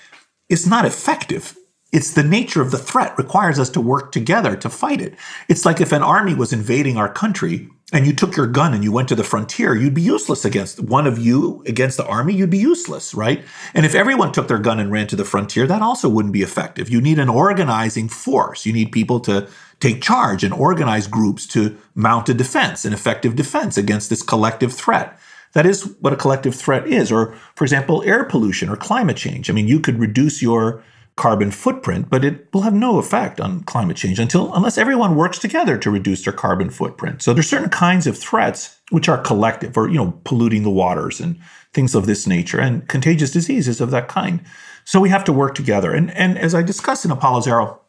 is 0.50 0.68
not 0.68 0.86
effective. 0.86 1.58
It's 1.92 2.14
the 2.14 2.22
nature 2.22 2.62
of 2.62 2.70
the 2.70 2.78
threat 2.78 3.18
requires 3.18 3.58
us 3.58 3.72
to 3.72 3.82
work 3.82 4.12
together 4.12 4.56
to 4.58 4.70
fight 4.70 5.02
it. 5.02 5.16
It's 5.48 5.66
like 5.66 5.82
if 5.82 5.92
an 5.92 6.04
army 6.04 6.36
was 6.36 6.54
invading 6.54 6.96
our 6.96 7.12
country 7.12 7.70
and 7.92 8.06
you 8.06 8.14
took 8.14 8.36
your 8.36 8.48
gun 8.48 8.74
and 8.74 8.84
you 8.84 8.92
went 8.92 9.10
to 9.10 9.16
the 9.16 9.24
frontier, 9.24 9.76
you'd 9.76 9.94
be 9.94 10.02
useless 10.02 10.46
against 10.46 10.80
one 10.80 11.08
of 11.08 11.18
you 11.18 11.64
against 11.66 11.98
the 11.98 12.06
army, 12.06 12.34
you'd 12.34 12.50
be 12.50 12.58
useless, 12.58 13.16
right? 13.16 13.44
And 13.74 13.86
if 13.86 13.96
everyone 13.96 14.32
took 14.32 14.48
their 14.48 14.60
gun 14.60 14.80
and 14.80 14.92
ran 14.92 15.08
to 15.08 15.16
the 15.16 15.26
frontier, 15.26 15.66
that 15.68 15.82
also 15.82 16.08
wouldn't 16.08 16.34
be 16.34 16.44
effective. 16.44 16.90
You 16.90 17.02
need 17.02 17.18
an 17.18 17.30
organizing 17.30 18.08
force. 18.08 18.66
You 18.66 18.74
need 18.74 18.92
people 18.92 19.20
to 19.22 19.48
take 19.80 20.02
charge 20.02 20.44
and 20.44 20.54
organize 20.54 21.08
groups 21.08 21.48
to 21.48 21.78
mount 21.96 22.30
a 22.30 22.34
defense, 22.34 22.86
an 22.86 22.94
effective 22.94 23.36
defense 23.36 23.78
against 23.78 24.10
this 24.10 24.22
collective 24.22 24.74
threat. 24.74 25.18
That 25.54 25.66
is 25.66 25.96
what 26.00 26.14
a 26.14 26.18
collective 26.18 26.54
threat 26.54 26.86
is. 26.86 27.12
Or, 27.12 27.34
for 27.56 27.64
example, 27.64 28.04
air 28.04 28.24
pollution 28.24 28.70
or 28.70 28.76
climate 28.76 29.18
change. 29.18 29.50
I 29.50 29.54
mean, 29.54 29.68
you 29.68 29.80
could 29.80 30.00
reduce 30.00 30.42
your 30.42 30.84
carbon 31.20 31.52
footprint, 31.52 32.10
but 32.10 32.24
it 32.24 32.48
will 32.54 32.62
have 32.62 32.74
no 32.74 32.98
effect 32.98 33.42
on 33.42 33.62
climate 33.64 33.98
change 33.98 34.20
until 34.20 34.54
unless 34.54 34.78
everyone 34.78 35.18
works 35.18 35.38
together 35.38 35.78
to 35.78 35.92
reduce 35.92 36.24
their 36.24 36.32
carbon 36.32 36.70
footprint. 36.70 37.22
So 37.22 37.34
there's 37.34 37.50
certain 37.50 37.70
kinds 37.70 38.08
of 38.08 38.18
threats 38.18 38.80
which 38.90 39.10
are 39.10 39.18
collective 39.18 39.76
or 39.76 39.90
you 39.90 39.98
know 39.98 40.18
polluting 40.24 40.64
the 40.64 40.70
waters 40.70 41.20
and 41.20 41.38
things 41.74 41.94
of 41.94 42.06
this 42.06 42.26
nature 42.26 42.62
and 42.62 42.88
contagious 42.88 43.32
diseases 43.32 43.82
of 43.82 43.92
that 43.92 44.08
kind. 44.08 44.40
So 44.86 45.02
we 45.02 45.10
have 45.10 45.26
to 45.26 45.34
work 45.34 45.56
together. 45.56 45.92
And 45.92 46.10
and 46.12 46.38
as 46.38 46.56
I 46.56 46.62
discussed 46.64 47.04
in 47.04 47.12
Apollo's 47.12 47.50
Arrow, 47.50 47.82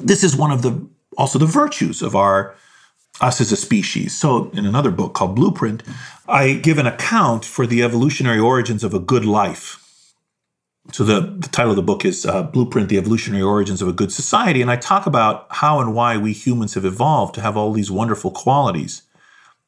this 0.00 0.22
is 0.22 0.36
one 0.36 0.52
of 0.52 0.62
the 0.62 0.88
also 1.18 1.40
the 1.40 1.46
virtues 1.46 2.00
of 2.00 2.14
our 2.14 2.54
us 3.20 3.40
as 3.40 3.50
a 3.50 3.56
species. 3.56 4.16
So 4.16 4.50
in 4.50 4.66
another 4.66 4.92
book 4.92 5.14
called 5.14 5.34
Blueprint, 5.34 5.82
I 6.28 6.52
give 6.52 6.78
an 6.78 6.86
account 6.86 7.44
for 7.44 7.66
the 7.66 7.82
evolutionary 7.82 8.38
origins 8.38 8.84
of 8.84 8.94
a 8.94 9.00
good 9.00 9.24
life 9.24 9.82
so 10.92 11.04
the, 11.04 11.20
the 11.20 11.48
title 11.48 11.70
of 11.70 11.76
the 11.76 11.82
book 11.82 12.04
is 12.04 12.24
uh, 12.24 12.42
Blueprint: 12.44 12.88
The 12.88 12.98
Evolutionary 12.98 13.42
Origins 13.42 13.82
of 13.82 13.88
a 13.88 13.92
Good 13.92 14.12
Society, 14.12 14.62
and 14.62 14.70
I 14.70 14.76
talk 14.76 15.06
about 15.06 15.46
how 15.50 15.80
and 15.80 15.94
why 15.94 16.16
we 16.16 16.32
humans 16.32 16.74
have 16.74 16.84
evolved 16.84 17.34
to 17.34 17.40
have 17.40 17.56
all 17.56 17.72
these 17.72 17.90
wonderful 17.90 18.30
qualities. 18.30 19.02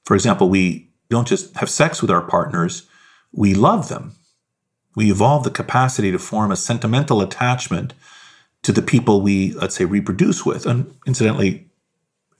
For 0.04 0.14
example, 0.14 0.48
we 0.48 0.90
don't 1.10 1.28
just 1.28 1.56
have 1.56 1.70
sex 1.70 2.00
with 2.00 2.10
our 2.10 2.22
partners; 2.22 2.86
we 3.32 3.54
love 3.54 3.88
them. 3.88 4.12
We 4.94 5.10
evolve 5.10 5.44
the 5.44 5.50
capacity 5.50 6.10
to 6.12 6.18
form 6.18 6.50
a 6.50 6.56
sentimental 6.56 7.20
attachment 7.20 7.94
to 8.62 8.72
the 8.72 8.82
people 8.82 9.20
we, 9.20 9.52
let's 9.52 9.76
say, 9.76 9.84
reproduce 9.84 10.44
with, 10.44 10.66
and 10.66 10.92
incidentally, 11.06 11.68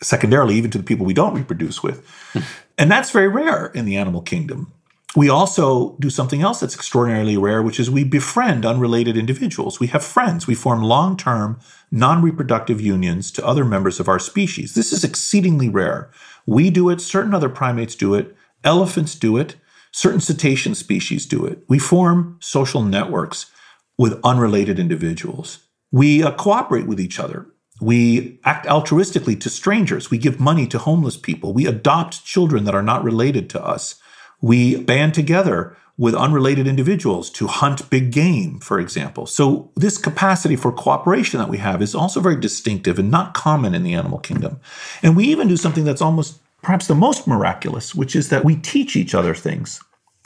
secondarily, 0.03 0.57
even 0.57 0.71
to 0.73 0.79
the 0.79 0.85
people 0.85 1.07
we 1.07 1.15
don't 1.15 1.35
reproduce 1.35 1.83
with. 1.83 2.05
Hmm. 2.33 2.41
and 2.77 2.91
that's 2.91 3.11
very 3.11 3.29
rare 3.29 3.67
in 3.67 3.85
the 3.85 3.97
animal 3.97 4.23
kingdom 4.23 4.73
we 5.17 5.29
also 5.29 5.97
do 5.99 6.11
something 6.11 6.43
else 6.43 6.61
that's 6.61 6.75
extraordinarily 6.75 7.37
rare, 7.37 7.63
which 7.63 7.81
is 7.81 7.91
we 7.91 8.05
befriend 8.05 8.67
unrelated 8.67 9.17
individuals. 9.17 9.81
We 9.81 9.87
have 9.89 10.05
friends. 10.05 10.47
We 10.47 10.55
form 10.55 10.83
long 10.83 11.17
term, 11.17 11.59
non 11.91 12.23
reproductive 12.23 12.81
unions 12.81 13.31
to 13.33 13.47
other 13.47 13.65
members 13.65 14.01
of 14.01 14.09
our 14.09 14.19
species. 14.19 14.75
This 14.75 14.93
is 14.93 15.05
exceedingly 15.05 15.69
rare. 15.69 16.11
We 16.47 16.71
do 16.71 16.91
it, 16.91 17.01
certain 17.01 17.35
other 17.35 17.49
primates 17.49 17.95
do 17.95 18.15
it, 18.15 18.37
Elephants 18.65 19.15
do 19.15 19.37
it. 19.37 19.57
Certain 19.93 20.21
cetacean 20.21 20.75
species 20.75 21.27
do 21.27 21.45
it. 21.47 21.63
We 21.69 21.79
form 21.79 22.37
social 22.41 22.83
networks 22.83 23.51
with 23.97 24.21
unrelated 24.23 24.79
individuals. 24.79 25.61
We 25.91 26.23
uh, 26.23 26.33
cooperate 26.33 26.87
with 26.87 27.01
each 27.01 27.19
other. 27.19 27.47
We 27.81 28.41
act 28.45 28.67
altruistically 28.67 29.41
to 29.41 29.49
strangers. 29.49 30.11
We 30.11 30.19
give 30.19 30.41
money 30.41 30.67
to 30.69 30.79
homeless 30.79 31.17
people. 31.17 31.53
We 31.53 31.67
adopt 31.67 32.25
children 32.25 32.65
that 32.65 32.75
are 32.75 32.83
not 32.83 33.05
related 33.05 33.49
to 33.51 33.65
us. 33.65 34.01
We 34.41 34.77
band 34.77 35.15
together 35.15 35.77
with 35.99 36.15
unrelated 36.15 36.69
individuals 36.69 37.29
to 37.29 37.49
hunt 37.49 37.91
big 37.91 38.13
game, 38.13 38.61
for 38.61 38.79
example. 38.79 39.27
So, 39.27 39.73
this 39.75 39.99
capacity 39.99 40.55
for 40.55 40.71
cooperation 40.71 41.41
that 41.41 41.49
we 41.49 41.59
have 41.59 41.83
is 41.83 41.95
also 41.95 42.21
very 42.21 42.41
distinctive 42.41 42.99
and 42.99 43.11
not 43.11 43.35
common 43.35 43.75
in 43.75 43.83
the 43.83 43.95
animal 43.95 44.19
kingdom. 44.19 44.61
And 45.03 45.17
we 45.17 45.25
even 45.25 45.49
do 45.49 45.57
something 45.57 45.85
that's 45.85 46.01
almost 46.01 46.41
perhaps 46.63 46.87
the 46.87 46.95
most 46.95 47.27
miraculous, 47.27 47.97
which 47.97 48.15
is 48.15 48.29
that 48.29 48.45
we 48.45 48.55
teach 48.57 48.95
each 48.95 49.15
other 49.15 49.35
things. 49.35 49.81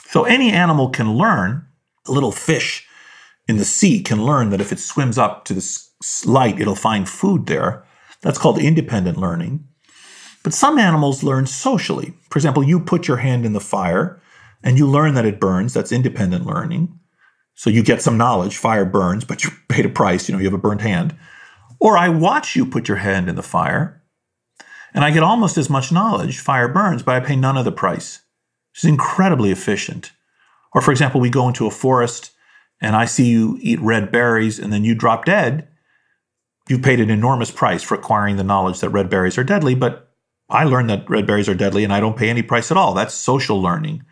So, 0.05 0.25
any 0.25 0.51
animal 0.51 0.89
can 0.89 1.15
learn, 1.15 1.65
a 2.07 2.11
little 2.11 2.31
fish 2.31 2.87
in 3.47 3.57
the 3.57 3.65
sea 3.65 4.01
can 4.01 4.23
learn 4.23 4.51
that 4.51 4.61
if 4.61 4.71
it 4.71 4.79
swims 4.79 5.17
up 5.17 5.43
to 5.45 5.55
the 5.55 5.79
light, 6.25 6.59
it'll 6.59 6.75
find 6.75 7.09
food 7.09 7.47
there. 7.47 7.83
That's 8.21 8.37
called 8.37 8.59
independent 8.59 9.17
learning. 9.17 9.67
But 10.43 10.53
some 10.53 10.77
animals 10.77 11.23
learn 11.23 11.47
socially. 11.47 12.13
For 12.29 12.37
example, 12.37 12.63
you 12.63 12.79
put 12.79 13.07
your 13.07 13.17
hand 13.17 13.45
in 13.45 13.53
the 13.53 13.59
fire 13.59 14.21
and 14.61 14.77
you 14.77 14.87
learn 14.87 15.13
that 15.13 15.25
it 15.25 15.39
burns. 15.39 15.73
That's 15.73 15.91
independent 15.91 16.45
learning. 16.45 16.99
So 17.55 17.69
you 17.69 17.83
get 17.83 18.01
some 18.01 18.17
knowledge. 18.17 18.57
Fire 18.57 18.85
burns, 18.85 19.23
but 19.23 19.43
you 19.43 19.51
paid 19.69 19.85
a 19.85 19.89
price. 19.89 20.27
You 20.27 20.33
know, 20.33 20.39
you 20.39 20.45
have 20.45 20.53
a 20.53 20.57
burnt 20.57 20.81
hand. 20.81 21.15
Or 21.79 21.97
I 21.97 22.09
watch 22.09 22.55
you 22.55 22.65
put 22.65 22.87
your 22.87 22.97
hand 22.97 23.29
in 23.29 23.35
the 23.35 23.43
fire 23.43 24.01
and 24.93 25.03
I 25.03 25.11
get 25.11 25.23
almost 25.23 25.57
as 25.57 25.69
much 25.69 25.91
knowledge. 25.91 26.39
Fire 26.39 26.67
burns, 26.67 27.03
but 27.03 27.15
I 27.15 27.25
pay 27.25 27.35
none 27.35 27.57
of 27.57 27.65
the 27.65 27.71
price. 27.71 28.21
It's 28.73 28.83
incredibly 28.83 29.51
efficient. 29.51 30.11
Or, 30.73 30.81
for 30.81 30.91
example, 30.91 31.19
we 31.19 31.29
go 31.29 31.47
into 31.47 31.67
a 31.67 31.71
forest 31.71 32.31
and 32.81 32.95
I 32.95 33.05
see 33.05 33.25
you 33.25 33.57
eat 33.61 33.79
red 33.79 34.11
berries 34.11 34.59
and 34.59 34.71
then 34.71 34.83
you 34.83 34.95
drop 34.95 35.25
dead. 35.25 35.67
You've 36.69 36.81
paid 36.81 36.99
an 36.99 37.09
enormous 37.09 37.51
price 37.51 37.83
for 37.83 37.95
acquiring 37.95 38.37
the 38.37 38.43
knowledge 38.43 38.79
that 38.79 38.89
red 38.89 39.09
berries 39.09 39.37
are 39.37 39.43
deadly, 39.43 39.75
but 39.75 40.12
I 40.53 40.63
learned 40.65 40.89
that 40.89 41.09
red 41.09 41.27
berries 41.27 41.49
are 41.49 41.55
deadly 41.55 41.83
and 41.83 41.91
I 41.91 41.99
don't 41.99 42.17
pay 42.17 42.29
any 42.29 42.43
price 42.43 42.71
at 42.71 42.77
all. 42.77 42.93
That's 42.93 43.13
social 43.13 43.61
learning, 43.61 44.03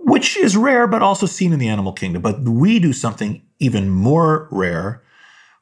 which 0.00 0.36
is 0.36 0.56
rare, 0.56 0.86
but 0.86 1.02
also 1.02 1.26
seen 1.26 1.52
in 1.52 1.58
the 1.58 1.68
animal 1.68 1.92
kingdom. 1.92 2.22
But 2.22 2.40
we 2.42 2.78
do 2.78 2.92
something 2.92 3.42
even 3.58 3.88
more 3.88 4.46
rare, 4.50 5.02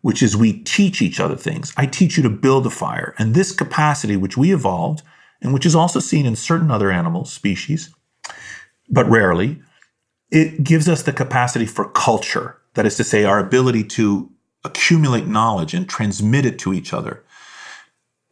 which 0.01 0.23
is 0.23 0.37
we 0.37 0.55
teach 0.65 1.01
each 1.01 1.21
other 1.21 1.37
things. 1.37 1.73
I 1.77 1.87
teach 1.87 2.17
you 2.17 2.23
to 2.25 2.31
build 2.31 2.67
a 2.67 2.71
fire. 2.71 3.15
And 3.19 3.35
this 3.35 3.53
capacity, 3.53 4.17
which 4.17 4.37
we 4.37 4.53
evolved, 4.53 5.03
and 5.41 5.55
which 5.55 5.67
is 5.67 5.75
also 5.75 6.01
seen 6.01 6.27
in 6.27 6.37
certain 6.37 6.71
other 6.71 6.91
animal 6.91 7.25
species, 7.25 7.95
but 8.89 9.09
rarely, 9.09 9.63
it 10.31 10.65
gives 10.65 10.89
us 10.89 11.03
the 11.03 11.13
capacity 11.13 11.67
for 11.67 11.89
culture. 11.91 12.59
That 12.75 12.87
is 12.87 12.97
to 12.97 13.05
say, 13.05 13.25
our 13.25 13.39
ability 13.39 13.85
to 13.85 14.31
accumulate 14.65 15.27
knowledge 15.27 15.75
and 15.75 15.89
transmit 15.89 16.47
it 16.47 16.59
to 16.61 16.73
each 16.73 16.93
other. 16.93 17.25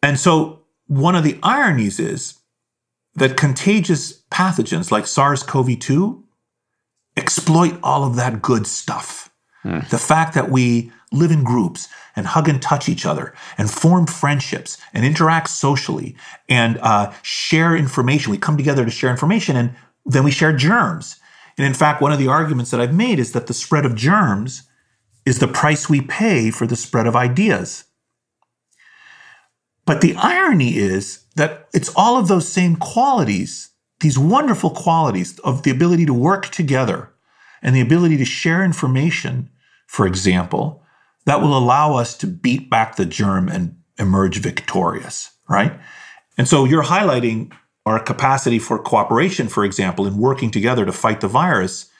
And 0.02 0.18
so, 0.18 0.59
one 0.90 1.14
of 1.14 1.22
the 1.22 1.38
ironies 1.44 2.00
is 2.00 2.34
that 3.14 3.36
contagious 3.36 4.24
pathogens 4.32 4.90
like 4.90 5.06
SARS 5.06 5.44
CoV 5.44 5.78
2 5.78 6.24
exploit 7.16 7.78
all 7.80 8.02
of 8.02 8.16
that 8.16 8.42
good 8.42 8.66
stuff. 8.66 9.30
Hmm. 9.62 9.80
The 9.88 9.98
fact 9.98 10.34
that 10.34 10.50
we 10.50 10.90
live 11.12 11.30
in 11.30 11.44
groups 11.44 11.86
and 12.16 12.26
hug 12.26 12.48
and 12.48 12.60
touch 12.60 12.88
each 12.88 13.06
other 13.06 13.32
and 13.56 13.70
form 13.70 14.08
friendships 14.08 14.78
and 14.92 15.04
interact 15.04 15.50
socially 15.50 16.16
and 16.48 16.76
uh, 16.78 17.12
share 17.22 17.76
information. 17.76 18.32
We 18.32 18.38
come 18.38 18.56
together 18.56 18.84
to 18.84 18.90
share 18.90 19.12
information 19.12 19.54
and 19.54 19.76
then 20.06 20.24
we 20.24 20.32
share 20.32 20.52
germs. 20.52 21.20
And 21.56 21.64
in 21.64 21.74
fact, 21.74 22.02
one 22.02 22.10
of 22.10 22.18
the 22.18 22.26
arguments 22.26 22.72
that 22.72 22.80
I've 22.80 22.94
made 22.94 23.20
is 23.20 23.30
that 23.30 23.46
the 23.46 23.54
spread 23.54 23.86
of 23.86 23.94
germs 23.94 24.64
is 25.24 25.38
the 25.38 25.46
price 25.46 25.88
we 25.88 26.00
pay 26.00 26.50
for 26.50 26.66
the 26.66 26.74
spread 26.74 27.06
of 27.06 27.14
ideas. 27.14 27.84
But 29.90 30.02
the 30.02 30.14
irony 30.14 30.76
is 30.76 31.24
that 31.34 31.66
it's 31.74 31.92
all 31.96 32.16
of 32.16 32.28
those 32.28 32.46
same 32.46 32.76
qualities, 32.76 33.70
these 33.98 34.16
wonderful 34.16 34.70
qualities 34.70 35.36
of 35.40 35.64
the 35.64 35.72
ability 35.72 36.06
to 36.06 36.14
work 36.14 36.46
together 36.50 37.12
and 37.60 37.74
the 37.74 37.80
ability 37.80 38.16
to 38.18 38.24
share 38.24 38.62
information, 38.62 39.50
for 39.88 40.06
example, 40.06 40.84
that 41.26 41.42
will 41.42 41.58
allow 41.58 41.96
us 41.96 42.16
to 42.18 42.28
beat 42.28 42.70
back 42.70 42.94
the 42.94 43.04
germ 43.04 43.48
and 43.48 43.78
emerge 43.98 44.38
victorious, 44.38 45.32
right? 45.48 45.72
And 46.38 46.46
so 46.46 46.64
you're 46.64 46.84
highlighting 46.84 47.52
our 47.84 47.98
capacity 47.98 48.60
for 48.60 48.78
cooperation, 48.78 49.48
for 49.48 49.64
example, 49.64 50.06
in 50.06 50.18
working 50.18 50.52
together 50.52 50.86
to 50.86 50.92
fight 50.92 51.20
the 51.20 51.26
virus. 51.26 51.90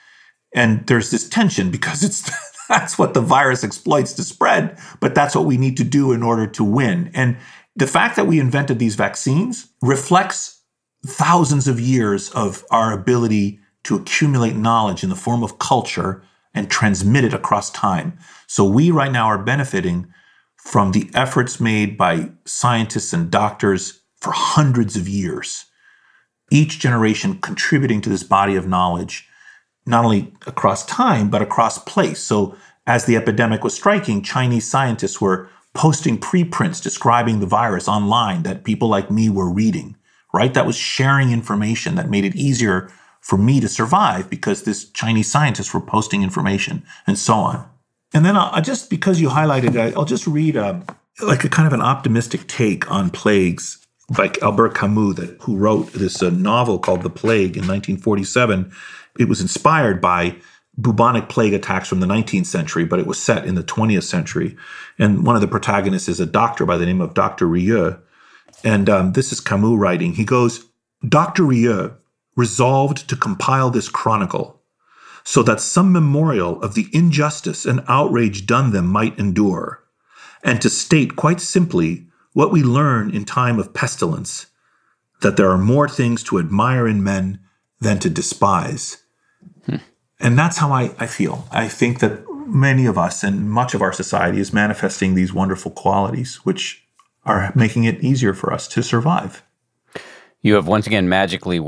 And 0.55 0.87
there's 0.87 1.11
this 1.11 1.27
tension 1.27 1.71
because 1.71 2.05
it's 2.05 2.31
that's 2.69 2.97
what 2.97 3.13
the 3.13 3.19
virus 3.19 3.65
exploits 3.65 4.13
to 4.13 4.23
spread, 4.23 4.79
but 5.01 5.13
that's 5.13 5.35
what 5.35 5.43
we 5.43 5.57
need 5.57 5.75
to 5.75 5.83
do 5.83 6.13
in 6.13 6.23
order 6.23 6.47
to 6.47 6.63
win. 6.63 7.11
And 7.13 7.35
the 7.75 7.87
fact 7.87 8.15
that 8.15 8.27
we 8.27 8.39
invented 8.39 8.79
these 8.79 8.95
vaccines 8.95 9.69
reflects 9.81 10.61
thousands 11.05 11.67
of 11.67 11.79
years 11.79 12.29
of 12.31 12.63
our 12.71 12.91
ability 12.91 13.59
to 13.83 13.95
accumulate 13.95 14.55
knowledge 14.55 15.03
in 15.03 15.09
the 15.09 15.15
form 15.15 15.43
of 15.43 15.57
culture 15.57 16.23
and 16.53 16.69
transmit 16.69 17.23
it 17.23 17.33
across 17.33 17.71
time. 17.71 18.17
So 18.47 18.65
we 18.65 18.91
right 18.91 19.11
now 19.11 19.27
are 19.27 19.41
benefiting 19.41 20.11
from 20.57 20.91
the 20.91 21.09
efforts 21.13 21.59
made 21.59 21.97
by 21.97 22.31
scientists 22.45 23.13
and 23.13 23.31
doctors 23.31 24.01
for 24.17 24.31
hundreds 24.31 24.95
of 24.95 25.07
years 25.07 25.65
each 26.51 26.79
generation 26.79 27.39
contributing 27.39 28.01
to 28.01 28.09
this 28.09 28.23
body 28.23 28.55
of 28.55 28.67
knowledge, 28.67 29.27
not 29.85 30.03
only 30.03 30.33
across 30.45 30.85
time, 30.85 31.29
but 31.29 31.41
across 31.41 31.79
place. 31.79 32.19
So, 32.19 32.55
as 32.85 33.05
the 33.05 33.15
epidemic 33.15 33.63
was 33.63 33.73
striking, 33.73 34.21
Chinese 34.21 34.67
scientists 34.67 35.21
were 35.21 35.49
posting 35.73 36.17
preprints 36.17 36.81
describing 36.81 37.39
the 37.39 37.45
virus 37.45 37.87
online 37.87 38.43
that 38.43 38.63
people 38.63 38.87
like 38.87 39.09
me 39.09 39.29
were 39.29 39.49
reading, 39.49 39.95
right? 40.33 40.53
That 40.53 40.65
was 40.65 40.75
sharing 40.75 41.31
information 41.31 41.95
that 41.95 42.09
made 42.09 42.25
it 42.25 42.35
easier 42.35 42.91
for 43.21 43.37
me 43.37 43.59
to 43.59 43.69
survive 43.69 44.29
because 44.29 44.63
this 44.63 44.89
Chinese 44.89 45.31
scientists 45.31 45.73
were 45.73 45.81
posting 45.81 46.23
information 46.23 46.83
and 47.07 47.17
so 47.17 47.35
on. 47.35 47.69
And 48.13 48.25
then 48.25 48.35
I'll, 48.35 48.61
just 48.61 48.89
because 48.89 49.21
you 49.21 49.29
highlighted 49.29 49.75
it, 49.75 49.95
I'll 49.95 50.05
just 50.05 50.27
read 50.27 50.55
a, 50.55 50.69
um, 50.69 50.85
like 51.21 51.43
a 51.43 51.49
kind 51.49 51.67
of 51.67 51.73
an 51.73 51.81
optimistic 51.81 52.47
take 52.47 52.89
on 52.91 53.09
plagues 53.09 53.85
like 54.17 54.41
Albert 54.41 54.75
Camus, 54.75 55.15
that, 55.15 55.37
who 55.41 55.55
wrote 55.55 55.93
this 55.93 56.21
uh, 56.21 56.29
novel 56.29 56.79
called 56.79 57.03
The 57.03 57.09
Plague 57.09 57.55
in 57.55 57.67
1947. 57.67 58.71
It 59.19 59.29
was 59.29 59.41
inspired 59.41 60.01
by 60.01 60.35
bubonic 60.81 61.29
plague 61.29 61.53
attacks 61.53 61.87
from 61.87 61.99
the 61.99 62.07
19th 62.07 62.45
century, 62.45 62.85
but 62.85 62.99
it 62.99 63.07
was 63.07 63.21
set 63.21 63.45
in 63.45 63.55
the 63.55 63.63
20th 63.63 64.03
century. 64.03 64.55
And 64.97 65.25
one 65.25 65.35
of 65.35 65.41
the 65.41 65.47
protagonists 65.47 66.09
is 66.09 66.19
a 66.19 66.25
doctor 66.25 66.65
by 66.65 66.77
the 66.77 66.85
name 66.85 67.01
of 67.01 67.13
Dr. 67.13 67.47
Rieux. 67.47 67.99
And 68.63 68.89
um, 68.89 69.13
this 69.13 69.31
is 69.31 69.39
Camus 69.39 69.77
writing. 69.77 70.13
He 70.13 70.25
goes, 70.25 70.65
Dr. 71.07 71.43
Rieux 71.43 71.95
resolved 72.35 73.09
to 73.09 73.15
compile 73.15 73.69
this 73.69 73.89
chronicle 73.89 74.61
so 75.23 75.43
that 75.43 75.59
some 75.59 75.91
memorial 75.91 76.61
of 76.61 76.73
the 76.73 76.87
injustice 76.93 77.65
and 77.65 77.83
outrage 77.87 78.45
done 78.45 78.71
them 78.71 78.87
might 78.87 79.17
endure, 79.19 79.83
and 80.43 80.61
to 80.61 80.69
state 80.69 81.15
quite 81.15 81.39
simply 81.39 82.07
what 82.33 82.51
we 82.51 82.63
learn 82.63 83.13
in 83.13 83.25
time 83.25 83.59
of 83.59 83.73
pestilence 83.73 84.47
that 85.21 85.37
there 85.37 85.49
are 85.49 85.57
more 85.57 85.87
things 85.87 86.23
to 86.23 86.39
admire 86.39 86.87
in 86.87 87.03
men 87.03 87.39
than 87.79 87.99
to 87.99 88.09
despise. 88.09 89.00
And 90.21 90.37
that's 90.37 90.57
how 90.57 90.71
I, 90.71 90.93
I 90.99 91.07
feel. 91.07 91.47
I 91.51 91.67
think 91.67 91.99
that 91.99 92.23
many 92.45 92.85
of 92.85 92.97
us 92.97 93.23
and 93.23 93.49
much 93.49 93.73
of 93.73 93.81
our 93.81 93.91
society 93.91 94.39
is 94.39 94.53
manifesting 94.53 95.15
these 95.15 95.33
wonderful 95.33 95.71
qualities, 95.71 96.35
which 96.43 96.85
are 97.25 97.51
making 97.55 97.85
it 97.85 98.03
easier 98.03 98.33
for 98.33 98.53
us 98.53 98.67
to 98.69 98.83
survive. 98.83 99.43
You 100.41 100.55
have 100.55 100.67
once 100.67 100.87
again 100.87 101.09
magically 101.09 101.59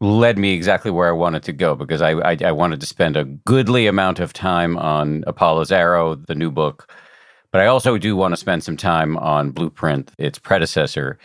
led 0.00 0.38
me 0.38 0.52
exactly 0.52 0.90
where 0.90 1.08
I 1.08 1.12
wanted 1.12 1.42
to 1.44 1.52
go 1.52 1.74
because 1.74 2.02
I, 2.02 2.12
I, 2.12 2.36
I 2.46 2.52
wanted 2.52 2.80
to 2.80 2.86
spend 2.86 3.16
a 3.16 3.24
goodly 3.24 3.86
amount 3.86 4.20
of 4.20 4.32
time 4.32 4.78
on 4.78 5.24
Apollo's 5.26 5.72
Arrow, 5.72 6.14
the 6.14 6.34
new 6.34 6.50
book, 6.50 6.92
but 7.50 7.60
I 7.60 7.66
also 7.66 7.98
do 7.98 8.14
want 8.14 8.32
to 8.32 8.36
spend 8.36 8.62
some 8.62 8.76
time 8.76 9.16
on 9.16 9.50
Blueprint, 9.50 10.12
its 10.18 10.38
predecessor. 10.38 11.18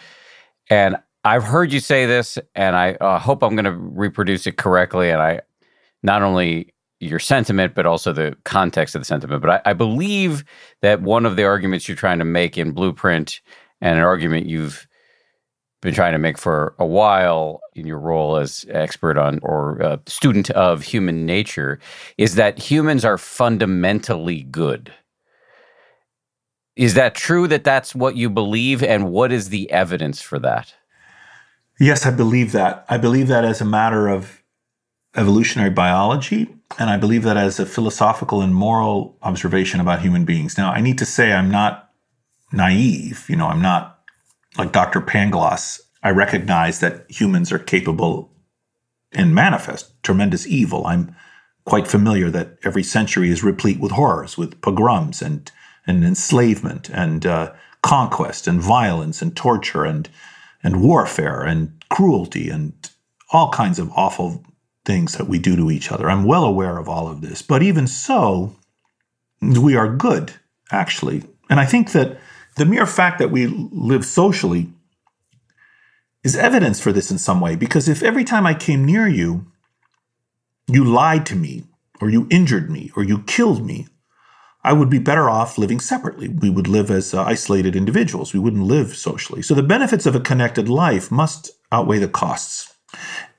And 0.70 0.96
I've 1.24 1.44
heard 1.44 1.72
you 1.72 1.80
say 1.80 2.06
this, 2.06 2.40
and 2.56 2.76
I 2.76 2.94
uh, 2.94 3.20
hope 3.20 3.44
I'm 3.44 3.56
going 3.56 3.66
to 3.66 3.72
reproduce 3.74 4.48
it 4.48 4.58
correctly. 4.58 5.10
And 5.10 5.22
I 5.22 5.42
not 6.02 6.22
only 6.22 6.73
your 7.04 7.20
sentiment, 7.20 7.76
but 7.76 7.86
also 7.86 8.12
the 8.12 8.36
context 8.44 8.96
of 8.96 9.02
the 9.02 9.06
sentiment. 9.06 9.42
But 9.42 9.66
I, 9.66 9.72
I 9.72 9.74
believe 9.74 10.44
that 10.82 11.02
one 11.02 11.26
of 11.26 11.36
the 11.36 11.44
arguments 11.44 11.88
you're 11.88 11.98
trying 11.98 12.20
to 12.20 12.26
make 12.26 12.58
in 12.58 12.72
Blueprint, 12.72 13.42
and 13.82 13.98
an 13.98 14.04
argument 14.04 14.48
you've 14.48 14.88
been 15.82 15.94
trying 15.94 16.14
to 16.14 16.20
make 16.20 16.38
for 16.38 16.74
a 16.80 16.86
while 16.86 17.60
in 17.76 17.86
your 17.86 18.00
role 18.00 18.38
as 18.38 18.66
expert 18.70 19.18
on 19.18 19.40
or 19.44 19.82
uh, 19.84 19.98
student 20.08 20.50
of 20.52 20.82
human 20.82 21.26
nature, 21.26 21.80
is 22.18 22.36
that 22.36 22.58
humans 22.58 23.04
are 23.04 23.18
fundamentally 23.18 24.44
good. 24.44 24.94
Is 26.76 26.94
that 26.94 27.14
true 27.14 27.48
that 27.50 27.64
that's 27.64 27.94
what 27.94 28.16
you 28.16 28.30
believe? 28.30 28.82
And 28.82 29.12
what 29.12 29.32
is 29.32 29.50
the 29.50 29.70
evidence 29.72 30.22
for 30.22 30.40
that? 30.40 30.74
Yes, 31.80 32.06
I 32.06 32.12
believe 32.12 32.52
that. 32.54 32.86
I 32.88 32.98
believe 32.98 33.28
that 33.28 33.44
as 33.44 33.60
a 33.60 33.66
matter 33.66 34.08
of 34.08 34.42
evolutionary 35.16 35.70
biology, 35.70 36.56
and 36.80 36.90
I 36.90 36.98
believe 36.98 37.24
that 37.24 37.38
as 37.38 37.60
a 37.60 37.66
philosophical 37.66 38.42
and 38.42 38.54
moral 38.54 39.18
observation 39.22 39.80
about 39.80 40.02
human 40.02 40.26
beings. 40.26 40.58
Now, 40.58 40.72
I 40.72 40.82
need 40.82 40.98
to 40.98 41.06
say 41.06 41.32
I'm 41.32 41.52
not 41.52 41.92
naive. 42.52 43.26
You 43.30 43.36
know, 43.36 43.48
I'm 43.48 43.62
not 43.62 44.00
like 44.58 44.72
Dr. 44.72 45.02
Pangloss. 45.02 45.80
I 46.02 46.10
recognize 46.12 46.80
that 46.80 47.10
humans 47.10 47.52
are 47.52 47.60
capable 47.60 48.32
and 49.12 49.36
manifest 49.36 50.02
tremendous 50.04 50.48
evil. 50.48 50.86
I'm 50.86 51.16
quite 51.66 51.88
familiar 51.88 52.30
that 52.30 52.58
every 52.64 52.84
century 52.84 53.30
is 53.30 53.44
replete 53.44 53.80
with 53.80 53.92
horrors, 53.92 54.38
with 54.38 54.60
pogroms 54.62 55.22
and, 55.22 55.52
and 55.88 56.04
enslavement 56.04 56.90
and 56.90 57.26
uh, 57.26 57.54
conquest 57.82 58.48
and 58.48 58.60
violence 58.62 59.22
and 59.22 59.36
torture 59.36 59.86
and, 59.86 60.10
and 60.64 60.82
warfare 60.82 61.42
and 61.44 61.84
cruelty 61.90 62.50
and 62.50 62.74
all 63.32 63.50
kinds 63.52 63.80
of 63.80 63.92
awful 63.92 64.44
things 64.86 65.14
that 65.14 65.28
we 65.28 65.40
do 65.40 65.56
to 65.56 65.72
each 65.72 65.92
other. 65.92 66.10
I'm 66.10 66.26
well 66.26 66.44
aware 66.44 66.78
of 66.78 66.90
all 66.90 67.08
of 67.08 67.22
this. 67.22 67.42
But 67.42 67.64
even 67.64 67.88
so, 67.88 68.56
we 69.42 69.76
are 69.76 69.94
good, 69.96 70.34
actually. 70.72 71.24
And 71.50 71.60
I 71.60 71.66
think 71.66 71.92
that 71.92 72.18
the 72.56 72.66
mere 72.66 72.86
fact 72.86 73.20
that 73.20 73.32
we 73.32 73.48
live 73.48 74.06
socially 74.06 74.70
is 76.24 76.36
evidence 76.36 76.80
for 76.80 76.92
this 76.92 77.12
in 77.12 77.18
some 77.18 77.40
way. 77.40 77.56
Because 77.56 77.90
if 77.90 78.04
every 78.04 78.24
time 78.24 78.46
I 78.46 78.54
came 78.54 78.86
near 78.86 79.08
you, 79.08 79.48
you 80.68 80.84
lied 80.84 81.26
to 81.28 81.36
me, 81.36 81.64
or 82.00 82.10
you 82.10 82.28
injured 82.30 82.70
me, 82.70 82.92
or 82.96 83.04
you 83.04 83.24
killed 83.24 83.66
me, 83.66 83.88
I 84.64 84.72
would 84.72 84.90
be 84.90 85.00
better 85.00 85.30
off 85.30 85.58
living 85.58 85.82
separately. 85.82 86.30
We 86.30 86.50
would 86.50 86.68
live 86.68 86.90
as 86.90 87.14
uh, 87.14 87.24
isolated 87.24 87.76
individuals. 87.76 88.34
We 88.34 88.40
wouldn't 88.40 88.64
live 88.64 88.96
socially. 88.96 89.42
So 89.42 89.54
the 89.54 89.64
benefits 89.64 90.06
of 90.06 90.16
a 90.16 90.22
connected 90.22 90.70
life 90.70 91.12
must 91.12 91.52
outweigh 91.72 92.00
the 92.00 92.08
costs. 92.08 92.74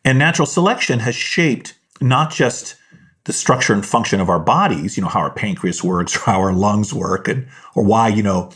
And 0.05 0.19
natural 0.19 0.47
selection 0.47 1.01
has 1.01 1.15
shaped 1.15 1.75
not 2.01 2.31
just 2.31 2.77
the 3.25 3.33
structure 3.33 3.73
and 3.73 3.85
function 3.85 4.21
of 4.21 4.29
our 4.29 4.39
bodies, 4.39 4.97
you 4.97 5.03
know, 5.03 5.09
how 5.09 5.21
our 5.21 5.33
pancreas 5.33 5.83
works, 5.83 6.17
or 6.17 6.21
how 6.31 6.41
our 6.41 6.53
lungs 6.53 6.93
work, 6.93 7.29
and 7.29 7.47
or 7.75 7.83
why, 7.83 8.09
you 8.09 8.23
know, 8.23 8.51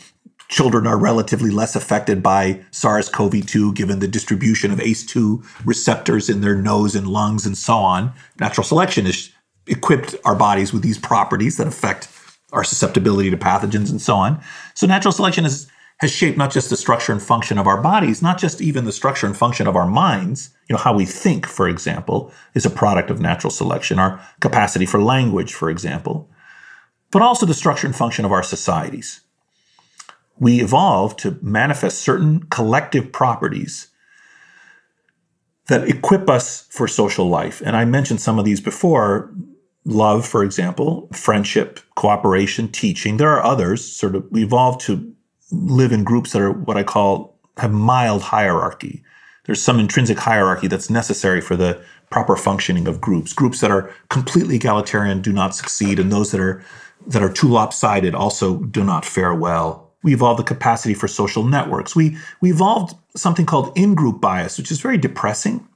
children 0.48 0.86
are 0.86 0.98
relatively 0.98 1.50
less 1.50 1.76
affected 1.76 2.22
by 2.22 2.62
SARS-CoV-2 2.70 3.74
given 3.74 3.98
the 3.98 4.08
distribution 4.08 4.70
of 4.70 4.78
ACE2 4.78 5.44
receptors 5.66 6.30
in 6.30 6.40
their 6.40 6.54
nose 6.54 6.94
and 6.94 7.06
lungs 7.06 7.44
and 7.44 7.56
so 7.56 7.74
on. 7.74 8.12
Natural 8.40 8.64
selection 8.64 9.04
has 9.04 9.30
equipped 9.66 10.14
our 10.24 10.34
bodies 10.34 10.72
with 10.72 10.82
these 10.82 10.98
properties 10.98 11.58
that 11.58 11.66
affect 11.66 12.08
our 12.52 12.64
susceptibility 12.64 13.30
to 13.30 13.36
pathogens 13.36 13.90
and 13.90 14.00
so 14.00 14.16
on. 14.16 14.42
So 14.74 14.86
natural 14.86 15.12
selection 15.12 15.44
has 15.44 15.70
has 15.98 16.12
shaped 16.12 16.38
not 16.38 16.52
just 16.52 16.70
the 16.70 16.76
structure 16.76 17.12
and 17.12 17.22
function 17.22 17.58
of 17.58 17.66
our 17.66 17.80
bodies, 17.80 18.22
not 18.22 18.38
just 18.38 18.60
even 18.60 18.84
the 18.84 18.92
structure 18.92 19.26
and 19.26 19.36
function 19.36 19.66
of 19.66 19.74
our 19.74 19.86
minds. 19.86 20.50
You 20.68 20.74
know, 20.74 20.82
how 20.82 20.94
we 20.94 21.04
think, 21.04 21.46
for 21.46 21.68
example, 21.68 22.32
is 22.54 22.64
a 22.64 22.70
product 22.70 23.10
of 23.10 23.20
natural 23.20 23.50
selection, 23.50 23.98
our 23.98 24.20
capacity 24.40 24.86
for 24.86 25.02
language, 25.02 25.54
for 25.54 25.70
example, 25.70 26.30
but 27.10 27.22
also 27.22 27.46
the 27.46 27.54
structure 27.54 27.86
and 27.86 27.96
function 27.96 28.24
of 28.24 28.32
our 28.32 28.44
societies. 28.44 29.22
We 30.38 30.60
evolved 30.60 31.18
to 31.20 31.36
manifest 31.42 31.98
certain 31.98 32.44
collective 32.44 33.10
properties 33.10 33.88
that 35.66 35.88
equip 35.88 36.30
us 36.30 36.68
for 36.70 36.86
social 36.86 37.28
life. 37.28 37.60
And 37.64 37.76
I 37.76 37.84
mentioned 37.84 38.20
some 38.20 38.38
of 38.38 38.44
these 38.44 38.60
before 38.60 39.34
love, 39.84 40.26
for 40.26 40.44
example, 40.44 41.08
friendship, 41.12 41.80
cooperation, 41.96 42.68
teaching. 42.68 43.16
There 43.16 43.30
are 43.30 43.42
others, 43.42 43.84
sort 43.84 44.14
of, 44.14 44.26
we 44.30 44.44
evolved 44.44 44.80
to 44.82 45.12
live 45.50 45.92
in 45.92 46.04
groups 46.04 46.32
that 46.32 46.42
are 46.42 46.52
what 46.52 46.76
I 46.76 46.82
call 46.82 47.36
have 47.56 47.72
mild 47.72 48.22
hierarchy. 48.22 49.02
There's 49.44 49.62
some 49.62 49.80
intrinsic 49.80 50.18
hierarchy 50.18 50.68
that's 50.68 50.90
necessary 50.90 51.40
for 51.40 51.56
the 51.56 51.82
proper 52.10 52.36
functioning 52.36 52.86
of 52.86 53.00
groups. 53.00 53.32
Groups 53.32 53.60
that 53.60 53.70
are 53.70 53.92
completely 54.08 54.56
egalitarian 54.56 55.22
do 55.22 55.32
not 55.32 55.54
succeed, 55.54 55.98
and 55.98 56.12
those 56.12 56.30
that 56.32 56.40
are 56.40 56.62
that 57.06 57.22
are 57.22 57.32
too 57.32 57.48
lopsided 57.48 58.14
also 58.14 58.58
do 58.58 58.84
not 58.84 59.04
fare 59.04 59.34
well. 59.34 59.90
We 60.02 60.12
evolved 60.12 60.38
the 60.38 60.44
capacity 60.44 60.94
for 60.94 61.08
social 61.08 61.44
networks. 61.44 61.96
We 61.96 62.16
we 62.40 62.50
evolved 62.50 62.94
something 63.16 63.46
called 63.46 63.76
in-group 63.76 64.20
bias, 64.20 64.58
which 64.58 64.70
is 64.70 64.80
very 64.80 64.98
depressing. 64.98 65.66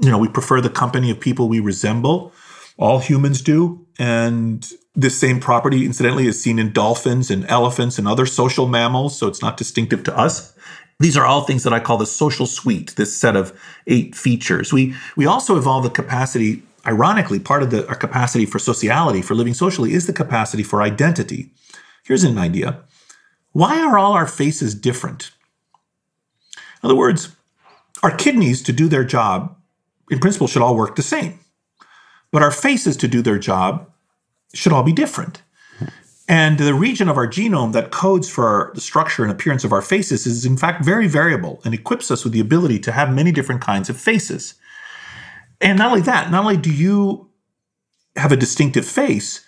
You 0.00 0.10
know, 0.10 0.18
we 0.18 0.28
prefer 0.28 0.60
the 0.60 0.70
company 0.70 1.10
of 1.10 1.20
people 1.20 1.48
we 1.48 1.60
resemble. 1.60 2.32
All 2.78 2.98
humans 2.98 3.42
do, 3.42 3.86
and 3.98 4.66
this 4.94 5.18
same 5.18 5.40
property, 5.40 5.86
incidentally, 5.86 6.26
is 6.26 6.42
seen 6.42 6.58
in 6.58 6.72
dolphins 6.72 7.30
and 7.30 7.46
elephants 7.46 7.98
and 7.98 8.06
other 8.06 8.26
social 8.26 8.68
mammals, 8.68 9.18
so 9.18 9.26
it's 9.26 9.40
not 9.40 9.56
distinctive 9.56 10.02
to 10.04 10.16
us. 10.16 10.54
These 11.00 11.16
are 11.16 11.24
all 11.24 11.42
things 11.42 11.64
that 11.64 11.72
I 11.72 11.80
call 11.80 11.96
the 11.96 12.06
social 12.06 12.46
suite, 12.46 12.94
this 12.96 13.16
set 13.16 13.34
of 13.34 13.58
eight 13.86 14.14
features. 14.14 14.72
We, 14.72 14.94
we 15.16 15.26
also 15.26 15.56
evolve 15.56 15.84
the 15.84 15.90
capacity, 15.90 16.62
ironically, 16.86 17.40
part 17.40 17.62
of 17.62 17.70
the, 17.70 17.88
our 17.88 17.94
capacity 17.94 18.44
for 18.44 18.58
sociality, 18.58 19.22
for 19.22 19.34
living 19.34 19.54
socially, 19.54 19.94
is 19.94 20.06
the 20.06 20.12
capacity 20.12 20.62
for 20.62 20.82
identity. 20.82 21.50
Here's 22.04 22.24
an 22.24 22.38
idea 22.38 22.82
why 23.52 23.80
are 23.82 23.98
all 23.98 24.12
our 24.12 24.26
faces 24.26 24.74
different? 24.74 25.30
In 26.82 26.86
other 26.86 26.96
words, 26.96 27.34
our 28.02 28.14
kidneys 28.14 28.62
to 28.62 28.72
do 28.72 28.88
their 28.88 29.04
job, 29.04 29.56
in 30.10 30.18
principle, 30.18 30.48
should 30.48 30.62
all 30.62 30.76
work 30.76 30.96
the 30.96 31.02
same. 31.02 31.38
But 32.30 32.42
our 32.42 32.50
faces 32.50 32.96
to 32.98 33.08
do 33.08 33.22
their 33.22 33.38
job 33.38 33.91
should 34.54 34.72
all 34.72 34.82
be 34.82 34.92
different. 34.92 35.42
And 36.28 36.58
the 36.58 36.74
region 36.74 37.08
of 37.08 37.16
our 37.16 37.26
genome 37.26 37.72
that 37.72 37.90
codes 37.90 38.28
for 38.28 38.70
the 38.74 38.80
structure 38.80 39.22
and 39.22 39.32
appearance 39.32 39.64
of 39.64 39.72
our 39.72 39.82
faces 39.82 40.26
is, 40.26 40.46
in 40.46 40.56
fact, 40.56 40.84
very 40.84 41.08
variable 41.08 41.60
and 41.64 41.74
equips 41.74 42.10
us 42.10 42.24
with 42.24 42.32
the 42.32 42.40
ability 42.40 42.78
to 42.80 42.92
have 42.92 43.12
many 43.12 43.32
different 43.32 43.60
kinds 43.60 43.90
of 43.90 44.00
faces. 44.00 44.54
And 45.60 45.78
not 45.78 45.88
only 45.88 46.00
that, 46.02 46.30
not 46.30 46.42
only 46.42 46.56
do 46.56 46.72
you 46.72 47.28
have 48.16 48.32
a 48.32 48.36
distinctive 48.36 48.86
face, 48.86 49.44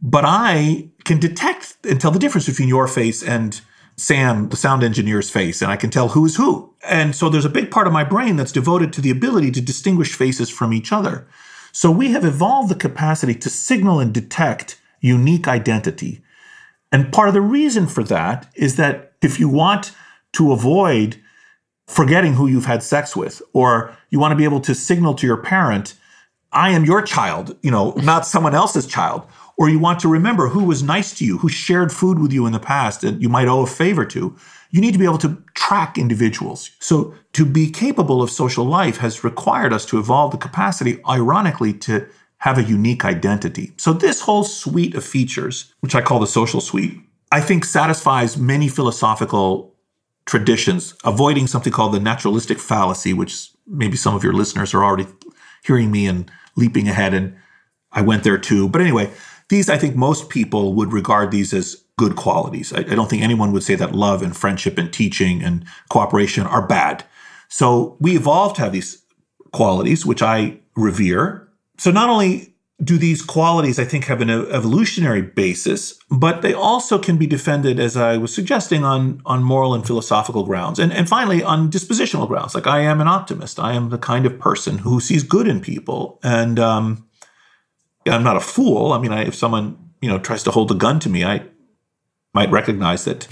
but 0.00 0.24
I 0.26 0.90
can 1.04 1.20
detect 1.20 1.76
and 1.84 2.00
tell 2.00 2.10
the 2.10 2.18
difference 2.18 2.46
between 2.46 2.68
your 2.68 2.88
face 2.88 3.22
and 3.22 3.60
Sam, 3.96 4.48
the 4.48 4.56
sound 4.56 4.82
engineer's 4.82 5.30
face, 5.30 5.60
and 5.60 5.70
I 5.70 5.76
can 5.76 5.90
tell 5.90 6.08
who 6.08 6.24
is 6.24 6.36
who. 6.36 6.74
And 6.88 7.14
so 7.14 7.28
there's 7.28 7.44
a 7.44 7.50
big 7.50 7.70
part 7.70 7.86
of 7.86 7.92
my 7.92 8.04
brain 8.04 8.36
that's 8.36 8.52
devoted 8.52 8.92
to 8.94 9.00
the 9.00 9.10
ability 9.10 9.50
to 9.52 9.60
distinguish 9.60 10.14
faces 10.14 10.50
from 10.50 10.72
each 10.72 10.92
other. 10.92 11.26
So 11.72 11.90
we 11.90 12.12
have 12.12 12.24
evolved 12.24 12.70
the 12.70 12.74
capacity 12.74 13.34
to 13.34 13.50
signal 13.50 13.98
and 13.98 14.12
detect 14.12 14.80
unique 15.00 15.48
identity. 15.48 16.22
And 16.92 17.12
part 17.12 17.28
of 17.28 17.34
the 17.34 17.40
reason 17.40 17.86
for 17.86 18.04
that 18.04 18.46
is 18.54 18.76
that 18.76 19.12
if 19.22 19.40
you 19.40 19.48
want 19.48 19.92
to 20.34 20.52
avoid 20.52 21.16
forgetting 21.86 22.34
who 22.34 22.46
you've 22.46 22.66
had 22.66 22.82
sex 22.82 23.16
with, 23.16 23.42
or 23.52 23.96
you 24.10 24.18
want 24.18 24.32
to 24.32 24.36
be 24.36 24.44
able 24.44 24.60
to 24.60 24.74
signal 24.74 25.14
to 25.14 25.26
your 25.26 25.38
parent, 25.38 25.94
I 26.52 26.70
am 26.70 26.84
your 26.84 27.02
child, 27.02 27.56
you 27.62 27.70
know, 27.70 27.92
not 27.96 28.26
someone 28.26 28.54
else's 28.54 28.86
child, 28.86 29.26
or 29.56 29.68
you 29.68 29.78
want 29.78 30.00
to 30.00 30.08
remember 30.08 30.48
who 30.48 30.64
was 30.64 30.82
nice 30.82 31.14
to 31.14 31.24
you, 31.24 31.38
who 31.38 31.48
shared 31.48 31.92
food 31.92 32.18
with 32.18 32.32
you 32.32 32.46
in 32.46 32.52
the 32.52 32.60
past 32.60 33.00
that 33.00 33.20
you 33.20 33.28
might 33.28 33.48
owe 33.48 33.62
a 33.62 33.66
favor 33.66 34.04
to, 34.06 34.36
you 34.72 34.80
need 34.80 34.92
to 34.92 34.98
be 34.98 35.04
able 35.04 35.18
to 35.18 35.40
track 35.54 35.96
individuals. 35.96 36.70
So 36.80 37.14
to 37.34 37.44
be 37.44 37.70
capable 37.70 38.22
of 38.22 38.30
social 38.30 38.64
life 38.64 38.96
has 38.96 39.22
required 39.22 39.72
us 39.72 39.86
to 39.86 39.98
evolve 39.98 40.32
the 40.32 40.38
capacity, 40.38 40.98
ironically, 41.08 41.74
to 41.74 42.08
have 42.38 42.58
a 42.58 42.64
unique 42.64 43.04
identity. 43.04 43.72
So 43.76 43.92
this 43.92 44.22
whole 44.22 44.42
suite 44.42 44.94
of 44.96 45.04
features, 45.04 45.72
which 45.80 45.94
I 45.94 46.00
call 46.00 46.18
the 46.18 46.26
social 46.26 46.60
suite, 46.60 46.98
I 47.30 47.40
think 47.40 47.64
satisfies 47.64 48.36
many 48.36 48.66
philosophical 48.66 49.74
traditions, 50.24 50.94
avoiding 51.04 51.46
something 51.46 51.72
called 51.72 51.92
the 51.92 52.00
naturalistic 52.00 52.58
fallacy, 52.58 53.12
which 53.12 53.50
maybe 53.66 53.96
some 53.96 54.14
of 54.14 54.24
your 54.24 54.32
listeners 54.32 54.74
are 54.74 54.84
already 54.84 55.06
hearing 55.64 55.90
me 55.90 56.06
and 56.06 56.30
leaping 56.56 56.88
ahead 56.88 57.14
and 57.14 57.36
I 57.92 58.00
went 58.00 58.24
there 58.24 58.38
too. 58.38 58.68
But 58.68 58.80
anyway, 58.80 59.10
these 59.52 59.68
I 59.68 59.78
think 59.78 59.94
most 59.94 60.30
people 60.30 60.74
would 60.74 60.92
regard 60.92 61.30
these 61.30 61.52
as 61.52 61.76
good 61.98 62.16
qualities. 62.16 62.72
I, 62.72 62.78
I 62.78 62.94
don't 62.96 63.08
think 63.08 63.22
anyone 63.22 63.52
would 63.52 63.62
say 63.62 63.74
that 63.76 63.94
love 63.94 64.22
and 64.22 64.36
friendship 64.36 64.78
and 64.78 64.92
teaching 64.92 65.42
and 65.42 65.64
cooperation 65.90 66.46
are 66.46 66.66
bad. 66.66 67.04
So 67.48 67.96
we 68.00 68.16
evolved 68.16 68.56
to 68.56 68.62
have 68.62 68.72
these 68.72 69.04
qualities, 69.52 70.06
which 70.06 70.22
I 70.22 70.58
revere. 70.74 71.48
So 71.76 71.90
not 71.90 72.08
only 72.08 72.54
do 72.82 72.96
these 72.96 73.22
qualities, 73.22 73.78
I 73.78 73.84
think, 73.84 74.06
have 74.06 74.22
an 74.22 74.30
evolutionary 74.30 75.22
basis, 75.22 75.98
but 76.10 76.42
they 76.42 76.54
also 76.54 76.98
can 76.98 77.16
be 77.16 77.26
defended, 77.26 77.78
as 77.78 77.96
I 77.96 78.16
was 78.16 78.34
suggesting, 78.34 78.84
on, 78.84 79.20
on 79.24 79.42
moral 79.44 79.74
and 79.74 79.86
philosophical 79.86 80.44
grounds. 80.44 80.78
And, 80.78 80.92
and 80.92 81.08
finally, 81.08 81.44
on 81.44 81.70
dispositional 81.70 82.26
grounds. 82.26 82.54
Like, 82.54 82.66
I 82.66 82.80
am 82.80 83.00
an 83.00 83.06
optimist. 83.06 83.60
I 83.60 83.74
am 83.74 83.90
the 83.90 83.98
kind 83.98 84.26
of 84.26 84.38
person 84.38 84.78
who 84.78 84.98
sees 84.98 85.22
good 85.22 85.46
in 85.46 85.60
people. 85.60 86.18
And 86.24 86.58
um, 86.58 87.06
I'm 88.06 88.22
not 88.22 88.36
a 88.36 88.40
fool. 88.40 88.92
I 88.92 88.98
mean, 88.98 89.12
I, 89.12 89.24
if 89.24 89.34
someone, 89.34 89.90
you 90.00 90.08
know, 90.08 90.18
tries 90.18 90.42
to 90.44 90.50
hold 90.50 90.70
a 90.70 90.74
gun 90.74 91.00
to 91.00 91.08
me, 91.08 91.24
I 91.24 91.44
might 92.34 92.50
recognize 92.50 93.04
that 93.04 93.28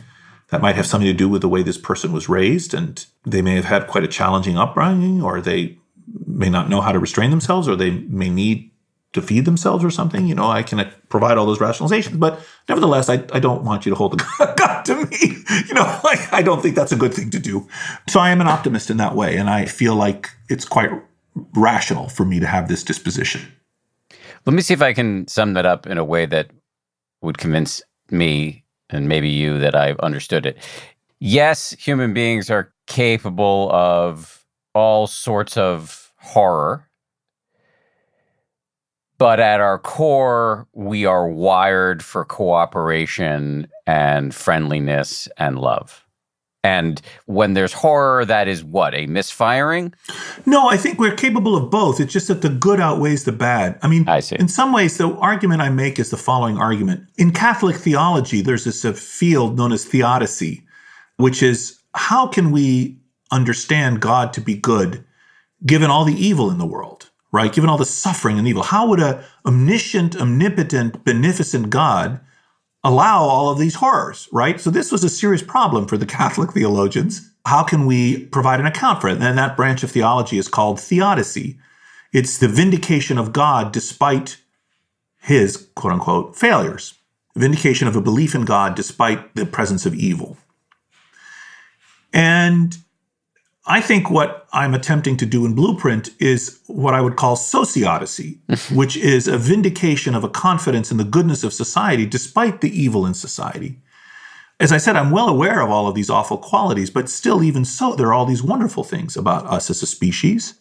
that 0.48 0.60
might 0.60 0.76
have 0.76 0.86
something 0.86 1.06
to 1.06 1.14
do 1.14 1.28
with 1.28 1.42
the 1.42 1.48
way 1.48 1.62
this 1.62 1.78
person 1.78 2.12
was 2.12 2.28
raised 2.28 2.74
and 2.74 3.06
they 3.24 3.40
may 3.40 3.54
have 3.54 3.64
had 3.66 3.86
quite 3.86 4.04
a 4.04 4.08
challenging 4.08 4.58
upbringing 4.58 5.22
or 5.22 5.40
they 5.40 5.78
may 6.26 6.50
not 6.50 6.68
know 6.68 6.80
how 6.80 6.92
to 6.92 6.98
restrain 6.98 7.30
themselves 7.30 7.68
or 7.68 7.76
they 7.76 7.90
may 7.90 8.28
need 8.28 8.70
to 9.12 9.22
feed 9.22 9.44
themselves 9.44 9.84
or 9.84 9.90
something. 9.90 10.26
You 10.26 10.34
know, 10.34 10.48
I 10.48 10.62
can 10.62 10.80
uh, 10.80 10.90
provide 11.08 11.36
all 11.36 11.46
those 11.46 11.58
rationalizations, 11.58 12.18
but 12.18 12.40
nevertheless, 12.68 13.08
I, 13.08 13.24
I 13.32 13.40
don't 13.40 13.64
want 13.64 13.84
you 13.84 13.90
to 13.90 13.96
hold 13.96 14.12
the 14.12 14.54
gun 14.56 14.84
to 14.84 15.06
me. 15.06 15.36
You 15.68 15.74
know, 15.74 16.00
like 16.04 16.32
I 16.32 16.42
don't 16.42 16.62
think 16.62 16.76
that's 16.76 16.92
a 16.92 16.96
good 16.96 17.14
thing 17.14 17.30
to 17.30 17.38
do. 17.38 17.68
So 18.08 18.20
I 18.20 18.30
am 18.30 18.40
an 18.40 18.46
optimist 18.46 18.90
in 18.90 18.98
that 18.98 19.16
way, 19.16 19.36
and 19.36 19.50
I 19.50 19.66
feel 19.66 19.94
like 19.96 20.30
it's 20.48 20.64
quite 20.64 20.90
rational 21.54 22.08
for 22.08 22.24
me 22.24 22.40
to 22.40 22.46
have 22.46 22.68
this 22.68 22.82
disposition. 22.82 23.52
Let 24.46 24.54
me 24.54 24.62
see 24.62 24.74
if 24.74 24.82
I 24.82 24.92
can 24.92 25.28
sum 25.28 25.54
that 25.54 25.66
up 25.66 25.86
in 25.86 25.98
a 25.98 26.04
way 26.04 26.26
that 26.26 26.50
would 27.22 27.38
convince 27.38 27.82
me 28.10 28.64
and 28.88 29.08
maybe 29.08 29.28
you 29.28 29.58
that 29.60 29.74
I've 29.74 29.98
understood 30.00 30.46
it. 30.46 30.58
Yes, 31.20 31.72
human 31.72 32.14
beings 32.14 32.50
are 32.50 32.72
capable 32.86 33.70
of 33.72 34.44
all 34.74 35.06
sorts 35.06 35.56
of 35.56 36.12
horror 36.16 36.90
but 39.20 39.38
at 39.38 39.60
our 39.60 39.78
core, 39.78 40.66
we 40.72 41.04
are 41.04 41.28
wired 41.28 42.02
for 42.02 42.24
cooperation 42.24 43.68
and 43.86 44.34
friendliness 44.34 45.28
and 45.36 45.58
love. 45.58 46.06
And 46.62 47.00
when 47.24 47.54
there's 47.54 47.72
horror, 47.72 48.24
that 48.26 48.46
is 48.46 48.62
what? 48.62 48.94
A 48.94 49.06
misfiring? 49.06 49.94
No, 50.44 50.68
I 50.68 50.76
think 50.76 50.98
we're 50.98 51.14
capable 51.14 51.56
of 51.56 51.70
both. 51.70 52.00
It's 52.00 52.12
just 52.12 52.28
that 52.28 52.42
the 52.42 52.50
good 52.50 52.80
outweighs 52.80 53.24
the 53.24 53.32
bad. 53.32 53.78
I 53.82 53.88
mean, 53.88 54.06
I 54.06 54.20
see. 54.20 54.36
in 54.38 54.48
some 54.48 54.72
ways, 54.72 54.98
the 54.98 55.08
argument 55.16 55.62
I 55.62 55.70
make 55.70 55.98
is 55.98 56.10
the 56.10 56.18
following 56.18 56.58
argument. 56.58 57.04
In 57.16 57.32
Catholic 57.32 57.76
theology, 57.76 58.42
there's 58.42 58.64
this 58.64 58.84
uh, 58.84 58.92
field 58.92 59.56
known 59.56 59.72
as 59.72 59.86
theodicy, 59.86 60.62
which 61.16 61.42
is 61.42 61.78
how 61.94 62.26
can 62.26 62.50
we 62.50 62.98
understand 63.30 64.00
God 64.00 64.34
to 64.34 64.40
be 64.40 64.54
good 64.54 65.02
given 65.64 65.90
all 65.90 66.04
the 66.04 66.14
evil 66.14 66.50
in 66.50 66.58
the 66.58 66.66
world? 66.66 67.10
right? 67.32 67.52
Given 67.52 67.70
all 67.70 67.78
the 67.78 67.84
suffering 67.84 68.38
and 68.38 68.48
evil, 68.48 68.62
how 68.62 68.88
would 68.88 69.00
a 69.00 69.24
omniscient, 69.46 70.16
omnipotent, 70.16 71.04
beneficent 71.04 71.70
God 71.70 72.20
allow 72.82 73.22
all 73.22 73.50
of 73.50 73.58
these 73.58 73.74
horrors, 73.76 74.28
right? 74.32 74.60
So 74.60 74.70
this 74.70 74.90
was 74.90 75.04
a 75.04 75.08
serious 75.08 75.42
problem 75.42 75.86
for 75.86 75.96
the 75.96 76.06
Catholic 76.06 76.52
theologians. 76.52 77.30
How 77.46 77.62
can 77.62 77.86
we 77.86 78.26
provide 78.26 78.60
an 78.60 78.66
account 78.66 79.00
for 79.00 79.08
it? 79.08 79.20
And 79.20 79.38
that 79.38 79.56
branch 79.56 79.82
of 79.82 79.90
theology 79.90 80.38
is 80.38 80.48
called 80.48 80.80
theodicy. 80.80 81.58
It's 82.12 82.38
the 82.38 82.48
vindication 82.48 83.18
of 83.18 83.32
God 83.32 83.72
despite 83.72 84.38
his 85.20 85.68
quote 85.74 85.92
unquote 85.92 86.36
failures, 86.36 86.94
vindication 87.36 87.86
of 87.86 87.96
a 87.96 88.00
belief 88.00 88.34
in 88.34 88.44
God 88.44 88.74
despite 88.74 89.34
the 89.34 89.46
presence 89.46 89.86
of 89.86 89.94
evil. 89.94 90.38
And 92.12 92.76
I 93.66 93.80
think 93.80 94.10
what 94.10 94.48
I'm 94.52 94.74
attempting 94.74 95.16
to 95.18 95.26
do 95.26 95.44
in 95.44 95.54
Blueprint 95.54 96.10
is 96.18 96.60
what 96.66 96.94
I 96.94 97.00
would 97.00 97.16
call 97.16 97.36
sociodicy, 97.36 98.38
which 98.74 98.96
is 98.96 99.28
a 99.28 99.38
vindication 99.38 100.14
of 100.14 100.24
a 100.24 100.28
confidence 100.28 100.90
in 100.90 100.96
the 100.96 101.04
goodness 101.04 101.44
of 101.44 101.52
society 101.52 102.06
despite 102.06 102.60
the 102.60 102.70
evil 102.70 103.06
in 103.06 103.14
society. 103.14 103.78
As 104.58 104.72
I 104.72 104.78
said, 104.78 104.96
I'm 104.96 105.10
well 105.10 105.28
aware 105.28 105.60
of 105.60 105.70
all 105.70 105.88
of 105.88 105.94
these 105.94 106.10
awful 106.10 106.36
qualities, 106.36 106.90
but 106.90 107.08
still, 107.08 107.42
even 107.42 107.64
so, 107.64 107.94
there 107.94 108.08
are 108.08 108.12
all 108.12 108.26
these 108.26 108.42
wonderful 108.42 108.84
things 108.84 109.16
about 109.16 109.46
us 109.46 109.70
as 109.70 109.82
a 109.82 109.86
species 109.86 110.54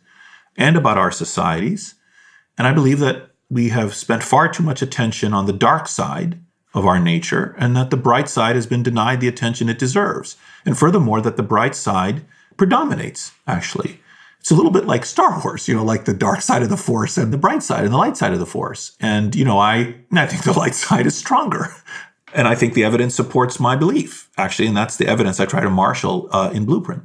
and 0.56 0.78
about 0.78 0.98
our 0.98 1.12
societies. 1.12 1.96
And 2.58 2.66
I 2.66 2.74
believe 2.74 3.00
that 3.00 3.32
we 3.50 3.70
have 3.70 3.94
spent 3.94 4.24
far 4.24 4.48
too 4.48 4.64
much 4.64 4.82
attention 4.82 5.34
on 5.34 5.48
the 5.48 5.54
dark 5.54 5.88
side 5.88 6.40
of 6.74 6.86
our 6.86 7.00
nature 7.00 7.56
and 7.58 7.76
that 7.76 7.90
the 7.90 7.98
bright 7.98 8.30
side 8.30 8.56
has 8.56 8.68
been 8.68 8.84
denied 8.84 9.20
the 9.20 9.28
attention 9.28 9.68
it 9.68 9.80
deserves. 9.80 10.38
And 10.66 10.78
furthermore, 10.78 11.20
that 11.22 11.36
the 11.36 11.44
bright 11.44 11.76
side 11.76 12.24
predominates, 12.60 13.32
actually. 13.48 14.00
It's 14.40 14.52
a 14.52 14.56
little 14.56 14.72
bit 14.72 14.86
like 14.86 15.06
Star 15.06 15.42
Wars, 15.44 15.68
you 15.68 15.76
know, 15.76 15.84
like 15.84 16.06
the 16.06 16.14
dark 16.14 16.42
side 16.42 16.62
of 16.62 16.70
the 16.70 16.78
Force 16.78 17.18
and 17.18 17.34
the 17.34 17.38
bright 17.38 17.64
side 17.64 17.84
and 17.84 17.94
the 17.94 17.98
light 17.98 18.16
side 18.16 18.34
of 18.34 18.40
the 18.40 18.46
Force. 18.46 18.96
And, 19.00 19.36
you 19.36 19.44
know, 19.44 19.58
I, 19.58 19.96
I 20.14 20.28
think 20.28 20.44
the 20.44 20.54
light 20.60 20.76
side 20.76 21.08
is 21.08 21.18
stronger. 21.18 21.74
And 22.34 22.48
I 22.48 22.54
think 22.54 22.76
the 22.76 22.84
evidence 22.84 23.16
supports 23.16 23.60
my 23.60 23.76
belief, 23.76 24.30
actually. 24.38 24.68
And 24.68 24.78
that's 24.78 24.98
the 24.98 25.08
evidence 25.08 25.40
I 25.40 25.46
try 25.46 25.62
to 25.62 25.70
marshal 25.70 26.30
uh, 26.32 26.52
in 26.54 26.66
Blueprint. 26.66 27.04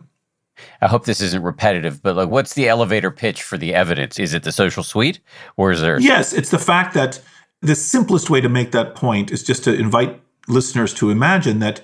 I 0.81 0.87
hope 0.87 1.07
this 1.07 1.21
isn't 1.21 1.43
repetitive, 1.43 2.03
but 2.03 2.15
like, 2.15 2.29
what's 2.29 2.55
the 2.55 2.69
elevator 2.69 3.11
pitch 3.11 3.43
for 3.43 3.57
the 3.57 3.75
evidence? 3.75 4.19
Is 4.19 4.35
it 4.35 4.43
the 4.43 4.53
social 4.53 4.83
suite, 4.83 5.19
or 5.57 5.73
is 5.73 5.81
there? 5.81 5.99
Yes, 5.99 6.33
it's 6.33 6.51
the 6.51 6.59
fact 6.59 6.95
that 6.95 7.21
the 7.61 7.75
simplest 7.75 8.31
way 8.31 8.41
to 8.41 8.49
make 8.49 8.71
that 8.73 8.95
point 8.95 9.33
is 9.33 9.43
just 9.43 9.65
to 9.65 9.75
invite 9.75 10.21
listeners 10.47 10.95
to 10.95 11.11
imagine 11.11 11.59
that 11.61 11.81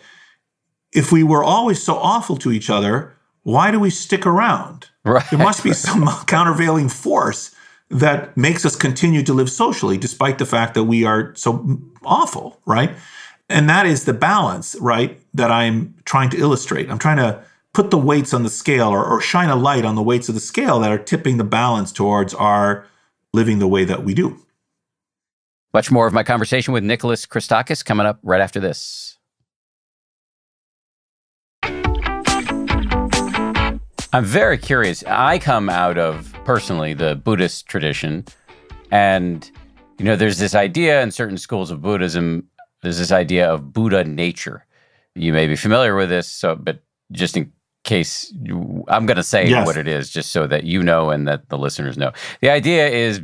if 0.93 1.11
we 1.11 1.23
were 1.23 1.43
always 1.43 1.83
so 1.83 1.97
awful 1.97 2.37
to 2.37 2.53
each 2.53 2.68
other, 2.68 3.16
why 3.43 3.70
do 3.70 3.80
we 3.80 3.91
stick 3.91 4.26
around? 4.26 4.88
Right. 5.05 5.24
There 5.30 5.38
must 5.38 5.64
be 5.64 5.72
some 5.72 6.09
countervailing 6.26 6.88
force 6.88 7.55
that 7.91 8.36
makes 8.36 8.64
us 8.64 8.76
continue 8.76 9.22
to 9.24 9.32
live 9.32 9.51
socially 9.51 9.99
despite 9.99 10.38
the 10.38 10.47
fact 10.47 10.74
that 10.74 10.84
we 10.84 11.05
are 11.05 11.34
so 11.34 11.80
awful, 12.05 12.61
right? 12.66 12.95
And 13.49 13.68
that 13.68 13.86
is 13.86 14.05
the 14.05 14.12
balance, 14.12 14.76
right, 14.80 15.20
that 15.34 15.51
I'm 15.51 15.95
trying 16.05 16.30
to 16.30 16.38
illustrate. 16.38 16.88
I'm 16.88 16.99
trying 16.99 17.16
to 17.16 17.43
put 17.72 17.91
the 17.91 17.99
weights 17.99 18.32
on 18.32 18.45
the 18.45 18.51
scale 18.51 18.88
or, 18.88 19.05
or 19.05 19.20
shine 19.20 19.49
a 19.49 19.57
light 19.57 19.84
on 19.84 19.97
the 19.97 20.03
weights 20.03 20.28
of 20.28 20.34
the 20.34 20.41
scale 20.41 20.78
that 20.80 20.93
are 20.93 20.99
tipping 20.99 21.36
the 21.36 21.45
balance 21.45 21.91
towards 21.91 22.32
our 22.34 22.86
living 23.32 23.59
the 23.59 23.68
way 23.68 23.84
that 23.84 24.05
we 24.05 24.14
do. 24.14 24.38
Much 25.72 25.91
more 25.91 26.07
of 26.07 26.12
my 26.12 26.22
conversation 26.22 26.74
with 26.74 26.82
Nicholas 26.82 27.26
Christakis 27.26 27.84
coming 27.84 28.07
up 28.07 28.18
right 28.22 28.41
after 28.41 28.59
this. 28.59 29.18
I'm 34.13 34.25
very 34.25 34.59
curious. 34.59 35.05
I 35.07 35.39
come 35.39 35.69
out 35.69 35.97
of 35.97 36.35
personally 36.45 36.95
the 36.95 37.15
Buddhist 37.15 37.67
tradition, 37.67 38.25
and 38.91 39.49
you 39.99 40.05
know, 40.05 40.17
there's 40.17 40.39
this 40.39 40.55
idea 40.55 41.01
in 41.01 41.13
certain 41.13 41.39
schools 41.39 41.71
of 41.71 41.81
Buddhism. 41.81 42.49
There's 42.83 42.99
this 42.99 43.13
idea 43.13 43.49
of 43.49 43.73
Buddha 43.73 44.03
nature. 44.03 44.67
You 45.15 45.33
may 45.33 45.47
be 45.47 45.55
familiar 45.55 45.95
with 45.95 46.09
this, 46.09 46.27
so 46.27 46.57
but 46.57 46.83
just 47.13 47.37
in 47.37 47.53
case, 47.85 48.35
I'm 48.89 49.07
going 49.07 49.17
to 49.17 49.23
say 49.23 49.49
yes. 49.49 49.65
what 49.65 49.77
it 49.77 49.87
is, 49.87 50.11
just 50.11 50.33
so 50.33 50.49
that 50.49 50.65
you 50.65 50.83
know 50.83 51.11
and 51.11 51.29
that 51.29 51.49
the 51.49 51.59
listeners 51.59 51.97
know. 51.97 52.11
The 52.41 52.51
idea 52.51 52.89
is, 52.89 53.21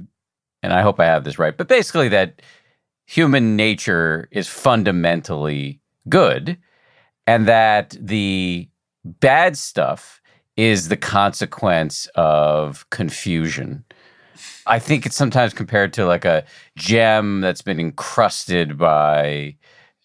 and 0.63 0.73
I 0.73 0.83
hope 0.83 1.01
I 1.01 1.07
have 1.07 1.25
this 1.25 1.39
right, 1.39 1.57
but 1.57 1.67
basically 1.67 2.09
that 2.11 2.43
human 3.07 3.57
nature 3.57 4.29
is 4.31 4.47
fundamentally 4.47 5.81
good, 6.09 6.59
and 7.27 7.49
that 7.49 7.97
the 8.01 8.69
bad 9.05 9.57
stuff 9.57 10.16
is 10.57 10.89
the 10.89 10.97
consequence 10.97 12.07
of 12.15 12.89
confusion. 12.91 13.85
I 14.67 14.79
think 14.79 15.07
it's 15.07 15.17
sometimes 15.17 15.55
compared 15.55 15.93
to 15.95 16.07
like 16.07 16.25
a 16.25 16.45
gem 16.77 17.41
that's 17.41 17.63
been 17.63 17.79
encrusted 17.79 18.77
by 18.77 19.57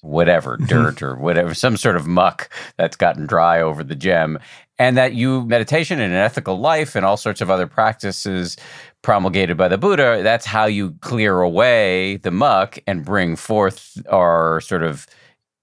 whatever 0.01 0.57
mm-hmm. 0.57 0.65
dirt 0.65 1.01
or 1.01 1.15
whatever, 1.15 1.53
some 1.53 1.77
sort 1.77 1.95
of 1.95 2.07
muck 2.07 2.49
that's 2.77 2.95
gotten 2.95 3.25
dry 3.25 3.61
over 3.61 3.83
the 3.83 3.95
gem. 3.95 4.39
And 4.77 4.97
that 4.97 5.13
you, 5.13 5.45
meditation 5.45 5.99
and 5.99 6.11
an 6.11 6.19
ethical 6.19 6.59
life 6.59 6.95
and 6.95 7.05
all 7.05 7.17
sorts 7.17 7.39
of 7.39 7.51
other 7.51 7.67
practices 7.67 8.57
promulgated 9.03 9.55
by 9.55 9.67
the 9.67 9.77
Buddha, 9.77 10.21
that's 10.23 10.45
how 10.45 10.65
you 10.65 10.93
clear 11.01 11.41
away 11.41 12.17
the 12.17 12.31
muck 12.31 12.79
and 12.87 13.05
bring 13.05 13.35
forth 13.35 13.97
our 14.09 14.59
sort 14.61 14.83
of 14.83 15.05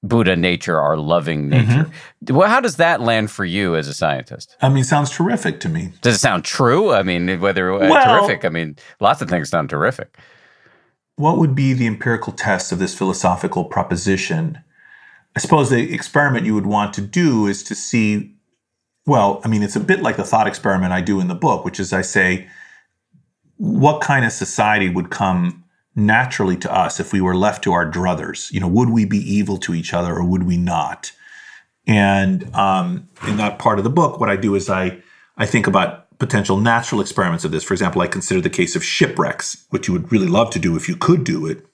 Buddha 0.02 0.36
nature, 0.36 0.80
our 0.80 0.96
loving 0.96 1.48
nature. 1.48 1.90
Mm-hmm. 2.22 2.36
Well, 2.36 2.48
how 2.48 2.60
does 2.60 2.76
that 2.76 3.00
land 3.00 3.30
for 3.30 3.44
you 3.44 3.74
as 3.74 3.88
a 3.88 3.94
scientist? 3.94 4.56
I 4.62 4.68
mean, 4.68 4.84
sounds 4.84 5.10
terrific 5.10 5.58
to 5.60 5.68
me. 5.68 5.92
Does 6.02 6.16
it 6.16 6.20
sound 6.20 6.44
true? 6.44 6.92
I 6.92 7.02
mean, 7.02 7.40
whether 7.40 7.72
uh, 7.72 7.88
well, 7.88 8.20
terrific, 8.20 8.44
I 8.44 8.48
mean, 8.48 8.76
lots 9.00 9.20
of 9.20 9.28
things 9.28 9.50
sound 9.50 9.70
terrific. 9.70 10.16
What 11.16 11.38
would 11.38 11.56
be 11.56 11.72
the 11.72 11.88
empirical 11.88 12.32
test 12.32 12.70
of 12.70 12.78
this 12.78 12.96
philosophical 12.96 13.64
proposition? 13.64 14.58
I 15.34 15.40
suppose 15.40 15.68
the 15.68 15.92
experiment 15.92 16.46
you 16.46 16.54
would 16.54 16.66
want 16.66 16.94
to 16.94 17.00
do 17.00 17.48
is 17.48 17.64
to 17.64 17.74
see, 17.74 18.34
well, 19.04 19.40
I 19.44 19.48
mean, 19.48 19.64
it's 19.64 19.76
a 19.76 19.80
bit 19.80 20.00
like 20.00 20.16
the 20.16 20.24
thought 20.24 20.46
experiment 20.46 20.92
I 20.92 21.00
do 21.00 21.20
in 21.20 21.26
the 21.26 21.34
book, 21.34 21.64
which 21.64 21.80
is 21.80 21.92
I 21.92 22.02
say, 22.02 22.48
what 23.56 24.00
kind 24.00 24.24
of 24.24 24.30
society 24.30 24.88
would 24.88 25.10
come 25.10 25.64
naturally 25.98 26.56
to 26.56 26.74
us 26.74 27.00
if 27.00 27.12
we 27.12 27.20
were 27.20 27.36
left 27.36 27.64
to 27.64 27.72
our 27.72 27.90
druthers. 27.90 28.50
You 28.52 28.60
know, 28.60 28.68
would 28.68 28.90
we 28.90 29.04
be 29.04 29.18
evil 29.18 29.58
to 29.58 29.74
each 29.74 29.92
other 29.92 30.14
or 30.14 30.24
would 30.24 30.44
we 30.44 30.56
not? 30.56 31.12
And 31.86 32.54
um, 32.54 33.08
in 33.26 33.36
that 33.38 33.58
part 33.58 33.78
of 33.78 33.84
the 33.84 33.90
book, 33.90 34.20
what 34.20 34.30
I 34.30 34.36
do 34.36 34.54
is 34.54 34.70
I 34.70 35.02
I 35.36 35.46
think 35.46 35.66
about 35.66 36.18
potential 36.18 36.56
natural 36.58 37.00
experiments 37.00 37.44
of 37.44 37.50
this. 37.50 37.64
For 37.64 37.74
example, 37.74 38.02
I 38.02 38.08
consider 38.08 38.40
the 38.40 38.50
case 38.50 38.76
of 38.76 38.84
shipwrecks, 38.84 39.66
which 39.70 39.88
you 39.88 39.94
would 39.94 40.10
really 40.10 40.26
love 40.26 40.50
to 40.50 40.58
do 40.58 40.76
if 40.76 40.88
you 40.88 40.96
could 40.96 41.24
do 41.24 41.46
it. 41.46 41.64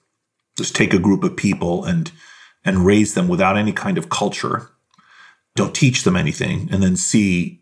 Just 0.57 0.75
take 0.75 0.93
a 0.93 0.99
group 0.99 1.23
of 1.23 1.35
people 1.37 1.83
and 1.83 2.11
and 2.63 2.85
raise 2.85 3.13
them 3.13 3.27
without 3.27 3.57
any 3.57 3.71
kind 3.71 3.97
of 3.97 4.09
culture. 4.09 4.69
Don't 5.55 5.75
teach 5.75 6.03
them 6.03 6.15
anything, 6.15 6.69
and 6.71 6.81
then 6.81 6.95
see 6.95 7.61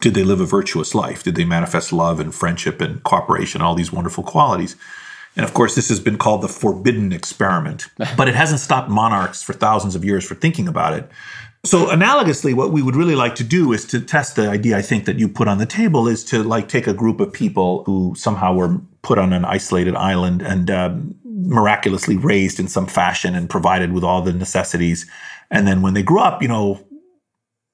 did 0.00 0.14
they 0.14 0.24
live 0.24 0.40
a 0.40 0.46
virtuous 0.46 0.94
life? 0.94 1.22
Did 1.22 1.36
they 1.36 1.44
manifest 1.44 1.92
love 1.92 2.18
and 2.18 2.34
friendship 2.34 2.80
and 2.80 3.02
cooperation, 3.04 3.62
all 3.62 3.76
these 3.76 3.92
wonderful 3.92 4.24
qualities? 4.24 4.76
And 5.36 5.44
of 5.44 5.54
course, 5.54 5.74
this 5.74 5.88
has 5.88 6.00
been 6.00 6.18
called 6.18 6.42
the 6.42 6.48
forbidden 6.48 7.12
experiment, 7.12 7.86
but 8.16 8.28
it 8.28 8.34
hasn't 8.34 8.60
stopped 8.60 8.90
monarchs 8.90 9.42
for 9.42 9.52
thousands 9.52 9.94
of 9.94 10.04
years 10.04 10.24
for 10.24 10.34
thinking 10.34 10.68
about 10.68 10.94
it. 10.94 11.10
So 11.64 11.86
analogously, 11.86 12.54
what 12.54 12.72
we 12.72 12.82
would 12.82 12.96
really 12.96 13.14
like 13.14 13.36
to 13.36 13.44
do 13.44 13.72
is 13.72 13.84
to 13.86 14.00
test 14.00 14.34
the 14.34 14.48
idea 14.48 14.76
I 14.76 14.82
think 14.82 15.04
that 15.04 15.20
you 15.20 15.28
put 15.28 15.46
on 15.46 15.58
the 15.58 15.66
table 15.66 16.08
is 16.08 16.24
to 16.24 16.42
like 16.42 16.68
take 16.68 16.88
a 16.88 16.92
group 16.92 17.20
of 17.20 17.32
people 17.32 17.84
who 17.84 18.14
somehow 18.16 18.52
were 18.52 18.80
put 19.02 19.18
on 19.18 19.32
an 19.32 19.44
isolated 19.44 19.94
island 19.94 20.42
and 20.42 20.70
um, 20.70 21.14
miraculously 21.24 22.16
raised 22.16 22.58
in 22.58 22.66
some 22.66 22.86
fashion 22.86 23.36
and 23.36 23.48
provided 23.48 23.92
with 23.92 24.02
all 24.02 24.22
the 24.22 24.32
necessities. 24.32 25.08
And 25.52 25.66
then 25.66 25.82
when 25.82 25.94
they 25.94 26.02
grew 26.02 26.18
up, 26.18 26.42
you 26.42 26.48
know, 26.48 26.84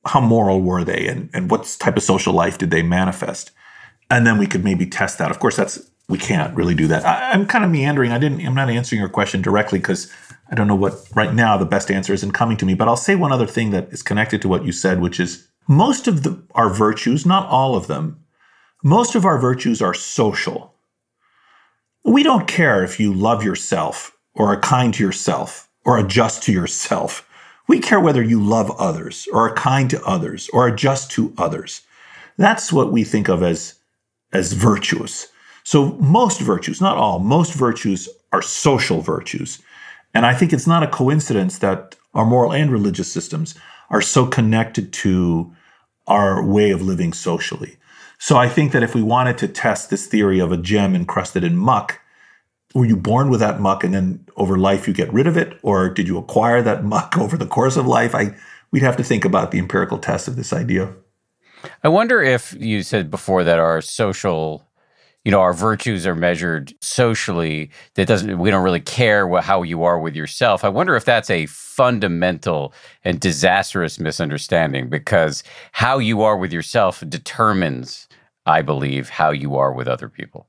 how 0.06 0.20
moral 0.20 0.61
were 0.61 0.84
they 0.84 1.06
and, 1.06 1.30
and 1.32 1.50
what 1.50 1.76
type 1.80 1.96
of 1.96 2.02
social 2.02 2.34
life 2.34 2.59
did 2.59 2.70
they 2.70 2.82
manifest? 2.82 3.52
And 4.11 4.26
then 4.26 4.36
we 4.36 4.46
could 4.46 4.64
maybe 4.64 4.84
test 4.84 5.18
that. 5.18 5.30
Of 5.30 5.38
course, 5.38 5.56
that's 5.56 5.90
we 6.09 6.18
can't 6.18 6.54
really 6.56 6.74
do 6.74 6.86
that. 6.88 7.04
I, 7.04 7.32
I'm 7.32 7.46
kind 7.46 7.64
of 7.64 7.70
meandering. 7.70 8.12
I 8.12 8.18
didn't 8.18 8.44
I'm 8.44 8.54
not 8.54 8.70
answering 8.70 9.00
your 9.00 9.09
question 9.09 9.42
directly 9.42 9.78
because 9.78 10.11
I 10.50 10.54
don't 10.54 10.66
know 10.66 10.74
what 10.74 11.06
right 11.14 11.34
now 11.34 11.56
the 11.56 11.66
best 11.66 11.90
answer 11.90 12.14
isn't 12.14 12.32
coming 12.32 12.56
to 12.59 12.66
me, 12.66 12.74
but 12.74 12.88
I'll 12.88 12.96
say 12.96 13.14
one 13.14 13.32
other 13.32 13.46
thing 13.46 13.70
that 13.70 13.92
is 13.92 14.02
connected 14.02 14.40
to 14.42 14.48
what 14.48 14.64
you 14.64 14.72
said, 14.72 15.00
which 15.00 15.20
is 15.20 15.46
most 15.68 16.09
of 16.09 16.22
the, 16.22 16.42
our 16.54 16.70
virtues, 16.70 17.26
not 17.26 17.46
all 17.48 17.76
of 17.76 17.86
them, 17.86 18.24
most 18.82 19.14
of 19.14 19.26
our 19.26 19.38
virtues 19.38 19.82
are 19.82 19.92
social. 19.92 20.74
We 22.04 22.22
don't 22.22 22.48
care 22.48 22.82
if 22.82 22.98
you 22.98 23.12
love 23.12 23.44
yourself 23.44 24.16
or 24.34 24.46
are 24.46 24.61
kind 24.61 24.94
to 24.94 25.04
yourself 25.04 25.68
or 25.84 25.98
are 25.98 26.06
just 26.06 26.42
to 26.44 26.52
yourself. 26.52 27.28
We 27.66 27.80
care 27.80 28.00
whether 28.00 28.22
you 28.22 28.42
love 28.42 28.70
others 28.80 29.28
or 29.30 29.50
are 29.50 29.54
kind 29.54 29.90
to 29.90 30.02
others 30.04 30.48
or 30.54 30.68
are 30.68 30.74
just 30.74 31.11
to 31.12 31.34
others. 31.36 31.82
That's 32.38 32.72
what 32.72 32.92
we 32.92 33.04
think 33.04 33.28
of 33.28 33.42
as, 33.42 33.74
as 34.32 34.54
virtuous. 34.54 35.26
So 35.69 35.93
most 35.99 36.41
virtues, 36.41 36.81
not 36.81 36.97
all, 36.97 37.19
most 37.19 37.53
virtues 37.53 38.09
are 38.33 38.41
social 38.41 39.03
virtues. 39.03 39.61
And 40.14 40.25
I 40.25 40.33
think 40.33 40.55
it's 40.55 40.66
not 40.66 40.83
a 40.83 40.87
coincidence 40.87 41.59
that 41.59 41.95
our 42.14 42.25
moral 42.25 42.55
and 42.55 42.73
religious 42.73 43.12
systems 43.12 43.55
are 43.91 44.01
so 44.01 44.25
connected 44.25 44.95
to 44.95 45.55
our 46.07 46.43
way 46.43 46.71
of 46.71 46.81
living 46.81 47.12
socially. 47.12 47.77
So 48.19 48.39
I 48.39 48.49
think 48.49 48.73
that 48.73 48.83
if 48.83 48.95
we 48.95 49.03
wanted 49.03 49.37
to 49.39 49.47
test 49.47 49.91
this 49.91 50.07
theory 50.07 50.39
of 50.39 50.53
a 50.53 50.57
gem 50.57 50.95
encrusted 50.95 51.45
in 51.45 51.59
muck, 51.59 52.01
were 52.75 52.87
you 52.87 52.97
born 52.97 53.29
with 53.29 53.41
that 53.41 53.61
muck 53.61 53.85
and 53.85 53.93
then 53.93 54.27
over 54.37 54.57
life 54.57 54.89
you 54.89 54.95
get 54.95 55.12
rid 55.12 55.27
of 55.27 55.37
it? 55.37 55.59
Or 55.61 55.91
did 55.91 56.09
you 56.09 56.16
acquire 56.16 56.62
that 56.62 56.83
muck 56.83 57.19
over 57.19 57.37
the 57.37 57.47
course 57.47 57.77
of 57.77 57.87
life? 57.87 58.14
I 58.14 58.35
we'd 58.71 58.83
have 58.83 58.97
to 58.97 59.05
think 59.05 59.27
about 59.27 59.51
the 59.51 59.59
empirical 59.59 59.99
test 59.99 60.29
of 60.29 60.37
this 60.37 60.55
idea. 60.55 60.95
I 61.85 61.89
wonder 61.89 62.23
if 62.23 62.55
you 62.59 62.83
said 62.83 63.11
before 63.11 63.45
that 63.45 63.59
our 63.59 63.83
social 63.83 64.68
you 65.25 65.31
know 65.31 65.41
our 65.41 65.53
virtues 65.53 66.07
are 66.07 66.14
measured 66.14 66.73
socially. 66.81 67.71
That 67.95 68.09
doesn't 68.09 68.39
we 68.39 68.51
don't 68.51 68.64
really 68.64 68.81
care 68.81 69.27
what, 69.27 69.45
how 69.45 69.62
you 69.62 69.83
are 69.85 69.99
with 69.99 70.14
yourself. 70.16 70.64
I 70.64 70.69
wonder 70.69 70.97
if 70.97 71.05
that's 71.05 71.31
a 71.31 71.47
fundamental 71.47 72.73
and 73.05 73.21
disastrous 73.21 73.99
misunderstanding 73.99 74.89
because 74.89 75.43
how 75.73 75.99
you 75.99 76.23
are 76.23 76.37
with 76.37 76.53
yourself 76.53 77.03
determines 77.09 78.09
i 78.47 78.62
believe 78.62 79.11
how 79.11 79.31
you 79.31 79.57
are 79.57 79.73
with 79.73 79.89
other 79.89 80.09
people. 80.09 80.49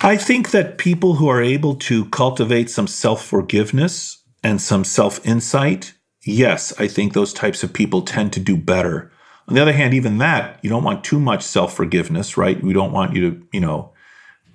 I 0.00 0.16
think 0.16 0.50
that 0.52 0.78
people 0.78 1.14
who 1.14 1.28
are 1.28 1.42
able 1.42 1.74
to 1.74 2.04
cultivate 2.10 2.70
some 2.70 2.86
self-forgiveness 2.86 4.22
and 4.44 4.60
some 4.60 4.84
self-insight 4.84 5.94
yes 6.24 6.72
i 6.78 6.86
think 6.86 7.12
those 7.12 7.32
types 7.32 7.62
of 7.62 7.72
people 7.72 8.02
tend 8.02 8.32
to 8.32 8.40
do 8.40 8.56
better 8.56 9.10
on 9.48 9.54
the 9.54 9.62
other 9.62 9.72
hand, 9.72 9.94
even 9.94 10.18
that, 10.18 10.60
you 10.62 10.68
don't 10.68 10.84
want 10.84 11.02
too 11.02 11.18
much 11.18 11.42
self 11.42 11.74
forgiveness, 11.74 12.36
right? 12.36 12.62
We 12.62 12.74
don't 12.74 12.92
want 12.92 13.14
you 13.14 13.30
to, 13.30 13.46
you 13.50 13.60
know, 13.60 13.92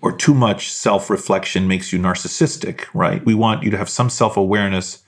or 0.01 0.15
too 0.15 0.35
much 0.35 0.71
self 0.71 1.09
reflection 1.09 1.67
makes 1.67 1.91
you 1.91 1.99
narcissistic, 1.99 2.85
right? 2.93 3.25
We 3.25 3.33
want 3.33 3.63
you 3.63 3.71
to 3.71 3.77
have 3.77 3.89
some 3.89 4.11
self 4.11 4.37
awareness, 4.37 5.03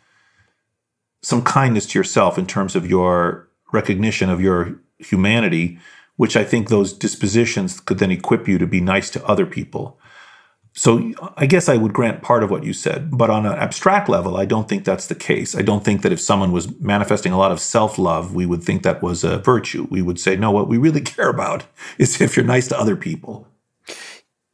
some 1.21 1.43
kindness 1.43 1.85
to 1.87 1.99
yourself 1.99 2.39
in 2.39 2.47
terms 2.47 2.75
of 2.75 2.89
your 2.89 3.47
recognition 3.71 4.29
of 4.29 4.41
your 4.41 4.79
humanity, 4.97 5.77
which 6.15 6.35
I 6.35 6.43
think 6.43 6.69
those 6.69 6.91
dispositions 6.91 7.79
could 7.79 7.99
then 7.99 8.11
equip 8.11 8.47
you 8.47 8.57
to 8.57 8.65
be 8.65 8.81
nice 8.81 9.11
to 9.11 9.25
other 9.25 9.45
people. 9.45 9.99
So 10.77 11.13
I 11.37 11.45
guess 11.45 11.69
I 11.69 11.77
would 11.77 11.93
grant 11.93 12.21
part 12.21 12.43
of 12.43 12.51
what 12.51 12.65
you 12.65 12.73
said, 12.73 13.09
but 13.09 13.29
on 13.29 13.45
an 13.45 13.53
abstract 13.53 14.09
level, 14.09 14.35
I 14.35 14.43
don't 14.43 14.67
think 14.67 14.83
that's 14.83 15.07
the 15.07 15.15
case. 15.15 15.55
I 15.55 15.61
don't 15.61 15.85
think 15.85 16.01
that 16.01 16.11
if 16.11 16.19
someone 16.19 16.51
was 16.51 16.77
manifesting 16.81 17.31
a 17.31 17.37
lot 17.37 17.53
of 17.53 17.61
self-love, 17.61 18.35
we 18.35 18.45
would 18.45 18.61
think 18.61 18.83
that 18.83 19.01
was 19.01 19.23
a 19.23 19.37
virtue. 19.37 19.87
We 19.89 20.01
would 20.01 20.19
say, 20.19 20.35
no, 20.35 20.51
what 20.51 20.67
we 20.67 20.77
really 20.77 21.01
care 21.15 21.29
about 21.29 21.63
is 21.97 22.19
if 22.19 22.35
you're 22.35 22.45
nice 22.45 22.67
to 22.67 22.79
other 22.79 22.97
people. 22.97 23.47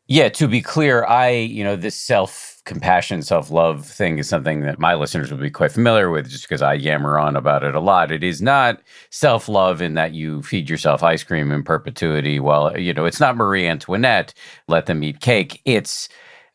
Yeah, 0.06 0.30
to 0.30 0.48
be 0.48 0.62
clear, 0.62 1.06
I, 1.06 1.30
you 1.30 1.64
know, 1.64 1.76
this 1.76 1.96
self 1.96 2.51
compassion, 2.66 3.22
self 3.24 3.50
love 3.50 3.86
thing 3.86 4.20
is 4.20 4.30
something 4.30 4.62
that 4.62 4.80
my 4.80 4.94
listeners 4.94 5.32
will 5.32 5.40
be 5.40 5.50
quite 5.50 5.72
familiar 5.72 6.10
with 6.10 6.30
just 6.30 6.48
because 6.48 6.62
I 6.62 6.74
yammer 6.74 7.18
on 7.18 7.36
about 7.36 7.64
it 7.64 7.76
a 7.76 7.80
lot. 7.80 8.12
It 8.12 8.24
is 8.24 8.42
not 8.42 8.82
self 9.10 9.50
love 9.50 9.82
in 9.82 9.96
that 9.96 10.14
you 10.14 10.42
feed 10.44 10.70
yourself 10.70 11.04
ice 11.04 11.24
cream 11.24 11.52
in 11.52 11.64
perpetuity. 11.64 12.40
Well, 12.40 12.78
you 12.78 12.94
know, 12.94 13.06
it's 13.06 13.20
not 13.20 13.38
Marie 13.38 13.68
Antoinette, 13.68 14.34
let 14.68 14.86
them 14.86 15.04
eat 15.04 15.22
cake. 15.22 15.62
It's 15.66 16.08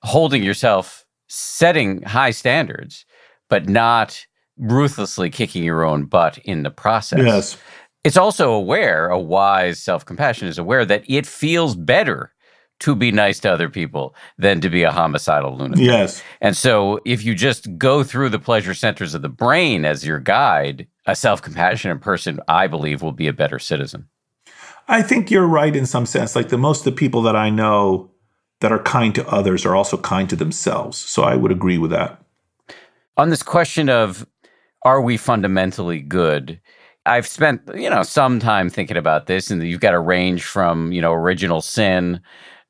holding 0.03 0.43
yourself, 0.43 1.05
setting 1.29 2.03
high 2.03 2.31
standards, 2.31 3.05
but 3.49 3.69
not 3.69 4.25
ruthlessly 4.59 5.31
kicking 5.31 5.65
your 5.65 5.85
own 5.85 6.05
butt 6.05 6.39
in 6.39 6.63
the 6.63 6.71
process. 6.71 7.21
Yes. 7.25 7.57
It's 8.05 8.17
also 8.17 8.53
aware, 8.53 9.09
a 9.09 9.19
wise 9.19 9.81
self 9.81 10.05
compassion 10.05 10.47
is 10.47 10.59
aware 10.59 10.85
that 10.85 11.03
it 11.09 11.27
feels 11.27 11.75
better 11.75 12.33
to 12.81 12.95
be 12.95 13.11
nice 13.11 13.41
to 13.41 13.51
other 13.51 13.68
people 13.68 14.14
than 14.39 14.61
to 14.61 14.68
be 14.68 14.83
a 14.83 14.93
homicidal 14.93 15.57
lunatic. 15.57 15.85
Yes. 15.85 16.22
And 16.41 16.57
so 16.57 17.01
if 17.05 17.24
you 17.24 17.35
just 17.35 17.79
go 17.79 18.03
through 18.03 18.29
the 18.29 18.39
pleasure 18.39 18.74
centers 18.74 19.14
of 19.14 19.22
the 19.22 19.29
brain 19.29 19.85
as 19.85 20.05
your 20.05 20.18
guide, 20.18 20.87
a 21.07 21.16
self 21.16 21.41
compassionate 21.41 22.01
person, 22.01 22.41
I 22.49 22.66
believe, 22.66 23.03
will 23.03 23.12
be 23.12 23.29
a 23.29 23.33
better 23.33 23.59
citizen. 23.59 24.09
I 24.89 25.03
think 25.03 25.31
you're 25.31 25.47
right 25.47 25.74
in 25.74 25.87
some 25.87 26.07
sense. 26.07 26.37
Like 26.37 26.49
the 26.49 26.59
most 26.59 26.81
of 26.81 26.85
the 26.85 26.99
people 26.99 27.22
that 27.22 27.37
I 27.37 27.51
know 27.51 28.11
that 28.61 28.72
are 28.72 28.83
kind 28.83 29.14
to 29.14 29.27
others 29.29 29.66
are 29.66 29.74
also 29.74 29.97
kind 29.97 30.29
to 30.31 30.37
themselves. 30.37 30.97
So 30.97 31.22
I 31.22 31.37
would 31.37 31.51
agree 31.51 31.79
with 31.79 31.91
that. 31.91 32.22
On 33.16 33.31
this 33.31 33.43
question 33.43 33.89
of 33.89 34.27
are 34.83 35.01
we 35.01 35.16
fundamentally 35.16 36.01
good? 36.01 36.61
I've 37.07 37.27
spent, 37.27 37.62
you 37.74 37.89
know, 37.89 38.03
some 38.03 38.39
time 38.41 38.68
thinking 38.68 38.97
about 38.97 39.27
this 39.27 39.51
and 39.51 39.62
you've 39.62 39.81
got 39.81 39.95
a 39.95 39.99
range 39.99 40.45
from, 40.45 40.93
you 40.93 41.01
know, 41.01 41.12
original 41.12 41.61
sin 41.61 42.20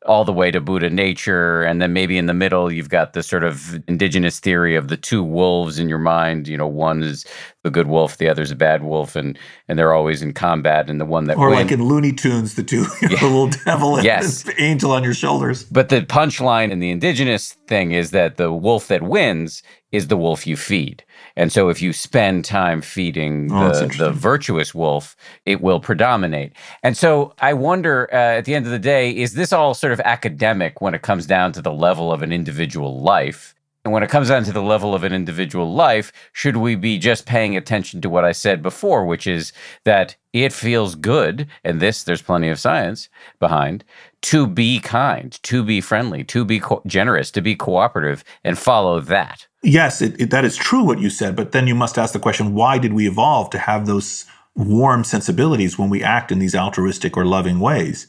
all 0.07 0.24
the 0.24 0.32
way 0.32 0.50
to 0.50 0.61
Buddha 0.61 0.90
nature. 0.90 1.62
And 1.62 1.80
then 1.82 1.92
maybe 1.92 2.16
in 2.16 2.26
the 2.26 2.34
middle, 2.34 2.72
you've 2.72 2.88
got 2.88 3.12
the 3.12 3.22
sort 3.22 3.44
of 3.44 3.80
indigenous 3.88 4.40
theory 4.40 4.76
of 4.76 4.88
the 4.88 4.96
two 4.96 5.22
wolves 5.22 5.78
in 5.78 5.88
your 5.88 5.98
mind. 5.98 6.48
You 6.48 6.57
know, 6.57 6.66
one 6.66 7.02
is 7.02 7.26
the 7.62 7.70
good 7.70 7.88
wolf, 7.88 8.18
the 8.18 8.28
other's 8.28 8.50
a 8.50 8.57
bad 8.57 8.82
wolf, 8.82 9.16
and 9.16 9.38
and 9.68 9.78
they're 9.78 9.92
always 9.92 10.22
in 10.22 10.32
combat. 10.32 10.88
And 10.88 11.00
the 11.00 11.04
one 11.04 11.24
that 11.24 11.36
or 11.36 11.50
wins, 11.50 11.62
like 11.62 11.72
in 11.72 11.84
Looney 11.84 12.12
Tunes, 12.12 12.54
the 12.54 12.62
two, 12.62 12.86
yeah. 13.02 13.09
the 13.09 13.26
little 13.26 13.48
devil 13.48 13.96
and 13.96 14.04
yes. 14.04 14.44
the 14.44 14.61
angel 14.62 14.92
on 14.92 15.04
your 15.04 15.14
shoulders. 15.14 15.64
But 15.64 15.88
the 15.88 16.02
punchline 16.02 16.70
in 16.70 16.78
the 16.78 16.90
indigenous 16.90 17.52
thing 17.66 17.92
is 17.92 18.12
that 18.12 18.36
the 18.36 18.52
wolf 18.52 18.88
that 18.88 19.02
wins 19.02 19.62
is 19.92 20.09
the 20.09 20.16
wolf 20.16 20.46
you 20.46 20.57
feed. 20.57 21.04
And 21.37 21.53
so 21.53 21.68
if 21.68 21.82
you 21.82 21.93
spend 21.93 22.45
time 22.45 22.80
feeding 22.80 23.51
oh, 23.53 23.68
the, 23.68 23.87
the 23.99 24.11
virtuous 24.11 24.74
wolf, 24.74 25.16
it 25.45 25.61
will 25.61 25.80
predominate. 25.80 26.53
And 26.82 26.97
so 26.97 27.34
I 27.41 27.53
wonder 27.53 28.09
uh, 28.12 28.39
at 28.39 28.47
the 28.47 28.55
end 28.55 28.66
of 28.66 28.72
the 28.72 28.78
day, 28.78 29.11
is 29.11 29.34
this 29.34 29.53
all 29.53 29.74
sort 29.74 29.93
of 29.93 30.01
academic 30.01 30.80
when 30.80 30.95
it 30.95 31.03
comes 31.03 31.26
down 31.26 31.53
to 31.53 31.62
the 31.62 31.72
level 31.72 32.12
of 32.12 32.22
an 32.22 32.32
individual 32.32 33.01
life? 33.01 33.55
And 33.87 33.93
when 33.93 34.03
it 34.03 34.11
comes 34.11 34.30
down 34.30 34.43
to 34.43 34.51
the 34.51 34.64
level 34.64 34.97
of 34.97 35.05
an 35.05 35.12
individual 35.12 35.72
life, 35.72 36.12
should 36.32 36.57
we 36.57 36.74
be 36.74 36.99
just 36.99 37.24
paying 37.24 37.57
attention 37.57 38.01
to 38.01 38.11
what 38.11 38.24
I 38.24 38.32
said 38.32 38.61
before, 38.61 39.07
which 39.07 39.28
is 39.28 39.53
that 39.84 40.16
it 40.32 40.53
feels 40.53 40.97
good, 40.97 41.47
and 41.62 41.78
this, 41.78 42.03
there's 42.03 42.20
plenty 42.20 42.49
of 42.49 42.59
science 42.59 43.09
behind, 43.39 43.84
to 44.22 44.49
be 44.49 44.80
kind, 44.80 45.41
to 45.45 45.62
be 45.62 45.80
friendly, 45.80 46.24
to 46.24 46.45
be 46.45 46.59
co- 46.59 46.82
generous, 46.84 47.30
to 47.30 47.41
be 47.41 47.55
cooperative, 47.55 48.24
and 48.43 48.59
follow 48.59 48.99
that? 48.99 49.47
yes, 49.62 50.03
it, 50.03 50.20
it, 50.20 50.30
that 50.30 50.45
is 50.45 50.57
true 50.57 50.82
what 50.82 50.99
you 50.99 51.09
said, 51.09 51.37
but 51.37 51.53
then 51.53 51.68
you 51.68 51.74
must 51.76 51.97
ask 51.97 52.12
the 52.12 52.18
question 52.18 52.55
why 52.55 52.78
did 52.78 52.93
we 52.93 53.07
evolve 53.07 53.51
to 53.51 53.59
have 53.59 53.87
those 53.87 54.24
warm 54.57 55.05
sensibilities 55.05 55.78
when 55.78 55.91
we 55.91 56.03
act 56.03 56.32
in 56.32 56.41
these 56.41 56.57
altruistic 56.57 57.16
or 57.16 57.24
loving 57.24 57.61
ways? 57.61 58.09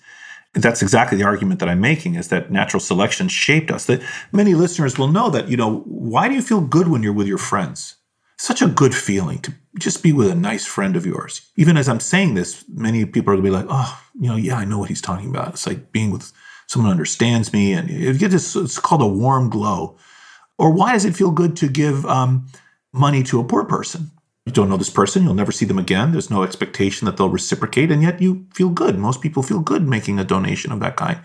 That's 0.61 0.81
exactly 0.81 1.17
the 1.17 1.23
argument 1.23 1.59
that 1.59 1.69
I'm 1.69 1.79
making 1.79 2.15
is 2.15 2.29
that 2.29 2.51
natural 2.51 2.79
selection 2.79 3.27
shaped 3.27 3.71
us. 3.71 3.85
That 3.85 4.01
many 4.31 4.55
listeners 4.55 4.97
will 4.97 5.07
know 5.07 5.29
that, 5.29 5.49
you 5.49 5.57
know, 5.57 5.79
why 5.85 6.27
do 6.27 6.35
you 6.35 6.41
feel 6.41 6.61
good 6.61 6.87
when 6.87 7.03
you're 7.03 7.13
with 7.13 7.27
your 7.27 7.37
friends? 7.37 7.95
Such 8.39 8.61
a 8.61 8.67
good 8.67 8.93
feeling 8.93 9.39
to 9.39 9.53
just 9.79 10.03
be 10.03 10.13
with 10.13 10.29
a 10.29 10.35
nice 10.35 10.65
friend 10.65 10.95
of 10.95 11.05
yours. 11.05 11.49
Even 11.55 11.77
as 11.77 11.87
I'm 11.87 11.99
saying 11.99 12.33
this, 12.33 12.63
many 12.67 13.05
people 13.05 13.33
are 13.33 13.35
going 13.35 13.45
to 13.45 13.49
be 13.49 13.55
like, 13.55 13.67
oh, 13.69 14.01
you 14.19 14.29
know, 14.29 14.35
yeah, 14.35 14.57
I 14.57 14.65
know 14.65 14.79
what 14.79 14.89
he's 14.89 15.01
talking 15.01 15.29
about. 15.29 15.49
It's 15.49 15.67
like 15.67 15.91
being 15.91 16.11
with 16.11 16.31
someone 16.67 16.91
understands 16.91 17.53
me. 17.53 17.73
And 17.73 17.89
it 17.89 18.19
gets, 18.19 18.55
it's 18.55 18.79
called 18.79 19.01
a 19.01 19.07
warm 19.07 19.49
glow. 19.49 19.97
Or 20.57 20.71
why 20.71 20.93
does 20.93 21.05
it 21.05 21.15
feel 21.15 21.31
good 21.31 21.55
to 21.57 21.67
give 21.67 22.05
um, 22.05 22.47
money 22.93 23.23
to 23.23 23.39
a 23.39 23.43
poor 23.43 23.63
person? 23.63 24.11
You 24.47 24.53
don't 24.53 24.69
know 24.69 24.77
this 24.77 24.89
person, 24.89 25.23
you'll 25.23 25.33
never 25.33 25.51
see 25.51 25.65
them 25.65 25.77
again. 25.77 26.13
There's 26.13 26.29
no 26.29 26.43
expectation 26.43 27.05
that 27.05 27.17
they'll 27.17 27.27
reciprocate, 27.29 27.91
and 27.91 28.01
yet 28.01 28.21
you 28.21 28.45
feel 28.53 28.69
good. 28.69 28.97
Most 28.97 29.19
people 29.21 29.43
feel 29.43 29.59
good 29.59 29.85
making 29.85 30.19
a 30.19 30.23
donation 30.23 30.71
of 30.71 30.79
that 30.79 30.95
kind. 30.95 31.19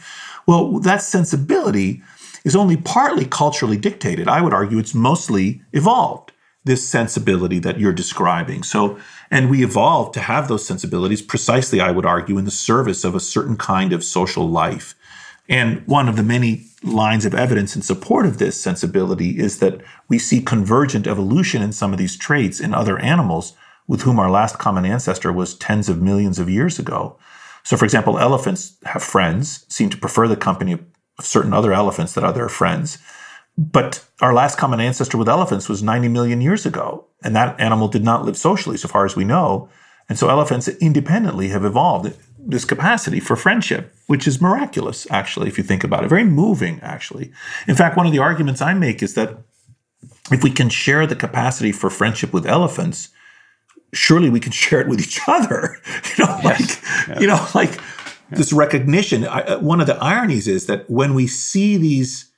Well, 0.45 0.81
that 0.81 1.03
sensibility 1.03 2.03
is 2.45 2.57
only 2.57 2.77
partly 2.77 3.25
culturally 3.25 3.77
dictated. 3.79 4.27
I 4.27 4.43
would 4.43 4.53
argue 4.53 4.81
it's 4.81 4.93
mostly 4.93 5.63
evolved. 5.73 6.33
this 6.65 6.89
sensibility 6.89 7.59
that 7.59 7.79
you're 7.81 7.93
describing. 7.93 8.63
So, 8.63 8.99
and 9.31 9.51
we 9.51 9.65
evolved 9.65 10.15
to 10.15 10.21
have 10.21 10.49
those 10.49 10.67
sensibilities 10.67 11.23
precisely, 11.23 11.81
I 11.81 11.91
would 11.91 12.07
argue, 12.07 12.39
in 12.39 12.45
the 12.45 12.51
service 12.51 13.05
of 13.05 13.15
a 13.15 13.21
certain 13.21 13.57
kind 13.57 13.93
of 13.93 14.05
social 14.05 14.49
life. 14.49 14.95
And 15.49 15.87
one 15.87 16.09
of 16.09 16.17
the 16.17 16.23
many 16.23 16.67
lines 16.83 17.25
of 17.25 17.35
evidence 17.35 17.77
in 17.77 17.83
support 17.83 18.27
of 18.27 18.39
this 18.39 18.61
sensibility 18.61 19.39
is 19.39 19.59
that 19.59 19.81
we 20.09 20.19
see 20.19 20.41
convergent 20.41 21.07
evolution 21.07 21.63
in 21.63 21.73
some 21.73 21.93
of 21.93 21.99
these 21.99 22.17
traits 22.17 22.61
in 22.61 22.75
other 22.75 22.99
animals 22.99 23.55
with 23.87 24.03
whom 24.03 24.19
our 24.19 24.31
last 24.31 24.59
common 24.59 24.85
ancestor 24.85 25.33
was 25.33 25.55
tens 25.55 25.89
of 25.89 26.01
millions 26.01 26.39
of 26.39 26.49
years 26.49 26.79
ago. 26.79 27.19
So, 27.65 27.77
for 27.77 27.85
example, 27.85 28.19
elephants 28.19 28.77
have 28.85 29.03
friends, 29.03 29.67
seem 29.69 29.91
to 29.91 29.97
prefer 29.97 30.29
the 30.29 30.37
company 30.37 30.73
of 30.73 30.85
certain 31.21 31.53
other 31.53 31.73
elephants 31.73 32.15
that 32.15 32.25
are 32.25 32.33
their 32.33 32.49
friends. 32.49 32.99
But 33.57 34.05
our 34.21 34.33
last 34.33 34.57
common 34.57 34.81
ancestor 34.81 35.19
with 35.19 35.29
elephants 35.29 35.69
was 35.69 35.83
90 35.83 36.09
million 36.09 36.41
years 36.41 36.65
ago, 36.65 37.07
and 37.23 37.37
that 37.37 37.61
animal 37.61 37.89
did 37.89 38.03
not 38.03 38.25
live 38.25 38.37
socially, 38.37 38.77
so 38.77 38.89
far 38.89 39.05
as 39.05 39.15
we 39.15 39.25
know. 39.25 39.69
And 40.09 40.19
so 40.19 40.29
elephants 40.29 40.69
independently 40.69 41.49
have 41.49 41.65
evolved 41.65 42.17
this 42.45 42.65
capacity 42.65 43.21
for 43.21 43.37
friendship, 43.37 43.95
which 44.07 44.27
is 44.27 44.41
miraculous, 44.41 45.07
actually, 45.11 45.49
if 45.49 45.59
you 45.59 45.65
think 45.65 45.85
about 45.85 46.05
it. 46.05 46.09
Very 46.09 46.25
moving, 46.25 46.81
actually. 46.83 47.33
In 47.69 47.75
fact, 47.75 47.97
one 47.97 48.07
of 48.07 48.13
the 48.13 48.19
arguments 48.19 48.61
I 48.61 48.75
make 48.75 49.03
is 49.03 49.15
that 49.15 49.39
if 50.31 50.43
we 50.43 50.51
can 50.51 50.69
share 50.69 51.07
the 51.07 51.17
capacity 51.17 51.73
for 51.73 51.91
friendship 51.91 52.33
with 52.33 52.47
elephants, 52.47 53.11
surely 53.93 54.31
we 54.31 54.41
can 54.41 54.53
share 54.63 54.81
it 54.81 54.89
with 54.89 55.01
each 55.01 55.21
other. 55.27 55.77
You 56.19 56.27
know, 56.27 56.41
yes. 56.43 57.09
like 57.09 57.21
you 57.21 57.27
know, 57.27 57.49
like 57.55 57.81
this 58.31 58.53
recognition. 58.53 59.27
I, 59.27 59.43
uh, 59.43 59.61
one 59.61 59.81
of 59.81 59.87
the 59.87 59.97
ironies 59.97 60.47
is 60.47 60.67
that 60.67 60.89
when 60.91 61.15
we 61.15 61.27
see 61.27 61.77
these 61.77 62.31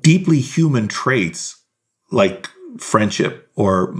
deeply 0.00 0.40
human 0.40 0.88
traits 0.88 1.62
like 2.10 2.48
friendship 2.78 3.48
or 3.54 3.94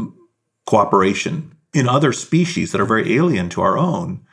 cooperation 0.67 1.53
in 1.73 1.89
other 1.89 2.13
species 2.13 2.73
that 2.73 2.81
are 2.81 2.87
very 2.87 3.15
alien 3.17 3.49
to 3.51 3.61
our 3.61 3.79
own, 3.79 4.25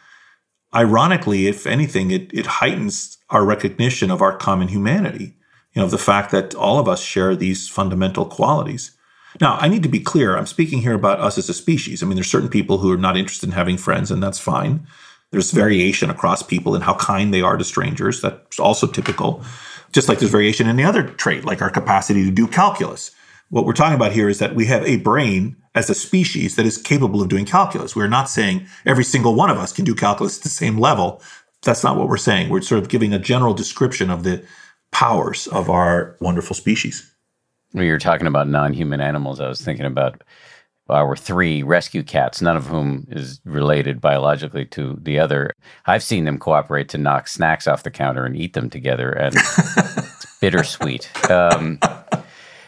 ironically, 0.75 1.47
if 1.47 1.65
anything, 1.65 2.11
it, 2.11 2.31
it 2.33 2.45
heightens 2.45 3.17
our 3.29 3.45
recognition 3.45 4.11
of 4.11 4.21
our 4.21 4.35
common 4.35 4.67
humanity. 4.67 5.35
You 5.73 5.81
know, 5.81 5.87
the 5.87 5.97
fact 5.97 6.31
that 6.31 6.55
all 6.55 6.79
of 6.79 6.87
us 6.87 7.01
share 7.01 7.35
these 7.35 7.67
fundamental 7.67 8.25
qualities. 8.25 8.91
Now, 9.41 9.57
I 9.59 9.67
need 9.67 9.83
to 9.83 9.89
be 9.89 9.99
clear. 9.99 10.37
I'm 10.37 10.45
speaking 10.45 10.81
here 10.81 10.93
about 10.93 11.19
us 11.19 11.37
as 11.37 11.49
a 11.49 11.53
species. 11.53 12.01
I 12.01 12.05
mean, 12.05 12.15
there's 12.15 12.31
certain 12.31 12.49
people 12.49 12.77
who 12.77 12.91
are 12.91 12.97
not 12.97 13.17
interested 13.17 13.49
in 13.49 13.53
having 13.53 13.77
friends, 13.77 14.11
and 14.11 14.23
that's 14.23 14.39
fine. 14.39 14.87
There's 15.31 15.51
variation 15.51 16.09
across 16.09 16.41
people 16.41 16.75
in 16.75 16.81
how 16.81 16.95
kind 16.95 17.33
they 17.33 17.41
are 17.41 17.57
to 17.57 17.63
strangers. 17.63 18.21
That's 18.21 18.59
also 18.59 18.87
typical. 18.87 19.43
Just 19.91 20.07
like 20.07 20.19
there's 20.19 20.31
variation 20.31 20.67
in 20.67 20.77
the 20.77 20.85
other 20.85 21.03
trait, 21.03 21.43
like 21.43 21.61
our 21.61 21.69
capacity 21.69 22.23
to 22.23 22.31
do 22.31 22.47
calculus. 22.47 23.11
What 23.49 23.65
we're 23.65 23.73
talking 23.73 23.95
about 23.95 24.11
here 24.11 24.27
is 24.27 24.39
that 24.39 24.55
we 24.55 24.65
have 24.65 24.83
a 24.83 24.97
brain 24.97 25.55
as 25.75 25.89
a 25.89 25.95
species 25.95 26.55
that 26.55 26.65
is 26.65 26.77
capable 26.77 27.21
of 27.21 27.29
doing 27.29 27.45
calculus. 27.45 27.95
We're 27.95 28.07
not 28.07 28.29
saying 28.29 28.67
every 28.85 29.03
single 29.03 29.35
one 29.35 29.49
of 29.49 29.57
us 29.57 29.71
can 29.71 29.85
do 29.85 29.93
calculus 29.93 30.37
at 30.37 30.43
the 30.43 30.49
same 30.49 30.79
level. 30.79 31.21
That's 31.63 31.83
not 31.83 31.97
what 31.97 32.07
we're 32.07 32.17
saying. 32.17 32.49
We're 32.49 32.61
sort 32.61 32.81
of 32.81 32.89
giving 32.89 33.13
a 33.13 33.19
general 33.19 33.53
description 33.53 34.09
of 34.09 34.23
the 34.23 34.43
powers 34.91 35.47
of 35.47 35.69
our 35.69 36.15
wonderful 36.21 36.55
species. 36.55 37.11
When 37.71 37.85
you're 37.85 37.99
talking 37.99 38.27
about 38.27 38.47
non 38.47 38.73
human 38.73 39.01
animals, 39.01 39.39
I 39.39 39.47
was 39.47 39.61
thinking 39.61 39.85
about 39.85 40.23
our 40.89 41.15
three 41.15 41.63
rescue 41.63 42.03
cats, 42.03 42.41
none 42.41 42.55
of 42.55 42.67
whom 42.67 43.07
is 43.09 43.41
related 43.43 43.99
biologically 43.99 44.65
to 44.67 44.97
the 45.01 45.19
other. 45.19 45.51
I've 45.85 46.03
seen 46.03 46.25
them 46.25 46.37
cooperate 46.37 46.89
to 46.89 46.97
knock 46.97 47.27
snacks 47.27 47.67
off 47.67 47.83
the 47.83 47.91
counter 47.91 48.23
and 48.23 48.37
eat 48.37 48.53
them 48.53 48.69
together, 48.69 49.09
and 49.09 49.35
it's 49.37 50.39
bittersweet. 50.39 51.09
Um, 51.29 51.79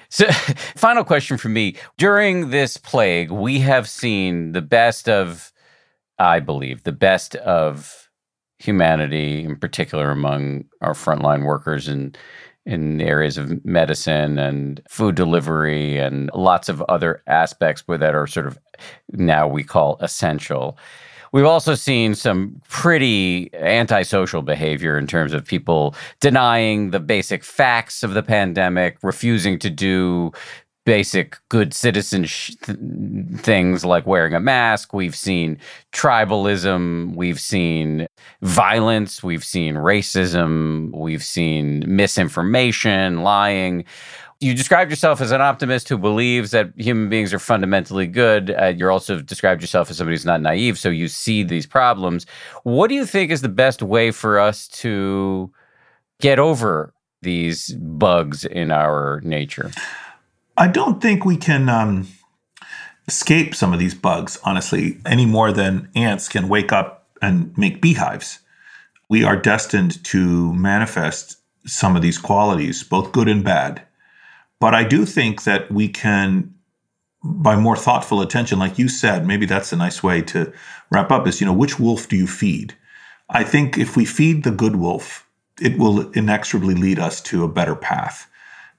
so, 0.10 0.26
final 0.76 1.04
question 1.04 1.38
for 1.38 1.50
me. 1.50 1.76
During 1.98 2.50
this 2.50 2.78
plague, 2.78 3.32
we 3.32 3.60
have 3.60 3.90
seen 3.90 4.52
the 4.52 4.62
best 4.62 5.10
of, 5.10 5.52
I 6.20 6.40
believe, 6.40 6.84
the 6.84 6.92
best 6.92 7.36
of 7.36 8.10
humanity, 8.60 9.44
in 9.44 9.56
particular 9.56 10.10
among 10.12 10.66
our 10.82 10.94
frontline 10.94 11.46
workers 11.46 11.88
and 11.88 12.18
in 12.66 13.00
areas 13.00 13.38
of 13.38 13.64
medicine 13.64 14.38
and 14.38 14.82
food 14.90 15.16
delivery 15.16 15.98
and 15.98 16.30
lots 16.34 16.68
of 16.68 16.82
other 16.90 17.24
aspects 17.26 17.82
that 17.88 18.14
are 18.14 18.28
sort 18.28 18.46
of 18.46 18.60
now 19.14 19.48
we 19.48 19.64
call 19.64 19.98
essential. 20.02 20.78
We've 21.32 21.46
also 21.46 21.76
seen 21.76 22.16
some 22.16 22.62
pretty 22.70 23.50
antisocial 23.54 24.42
behavior 24.42 24.98
in 24.98 25.08
terms 25.08 25.34
of 25.34 25.46
people 25.46 25.96
denying 26.20 26.92
the 26.92 27.00
basic 27.00 27.44
facts 27.44 28.04
of 28.04 28.14
the 28.14 28.24
pandemic, 28.24 28.98
refusing 29.04 29.60
to 29.60 29.70
do 29.70 30.32
basic 30.88 31.38
good 31.50 31.74
citizen 31.74 32.24
sh- 32.24 32.56
th- 32.62 32.78
things 33.40 33.84
like 33.84 34.08
wearing 34.08 34.34
a 34.34 34.40
mask. 34.40 34.94
We've 34.94 35.18
seen 35.18 35.60
tribalism. 35.92 37.14
We've 37.14 37.42
seen 37.42 38.08
violence. 38.42 39.22
We've 39.22 39.44
seen 39.44 39.76
racism. 39.76 40.96
We've 40.96 41.24
seen 41.24 41.84
misinformation, 41.86 43.22
lying. 43.22 43.84
You 44.40 44.54
described 44.54 44.92
yourself 44.92 45.20
as 45.20 45.32
an 45.32 45.42
optimist 45.42 45.90
who 45.90 45.98
believes 45.98 46.52
that 46.52 46.72
human 46.78 47.10
beings 47.10 47.34
are 47.34 47.40
fundamentally 47.40 48.06
good. 48.06 48.52
Uh, 48.52 48.68
you're 48.68 48.92
also 48.92 49.20
described 49.20 49.62
yourself 49.62 49.90
as 49.90 49.98
somebody 49.98 50.14
who's 50.14 50.26
not 50.26 50.42
naive, 50.42 50.78
so 50.78 50.90
you 50.90 51.08
see 51.08 51.44
these 51.44 51.66
problems. 51.66 52.26
What 52.64 52.90
do 52.90 52.96
you 52.96 53.06
think 53.06 53.32
is 53.32 53.42
the 53.42 53.50
best 53.50 53.82
way 53.82 54.12
for 54.12 54.40
us 54.40 54.68
to 54.70 55.52
get 56.22 56.38
over 56.38 56.94
these 57.22 57.74
bugs 57.74 58.46
in 58.46 58.72
our 58.72 59.22
nature? 59.24 59.72
I 60.56 60.68
don't 60.68 61.02
think 61.02 61.26
we 61.26 61.38
can 61.38 61.68
um, 61.68 62.08
escape 63.08 63.56
some 63.56 63.74
of 63.74 63.80
these 63.80 63.96
bugs, 63.96 64.40
honestly, 64.44 65.00
any 65.06 65.26
more 65.26 65.52
than 65.52 65.90
ants 65.96 66.28
can 66.28 66.48
wake 66.48 66.72
up 66.72 67.08
and 67.22 67.58
make 67.58 67.82
beehives. 67.82 68.40
We 69.10 69.24
are 69.24 69.38
destined 69.38 70.04
to 70.06 70.54
manifest 70.54 71.38
some 71.66 71.96
of 71.96 72.02
these 72.02 72.18
qualities, 72.18 72.84
both 72.84 73.12
good 73.12 73.28
and 73.28 73.44
bad. 73.44 73.82
But 74.60 74.74
I 74.74 74.84
do 74.84 75.06
think 75.06 75.44
that 75.44 75.72
we 75.72 75.88
can, 75.88 76.54
by 77.24 77.56
more 77.56 77.78
thoughtful 77.78 78.22
attention, 78.22 78.60
like 78.60 78.80
you 78.80 78.90
said, 78.90 79.28
maybe 79.28 79.46
that's 79.46 79.72
a 79.72 79.78
nice 79.78 80.02
way 80.02 80.22
to 80.24 80.52
wrap 80.90 81.12
up 81.12 81.28
is, 81.28 81.40
you 81.40 81.46
know, 81.46 81.54
which 81.54 81.80
wolf 81.80 82.08
do 82.08 82.16
you 82.16 82.28
feed? 82.28 82.76
I 83.30 83.44
think 83.44 83.78
if 83.78 83.96
we 83.96 84.06
feed 84.06 84.44
the 84.44 84.52
good 84.52 84.78
wolf, 84.78 85.28
it 85.62 85.78
will 85.78 86.12
inexorably 86.12 86.76
lead 86.76 87.00
us 87.00 87.22
to 87.22 87.44
a 87.44 87.48
better 87.48 87.76
path. 87.76 88.28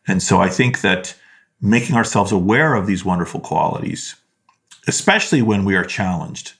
And 0.06 0.22
so 0.22 0.40
I 0.40 0.48
think 0.48 0.80
that 0.80 1.14
making 1.60 1.96
ourselves 1.96 2.32
aware 2.32 2.74
of 2.74 2.86
these 2.86 3.04
wonderful 3.04 3.40
qualities, 3.40 4.14
especially 4.86 5.42
when 5.42 5.64
we 5.64 5.76
are 5.76 5.84
challenged. 5.84 6.54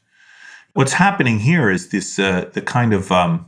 What's 0.75 0.93
happening 0.93 1.39
here 1.39 1.71
is 1.71 1.89
this 1.89 2.19
uh, 2.19 2.51
the 2.53 2.61
kind 2.61 2.93
of 2.93 3.11
um, 3.11 3.47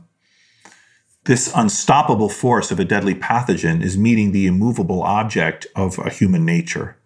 this 1.25 1.51
unstoppable 1.55 2.29
force 2.29 2.71
of 2.71 2.79
a 2.79 2.85
deadly 2.85 3.13
pathogen 3.13 3.81
is 3.81 3.97
meeting 3.97 4.31
the 4.31 4.47
immovable 4.47 5.03
object 5.03 5.67
of 5.75 5.99
a 5.99 6.09
human 6.09 6.45
nature. 6.45 6.97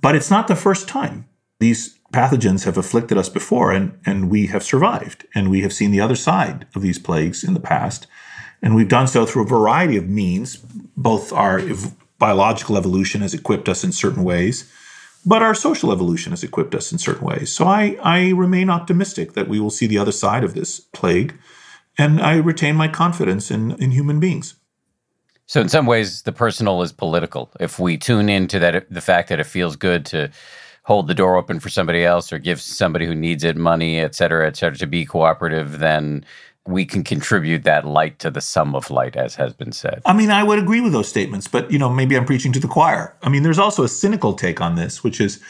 But 0.00 0.14
it's 0.14 0.30
not 0.30 0.48
the 0.48 0.56
first 0.56 0.88
time. 0.88 1.26
These 1.58 1.98
pathogens 2.12 2.64
have 2.64 2.78
afflicted 2.78 3.18
us 3.18 3.28
before, 3.28 3.72
and, 3.72 3.98
and 4.06 4.30
we 4.30 4.46
have 4.46 4.62
survived. 4.62 5.26
And 5.34 5.50
we 5.50 5.62
have 5.62 5.72
seen 5.72 5.90
the 5.90 6.00
other 6.00 6.16
side 6.16 6.66
of 6.74 6.82
these 6.82 6.98
plagues 6.98 7.44
in 7.44 7.54
the 7.54 7.60
past. 7.60 8.06
And 8.62 8.74
we've 8.74 8.88
done 8.88 9.08
so 9.08 9.26
through 9.26 9.44
a 9.44 9.48
variety 9.48 9.96
of 9.96 10.08
means, 10.08 10.56
both 10.96 11.32
our 11.32 11.60
biological 12.18 12.76
evolution 12.76 13.22
has 13.22 13.34
equipped 13.34 13.68
us 13.68 13.82
in 13.82 13.92
certain 13.92 14.22
ways, 14.22 14.70
but 15.26 15.42
our 15.42 15.54
social 15.54 15.92
evolution 15.92 16.32
has 16.32 16.44
equipped 16.44 16.74
us 16.74 16.92
in 16.92 16.98
certain 16.98 17.26
ways. 17.26 17.52
So 17.52 17.66
I, 17.66 17.98
I 18.02 18.30
remain 18.30 18.70
optimistic 18.70 19.32
that 19.32 19.48
we 19.48 19.58
will 19.58 19.70
see 19.70 19.86
the 19.86 19.98
other 19.98 20.12
side 20.12 20.44
of 20.44 20.54
this 20.54 20.80
plague, 20.80 21.34
and 21.98 22.20
I 22.20 22.36
retain 22.36 22.76
my 22.76 22.88
confidence 22.88 23.50
in, 23.50 23.72
in 23.72 23.90
human 23.90 24.20
beings. 24.20 24.54
So 25.46 25.60
in 25.60 25.68
some 25.68 25.86
ways, 25.86 26.22
the 26.22 26.32
personal 26.32 26.80
is 26.82 26.92
political. 26.92 27.50
If 27.58 27.78
we 27.78 27.96
tune 27.96 28.28
into 28.28 28.58
that, 28.60 28.86
the 28.88 29.00
fact 29.00 29.28
that 29.28 29.40
it 29.40 29.44
feels 29.44 29.74
good 29.74 30.06
to 30.06 30.30
hold 30.84 31.08
the 31.08 31.14
door 31.14 31.36
open 31.36 31.60
for 31.60 31.68
somebody 31.68 32.04
else 32.04 32.32
or 32.32 32.38
give 32.38 32.60
somebody 32.60 33.04
who 33.04 33.14
needs 33.14 33.44
it 33.44 33.56
money, 33.56 33.98
et 33.98 34.14
cetera, 34.14 34.46
et 34.46 34.56
cetera, 34.56 34.78
to 34.78 34.86
be 34.86 35.04
cooperative, 35.04 35.80
then 35.80 36.24
we 36.66 36.84
can 36.84 37.02
contribute 37.02 37.64
that 37.64 37.84
light 37.84 38.18
to 38.20 38.30
the 38.30 38.40
sum 38.40 38.74
of 38.74 38.90
light, 38.90 39.16
as 39.16 39.34
has 39.34 39.52
been 39.52 39.72
said. 39.72 40.02
I 40.06 40.12
mean, 40.12 40.30
I 40.30 40.44
would 40.44 40.58
agree 40.58 40.80
with 40.80 40.92
those 40.92 41.08
statements, 41.08 41.48
but 41.48 41.70
you 41.70 41.78
know, 41.78 41.90
maybe 41.90 42.16
I'm 42.16 42.24
preaching 42.24 42.52
to 42.52 42.60
the 42.60 42.68
choir. 42.68 43.16
I 43.22 43.28
mean, 43.28 43.42
there's 43.42 43.58
also 43.58 43.82
a 43.82 43.88
cynical 43.88 44.34
take 44.34 44.60
on 44.60 44.76
this, 44.76 45.02
which 45.02 45.20
is 45.20 45.40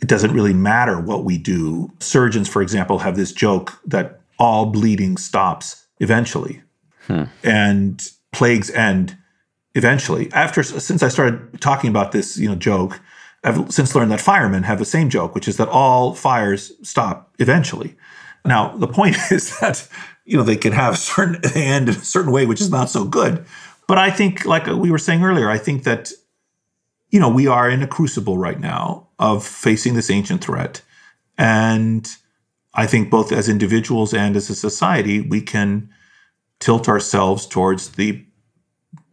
it 0.00 0.08
doesn't 0.08 0.32
really 0.32 0.54
matter 0.54 1.00
what 1.00 1.24
we 1.24 1.36
do. 1.36 1.90
Surgeons, 1.98 2.48
for 2.48 2.62
example, 2.62 3.00
have 3.00 3.16
this 3.16 3.32
joke 3.32 3.80
that 3.86 4.20
all 4.38 4.66
bleeding 4.66 5.16
stops 5.16 5.84
eventually, 6.00 6.62
hmm. 7.06 7.24
and 7.42 8.10
plagues 8.32 8.70
end 8.70 9.16
eventually. 9.74 10.30
After 10.32 10.62
since 10.62 11.02
I 11.02 11.08
started 11.08 11.60
talking 11.60 11.90
about 11.90 12.12
this, 12.12 12.36
you 12.36 12.48
know, 12.48 12.54
joke, 12.54 13.00
I've 13.44 13.72
since 13.72 13.94
learned 13.94 14.10
that 14.10 14.20
firemen 14.20 14.64
have 14.64 14.78
the 14.78 14.84
same 14.84 15.10
joke, 15.10 15.34
which 15.34 15.48
is 15.48 15.56
that 15.56 15.68
all 15.68 16.14
fires 16.14 16.72
stop 16.82 17.34
eventually. 17.38 17.96
Now, 18.44 18.76
the 18.76 18.88
point 18.88 19.16
is 19.30 19.58
that 19.60 19.88
you 20.28 20.36
know, 20.36 20.42
they 20.42 20.56
can 20.56 20.72
have 20.72 20.94
a 20.94 20.96
certain 21.14 21.40
end 21.56 21.88
in 21.88 21.94
a 21.96 21.98
certain 21.98 22.30
way, 22.30 22.46
which 22.46 22.60
is 22.60 22.70
not 22.70 22.90
so 22.90 23.04
good. 23.04 23.44
But 23.88 23.98
I 23.98 24.10
think, 24.10 24.44
like 24.44 24.66
we 24.66 24.90
were 24.90 24.98
saying 24.98 25.24
earlier, 25.24 25.50
I 25.50 25.58
think 25.58 25.84
that, 25.84 26.12
you 27.10 27.18
know, 27.18 27.30
we 27.30 27.46
are 27.46 27.68
in 27.68 27.82
a 27.82 27.86
crucible 27.88 28.38
right 28.38 28.60
now. 28.60 29.06
of 29.18 29.44
facing 29.44 29.94
this 29.94 30.10
ancient 30.10 30.44
threat. 30.44 30.80
And 31.36 32.08
I 32.78 32.86
think 32.86 33.10
both 33.10 33.32
as 33.32 33.48
individuals 33.48 34.14
and 34.14 34.36
as 34.36 34.48
a 34.48 34.54
society, 34.54 35.20
we 35.20 35.40
can 35.40 35.90
tilt 36.60 36.88
ourselves 36.88 37.44
towards 37.44 37.90
the 37.90 38.24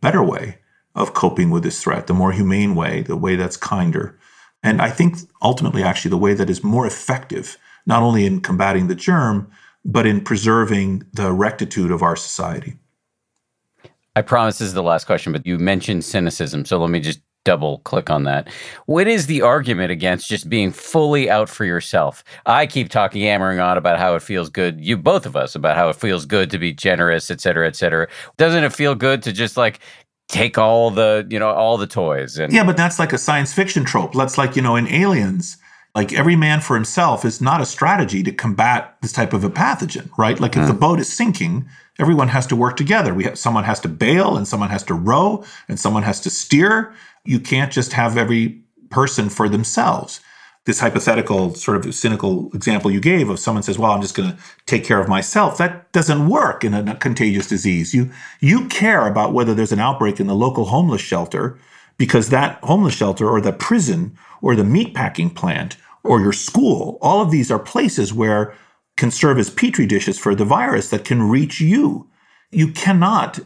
better 0.01 0.22
way 0.22 0.59
of 0.93 1.16
coping 1.16 1.49
with 1.49 1.63
this 1.63 1.82
threat, 1.82 2.05
the 2.05 2.13
more 2.13 2.32
humane 2.32 2.76
way, 2.76 3.01
the 3.01 3.18
way 3.18 3.36
that's 3.36 3.57
kinder. 3.57 4.20
And 4.61 4.84
I 4.84 4.91
think 4.91 5.18
ultimately, 5.41 5.82
actually, 5.82 6.11
the 6.11 6.18
way 6.18 6.36
that 6.36 6.47
is 6.47 6.63
more 6.63 6.86
effective, 6.86 7.57
not 7.88 8.03
only 8.03 8.28
in 8.28 8.39
combating 8.39 8.86
the 8.86 8.93
germ, 8.93 9.49
but 9.84 10.05
in 10.05 10.22
preserving 10.22 11.03
the 11.13 11.32
rectitude 11.32 11.89
of 11.89 12.03
our 12.03 12.16
society. 12.16 12.78
I 14.16 14.22
promise 14.22 14.59
this 14.59 14.68
is 14.68 14.76
the 14.76 14.84
last 14.84 15.05
question, 15.05 15.34
but 15.34 15.43
you 15.43 15.57
mentioned 15.57 16.05
cynicism. 16.05 16.66
So 16.66 16.78
let 16.78 16.91
me 16.91 16.99
just 16.99 17.20
double 17.46 17.78
click 17.80 18.10
on 18.10 18.26
that. 18.26 18.50
What 18.88 19.08
is 19.08 19.28
the 19.28 19.41
argument 19.41 19.91
against 19.91 20.28
just 20.28 20.50
being 20.50 20.72
fully 20.72 21.30
out 21.30 21.48
for 21.48 21.64
yourself? 21.64 22.26
I 22.46 22.66
keep 22.66 22.89
talking, 22.89 23.22
hammering 23.22 23.60
on 23.60 23.78
about 23.78 23.98
how 23.98 24.16
it 24.16 24.22
feels 24.22 24.50
good. 24.50 24.82
You, 24.82 24.98
both 24.98 25.26
of 25.26 25.38
us, 25.38 25.56
about 25.56 25.78
how 25.78 25.88
it 25.88 25.96
feels 25.96 26.26
good 26.26 26.52
to 26.52 26.58
be 26.58 26.74
generous, 26.74 27.32
et 27.32 27.39
cetera, 27.39 27.66
et 27.66 27.78
cetera. 27.78 28.10
Doesn't 28.36 28.66
it 28.66 28.74
feel 28.74 28.96
good 28.96 29.24
to 29.24 29.32
just 29.32 29.56
like 29.56 29.80
take 30.28 30.58
all 30.58 30.91
the, 30.91 31.26
you 31.30 31.39
know, 31.39 31.52
all 31.52 31.78
the 31.78 31.88
toys? 31.88 32.38
And 32.38 32.52
yeah, 32.52 32.66
but 32.66 32.76
that's 32.76 33.00
like 33.00 33.14
a 33.14 33.18
science 33.18 33.54
fiction 33.54 33.86
trope. 33.86 34.14
That's 34.14 34.38
like, 34.38 34.56
you 34.56 34.62
know, 34.62 34.76
in 34.76 34.88
Aliens, 34.88 35.58
like 35.93 36.12
every 36.12 36.36
man 36.36 36.60
for 36.60 36.76
himself 36.76 37.24
is 37.24 37.39
not 37.39 37.62
a 37.62 37.66
strategy 37.66 38.22
to 38.24 38.32
combat 38.32 38.98
this 39.02 39.14
type 39.14 39.32
of 39.32 39.46
a 39.46 39.50
pathogen, 39.50 40.10
right? 40.18 40.39
Like 40.39 40.58
if 40.58 40.64
mm. 40.64 40.68
the 40.68 40.74
boat 40.74 41.00
is 41.00 41.14
sinking, 41.14 41.70
everyone 42.00 42.28
has 42.28 42.46
to 42.48 42.56
work 42.56 42.76
together. 42.76 43.14
We 43.14 43.24
have, 43.24 43.39
someone 43.39 43.64
has 43.64 43.80
to 43.82 43.88
bail 43.88 44.36
and 44.36 44.46
someone 44.46 44.70
has 44.70 44.84
to 44.84 44.93
row 44.93 45.46
and 45.70 45.80
someone 45.80 46.04
has 46.04 46.20
to 46.22 46.30
steer. 46.30 46.93
You 47.26 47.39
can't 47.39 47.71
just 47.71 47.93
have 47.93 48.17
every 48.17 48.61
person 48.89 49.30
for 49.30 49.49
themselves. 49.49 50.21
This 50.65 50.80
hypothetical 50.80 51.53
sort 51.53 51.78
of 51.78 51.93
cynical 51.93 52.49
example 52.53 52.89
you 52.89 52.99
gave 52.99 53.30
of 53.30 53.39
someone 53.39 53.61
says, 53.61 53.78
"Well, 53.78 53.91
I'm 53.91 54.01
just 54.01 54.15
going 54.15 54.32
to 54.32 54.38
take 54.65 54.84
care 54.84 54.99
of 54.99 55.07
myself." 55.07 55.57
That 55.57 55.91
doesn't 55.91 56.28
work 56.28 56.63
in 56.63 56.73
a 56.73 56.95
contagious 56.95 57.47
disease. 57.47 57.93
You 57.93 58.09
you 58.39 58.65
care 58.67 59.05
about 59.05 59.34
whether 59.34 59.53
there's 59.53 59.71
an 59.71 59.80
outbreak 59.80 60.19
in 60.19 60.28
the 60.28 60.34
local 60.34 60.65
homeless 60.65 61.01
shelter 61.01 61.59
because 61.97 62.30
that 62.30 62.59
homeless 62.63 62.95
shelter 62.95 63.30
or 63.30 63.41
the 63.41 63.53
prison 63.53 64.17
or 64.41 64.55
the 64.55 64.63
meatpacking 64.63 65.34
plant 65.36 65.78
or 66.03 66.19
your 66.19 66.34
school, 66.34 66.97
all 67.01 67.21
of 67.21 67.32
these 67.32 67.51
are 67.51 67.59
places 67.59 68.13
where 68.13 68.53
can 68.97 69.11
serve 69.11 69.38
as 69.38 69.49
petri 69.49 69.86
dishes 69.86 70.17
for 70.17 70.36
the 70.36 70.45
virus 70.45 70.89
that 70.89 71.05
can 71.05 71.21
reach 71.23 71.59
you. 71.59 72.07
You 72.51 72.71
cannot 72.71 73.39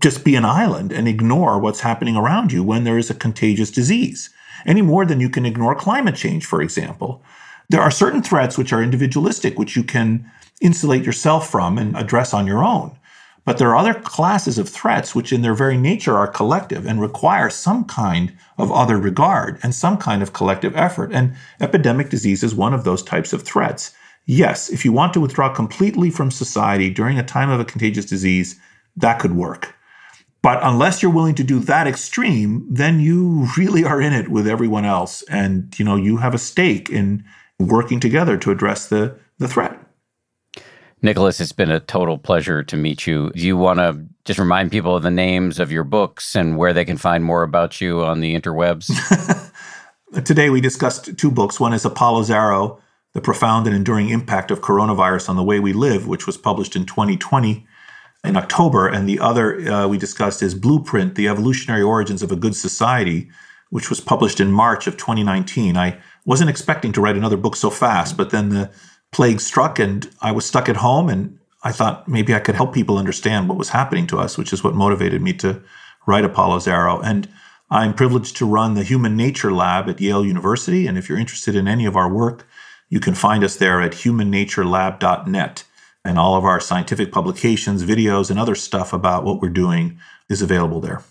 just 0.00 0.24
be 0.24 0.36
an 0.36 0.44
island 0.44 0.92
and 0.92 1.08
ignore 1.08 1.58
what's 1.58 1.80
happening 1.80 2.16
around 2.16 2.52
you 2.52 2.62
when 2.62 2.84
there 2.84 2.98
is 2.98 3.10
a 3.10 3.14
contagious 3.14 3.70
disease, 3.70 4.30
any 4.66 4.82
more 4.82 5.04
than 5.04 5.20
you 5.20 5.28
can 5.28 5.44
ignore 5.44 5.74
climate 5.74 6.14
change, 6.14 6.46
for 6.46 6.62
example. 6.62 7.22
There 7.70 7.80
are 7.80 7.90
certain 7.90 8.22
threats 8.22 8.56
which 8.56 8.72
are 8.72 8.82
individualistic, 8.82 9.58
which 9.58 9.74
you 9.74 9.82
can 9.82 10.30
insulate 10.60 11.04
yourself 11.04 11.50
from 11.50 11.78
and 11.78 11.96
address 11.96 12.32
on 12.32 12.46
your 12.46 12.62
own. 12.64 12.96
But 13.44 13.58
there 13.58 13.68
are 13.70 13.76
other 13.76 13.94
classes 13.94 14.58
of 14.58 14.68
threats 14.68 15.14
which, 15.14 15.32
in 15.32 15.42
their 15.42 15.54
very 15.54 15.76
nature, 15.76 16.16
are 16.16 16.26
collective 16.26 16.86
and 16.86 17.00
require 17.00 17.50
some 17.50 17.84
kind 17.84 18.34
of 18.56 18.72
other 18.72 18.96
regard 18.96 19.58
and 19.62 19.74
some 19.74 19.98
kind 19.98 20.22
of 20.22 20.32
collective 20.32 20.74
effort. 20.76 21.12
And 21.12 21.34
epidemic 21.60 22.08
disease 22.08 22.42
is 22.42 22.54
one 22.54 22.72
of 22.72 22.84
those 22.84 23.02
types 23.02 23.32
of 23.34 23.42
threats. 23.42 23.92
Yes, 24.24 24.70
if 24.70 24.84
you 24.84 24.92
want 24.92 25.12
to 25.12 25.20
withdraw 25.20 25.52
completely 25.52 26.10
from 26.10 26.30
society 26.30 26.88
during 26.88 27.18
a 27.18 27.22
time 27.22 27.50
of 27.50 27.60
a 27.60 27.66
contagious 27.66 28.06
disease, 28.06 28.58
that 28.96 29.18
could 29.18 29.32
work. 29.32 29.74
But 30.42 30.60
unless 30.62 31.02
you're 31.02 31.10
willing 31.10 31.34
to 31.36 31.44
do 31.44 31.58
that 31.60 31.86
extreme, 31.86 32.66
then 32.68 33.00
you 33.00 33.48
really 33.56 33.82
are 33.82 33.98
in 33.98 34.12
it 34.12 34.28
with 34.28 34.46
everyone 34.46 34.84
else. 34.84 35.22
And 35.22 35.72
you 35.78 35.84
know, 35.86 35.96
you 35.96 36.18
have 36.18 36.34
a 36.34 36.38
stake 36.38 36.90
in 36.90 37.24
working 37.58 37.98
together 37.98 38.36
to 38.36 38.50
address 38.50 38.88
the, 38.88 39.18
the 39.38 39.48
threat. 39.48 39.80
Nicholas, 41.00 41.40
it's 41.40 41.52
been 41.52 41.70
a 41.70 41.80
total 41.80 42.18
pleasure 42.18 42.62
to 42.62 42.76
meet 42.76 43.06
you. 43.06 43.30
Do 43.30 43.40
you 43.40 43.56
want 43.56 43.78
to 43.78 44.04
just 44.24 44.38
remind 44.38 44.70
people 44.70 44.96
of 44.96 45.02
the 45.02 45.10
names 45.10 45.58
of 45.58 45.72
your 45.72 45.84
books 45.84 46.34
and 46.34 46.56
where 46.56 46.72
they 46.72 46.84
can 46.84 46.96
find 46.96 47.24
more 47.24 47.42
about 47.42 47.80
you 47.80 48.02
on 48.02 48.20
the 48.20 48.38
interwebs? 48.38 48.90
Today, 50.24 50.48
we 50.48 50.60
discussed 50.60 51.16
two 51.18 51.30
books. 51.30 51.58
One 51.58 51.72
is 51.72 51.84
Apollo's 51.84 52.30
Arrow 52.30 52.80
The 53.14 53.20
Profound 53.20 53.66
and 53.66 53.76
Enduring 53.76 54.10
Impact 54.10 54.50
of 54.50 54.60
Coronavirus 54.60 55.28
on 55.28 55.36
the 55.36 55.42
Way 55.42 55.58
We 55.58 55.72
Live, 55.72 56.06
which 56.06 56.26
was 56.26 56.36
published 56.36 56.76
in 56.76 56.86
2020 56.86 57.66
in 58.24 58.36
October. 58.36 58.88
And 58.88 59.08
the 59.08 59.20
other 59.20 59.60
uh, 59.70 59.86
we 59.86 59.98
discussed 59.98 60.42
is 60.42 60.54
Blueprint 60.54 61.14
The 61.14 61.28
Evolutionary 61.28 61.82
Origins 61.82 62.22
of 62.22 62.32
a 62.32 62.36
Good 62.36 62.56
Society, 62.56 63.28
which 63.70 63.90
was 63.90 64.00
published 64.00 64.40
in 64.40 64.50
March 64.50 64.86
of 64.86 64.96
2019. 64.96 65.76
I 65.76 65.98
wasn't 66.24 66.50
expecting 66.50 66.92
to 66.92 67.00
write 67.00 67.16
another 67.16 67.36
book 67.36 67.56
so 67.56 67.70
fast, 67.70 68.16
but 68.16 68.30
then 68.30 68.48
the 68.48 68.70
plague 69.12 69.40
struck 69.40 69.78
and 69.78 70.10
I 70.20 70.32
was 70.32 70.46
stuck 70.46 70.68
at 70.68 70.76
home 70.76 71.08
and 71.08 71.38
I 71.62 71.72
thought 71.72 72.08
maybe 72.08 72.34
I 72.34 72.40
could 72.40 72.56
help 72.56 72.74
people 72.74 72.98
understand 72.98 73.48
what 73.48 73.58
was 73.58 73.70
happening 73.70 74.06
to 74.08 74.18
us, 74.18 74.36
which 74.36 74.52
is 74.52 74.62
what 74.62 74.74
motivated 74.74 75.22
me 75.22 75.32
to 75.34 75.62
write 76.06 76.24
Apollo's 76.24 76.68
Arrow. 76.68 77.00
And 77.00 77.28
I'm 77.70 77.94
privileged 77.94 78.36
to 78.36 78.46
run 78.46 78.74
the 78.74 78.82
Human 78.82 79.16
Nature 79.16 79.52
Lab 79.52 79.88
at 79.88 80.00
Yale 80.00 80.24
University. 80.24 80.86
And 80.86 80.98
if 80.98 81.08
you're 81.08 81.18
interested 81.18 81.56
in 81.56 81.66
any 81.66 81.86
of 81.86 81.96
our 81.96 82.12
work, 82.12 82.46
you 82.90 83.00
can 83.00 83.14
find 83.14 83.42
us 83.42 83.56
there 83.56 83.80
at 83.80 83.92
humannaturelab.net. 83.92 85.64
And 86.04 86.18
all 86.18 86.36
of 86.36 86.44
our 86.44 86.60
scientific 86.60 87.12
publications, 87.12 87.82
videos, 87.82 88.30
and 88.30 88.38
other 88.38 88.54
stuff 88.54 88.92
about 88.92 89.24
what 89.24 89.40
we're 89.40 89.48
doing 89.48 89.98
is 90.28 90.42
available 90.42 90.80
there. 90.80 91.02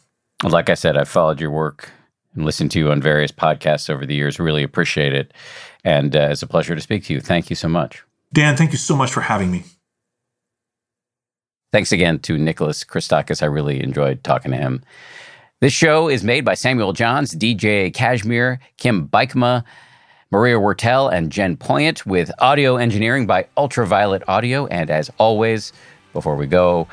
Like 0.44 0.70
I 0.70 0.76
said, 0.76 0.98
I've 0.98 1.10
followed 1.10 1.42
your 1.42 1.50
work 1.52 1.90
and 2.36 2.46
listened 2.46 2.72
to 2.72 2.80
you 2.80 2.92
on 2.92 3.02
various 3.02 3.32
podcasts 3.32 3.90
over 3.90 4.06
the 4.06 4.16
years. 4.16 4.40
Really 4.40 4.64
appreciate 4.64 5.14
it. 5.14 5.34
And 5.84 6.16
uh, 6.16 6.30
it's 6.32 6.44
a 6.44 6.48
pleasure 6.48 6.76
to 6.76 6.82
speak 6.82 7.06
to 7.06 7.14
you. 7.14 7.22
Thank 7.22 7.50
you 7.50 7.56
so 7.56 7.68
much. 7.68 8.04
Dan, 8.32 8.56
thank 8.56 8.72
you 8.72 8.78
so 8.78 8.96
much 8.96 9.12
for 9.12 9.22
having 9.22 9.52
me. 9.52 9.64
Thanks 11.72 11.92
again 11.92 12.20
to 12.20 12.38
Nicholas 12.38 12.84
Christakis. 12.84 13.42
I 13.42 13.48
really 13.48 13.82
enjoyed 13.82 14.24
talking 14.24 14.52
to 14.52 14.58
him. 14.58 14.84
This 15.60 15.74
show 15.74 16.08
is 16.08 16.24
made 16.24 16.44
by 16.44 16.56
Samuel 16.56 16.94
Johns, 16.94 17.34
DJ 17.34 17.92
Cashmere, 17.94 18.60
Kim 18.78 19.08
Bikema, 19.08 19.64
Maria 20.34 20.58
Wortel 20.58 21.14
and 21.14 21.32
Jen 21.32 21.56
Poyant, 21.56 22.08
with 22.08 22.32
audio 22.40 22.78
engineering 22.78 23.28
by 23.28 23.46
Ultraviolet 23.56 24.24
Audio. 24.28 24.66
And 24.66 24.90
as 24.90 25.12
always, 25.20 25.72
before 26.12 26.36
we 26.36 26.48
go, 26.48 26.88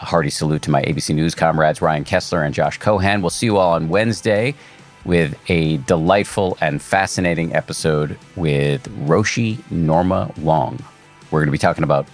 a 0.00 0.06
hearty 0.06 0.30
salute 0.30 0.62
to 0.62 0.70
my 0.70 0.80
ABC 0.82 1.14
News 1.14 1.34
comrades, 1.34 1.82
Ryan 1.82 2.04
Kessler 2.04 2.42
and 2.42 2.54
Josh 2.54 2.78
Cohan. 2.78 3.20
We'll 3.20 3.28
see 3.28 3.44
you 3.44 3.58
all 3.58 3.74
on 3.74 3.90
Wednesday 3.90 4.54
with 5.04 5.38
a 5.50 5.76
delightful 5.76 6.56
and 6.62 6.80
fascinating 6.80 7.54
episode 7.54 8.18
with 8.34 8.82
Roshi 9.06 9.58
Norma 9.70 10.32
Wong. 10.38 10.82
We're 11.30 11.40
going 11.40 11.48
to 11.48 11.52
be 11.52 11.58
talking 11.58 11.84
about 11.84 12.06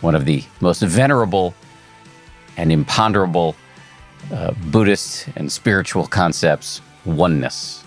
one 0.00 0.16
of 0.16 0.24
the 0.24 0.42
most 0.60 0.82
venerable 0.82 1.54
and 2.56 2.72
imponderable 2.72 3.54
uh, 4.32 4.54
Buddhist 4.72 5.28
and 5.36 5.52
spiritual 5.52 6.08
concepts 6.08 6.80
oneness. 7.04 7.84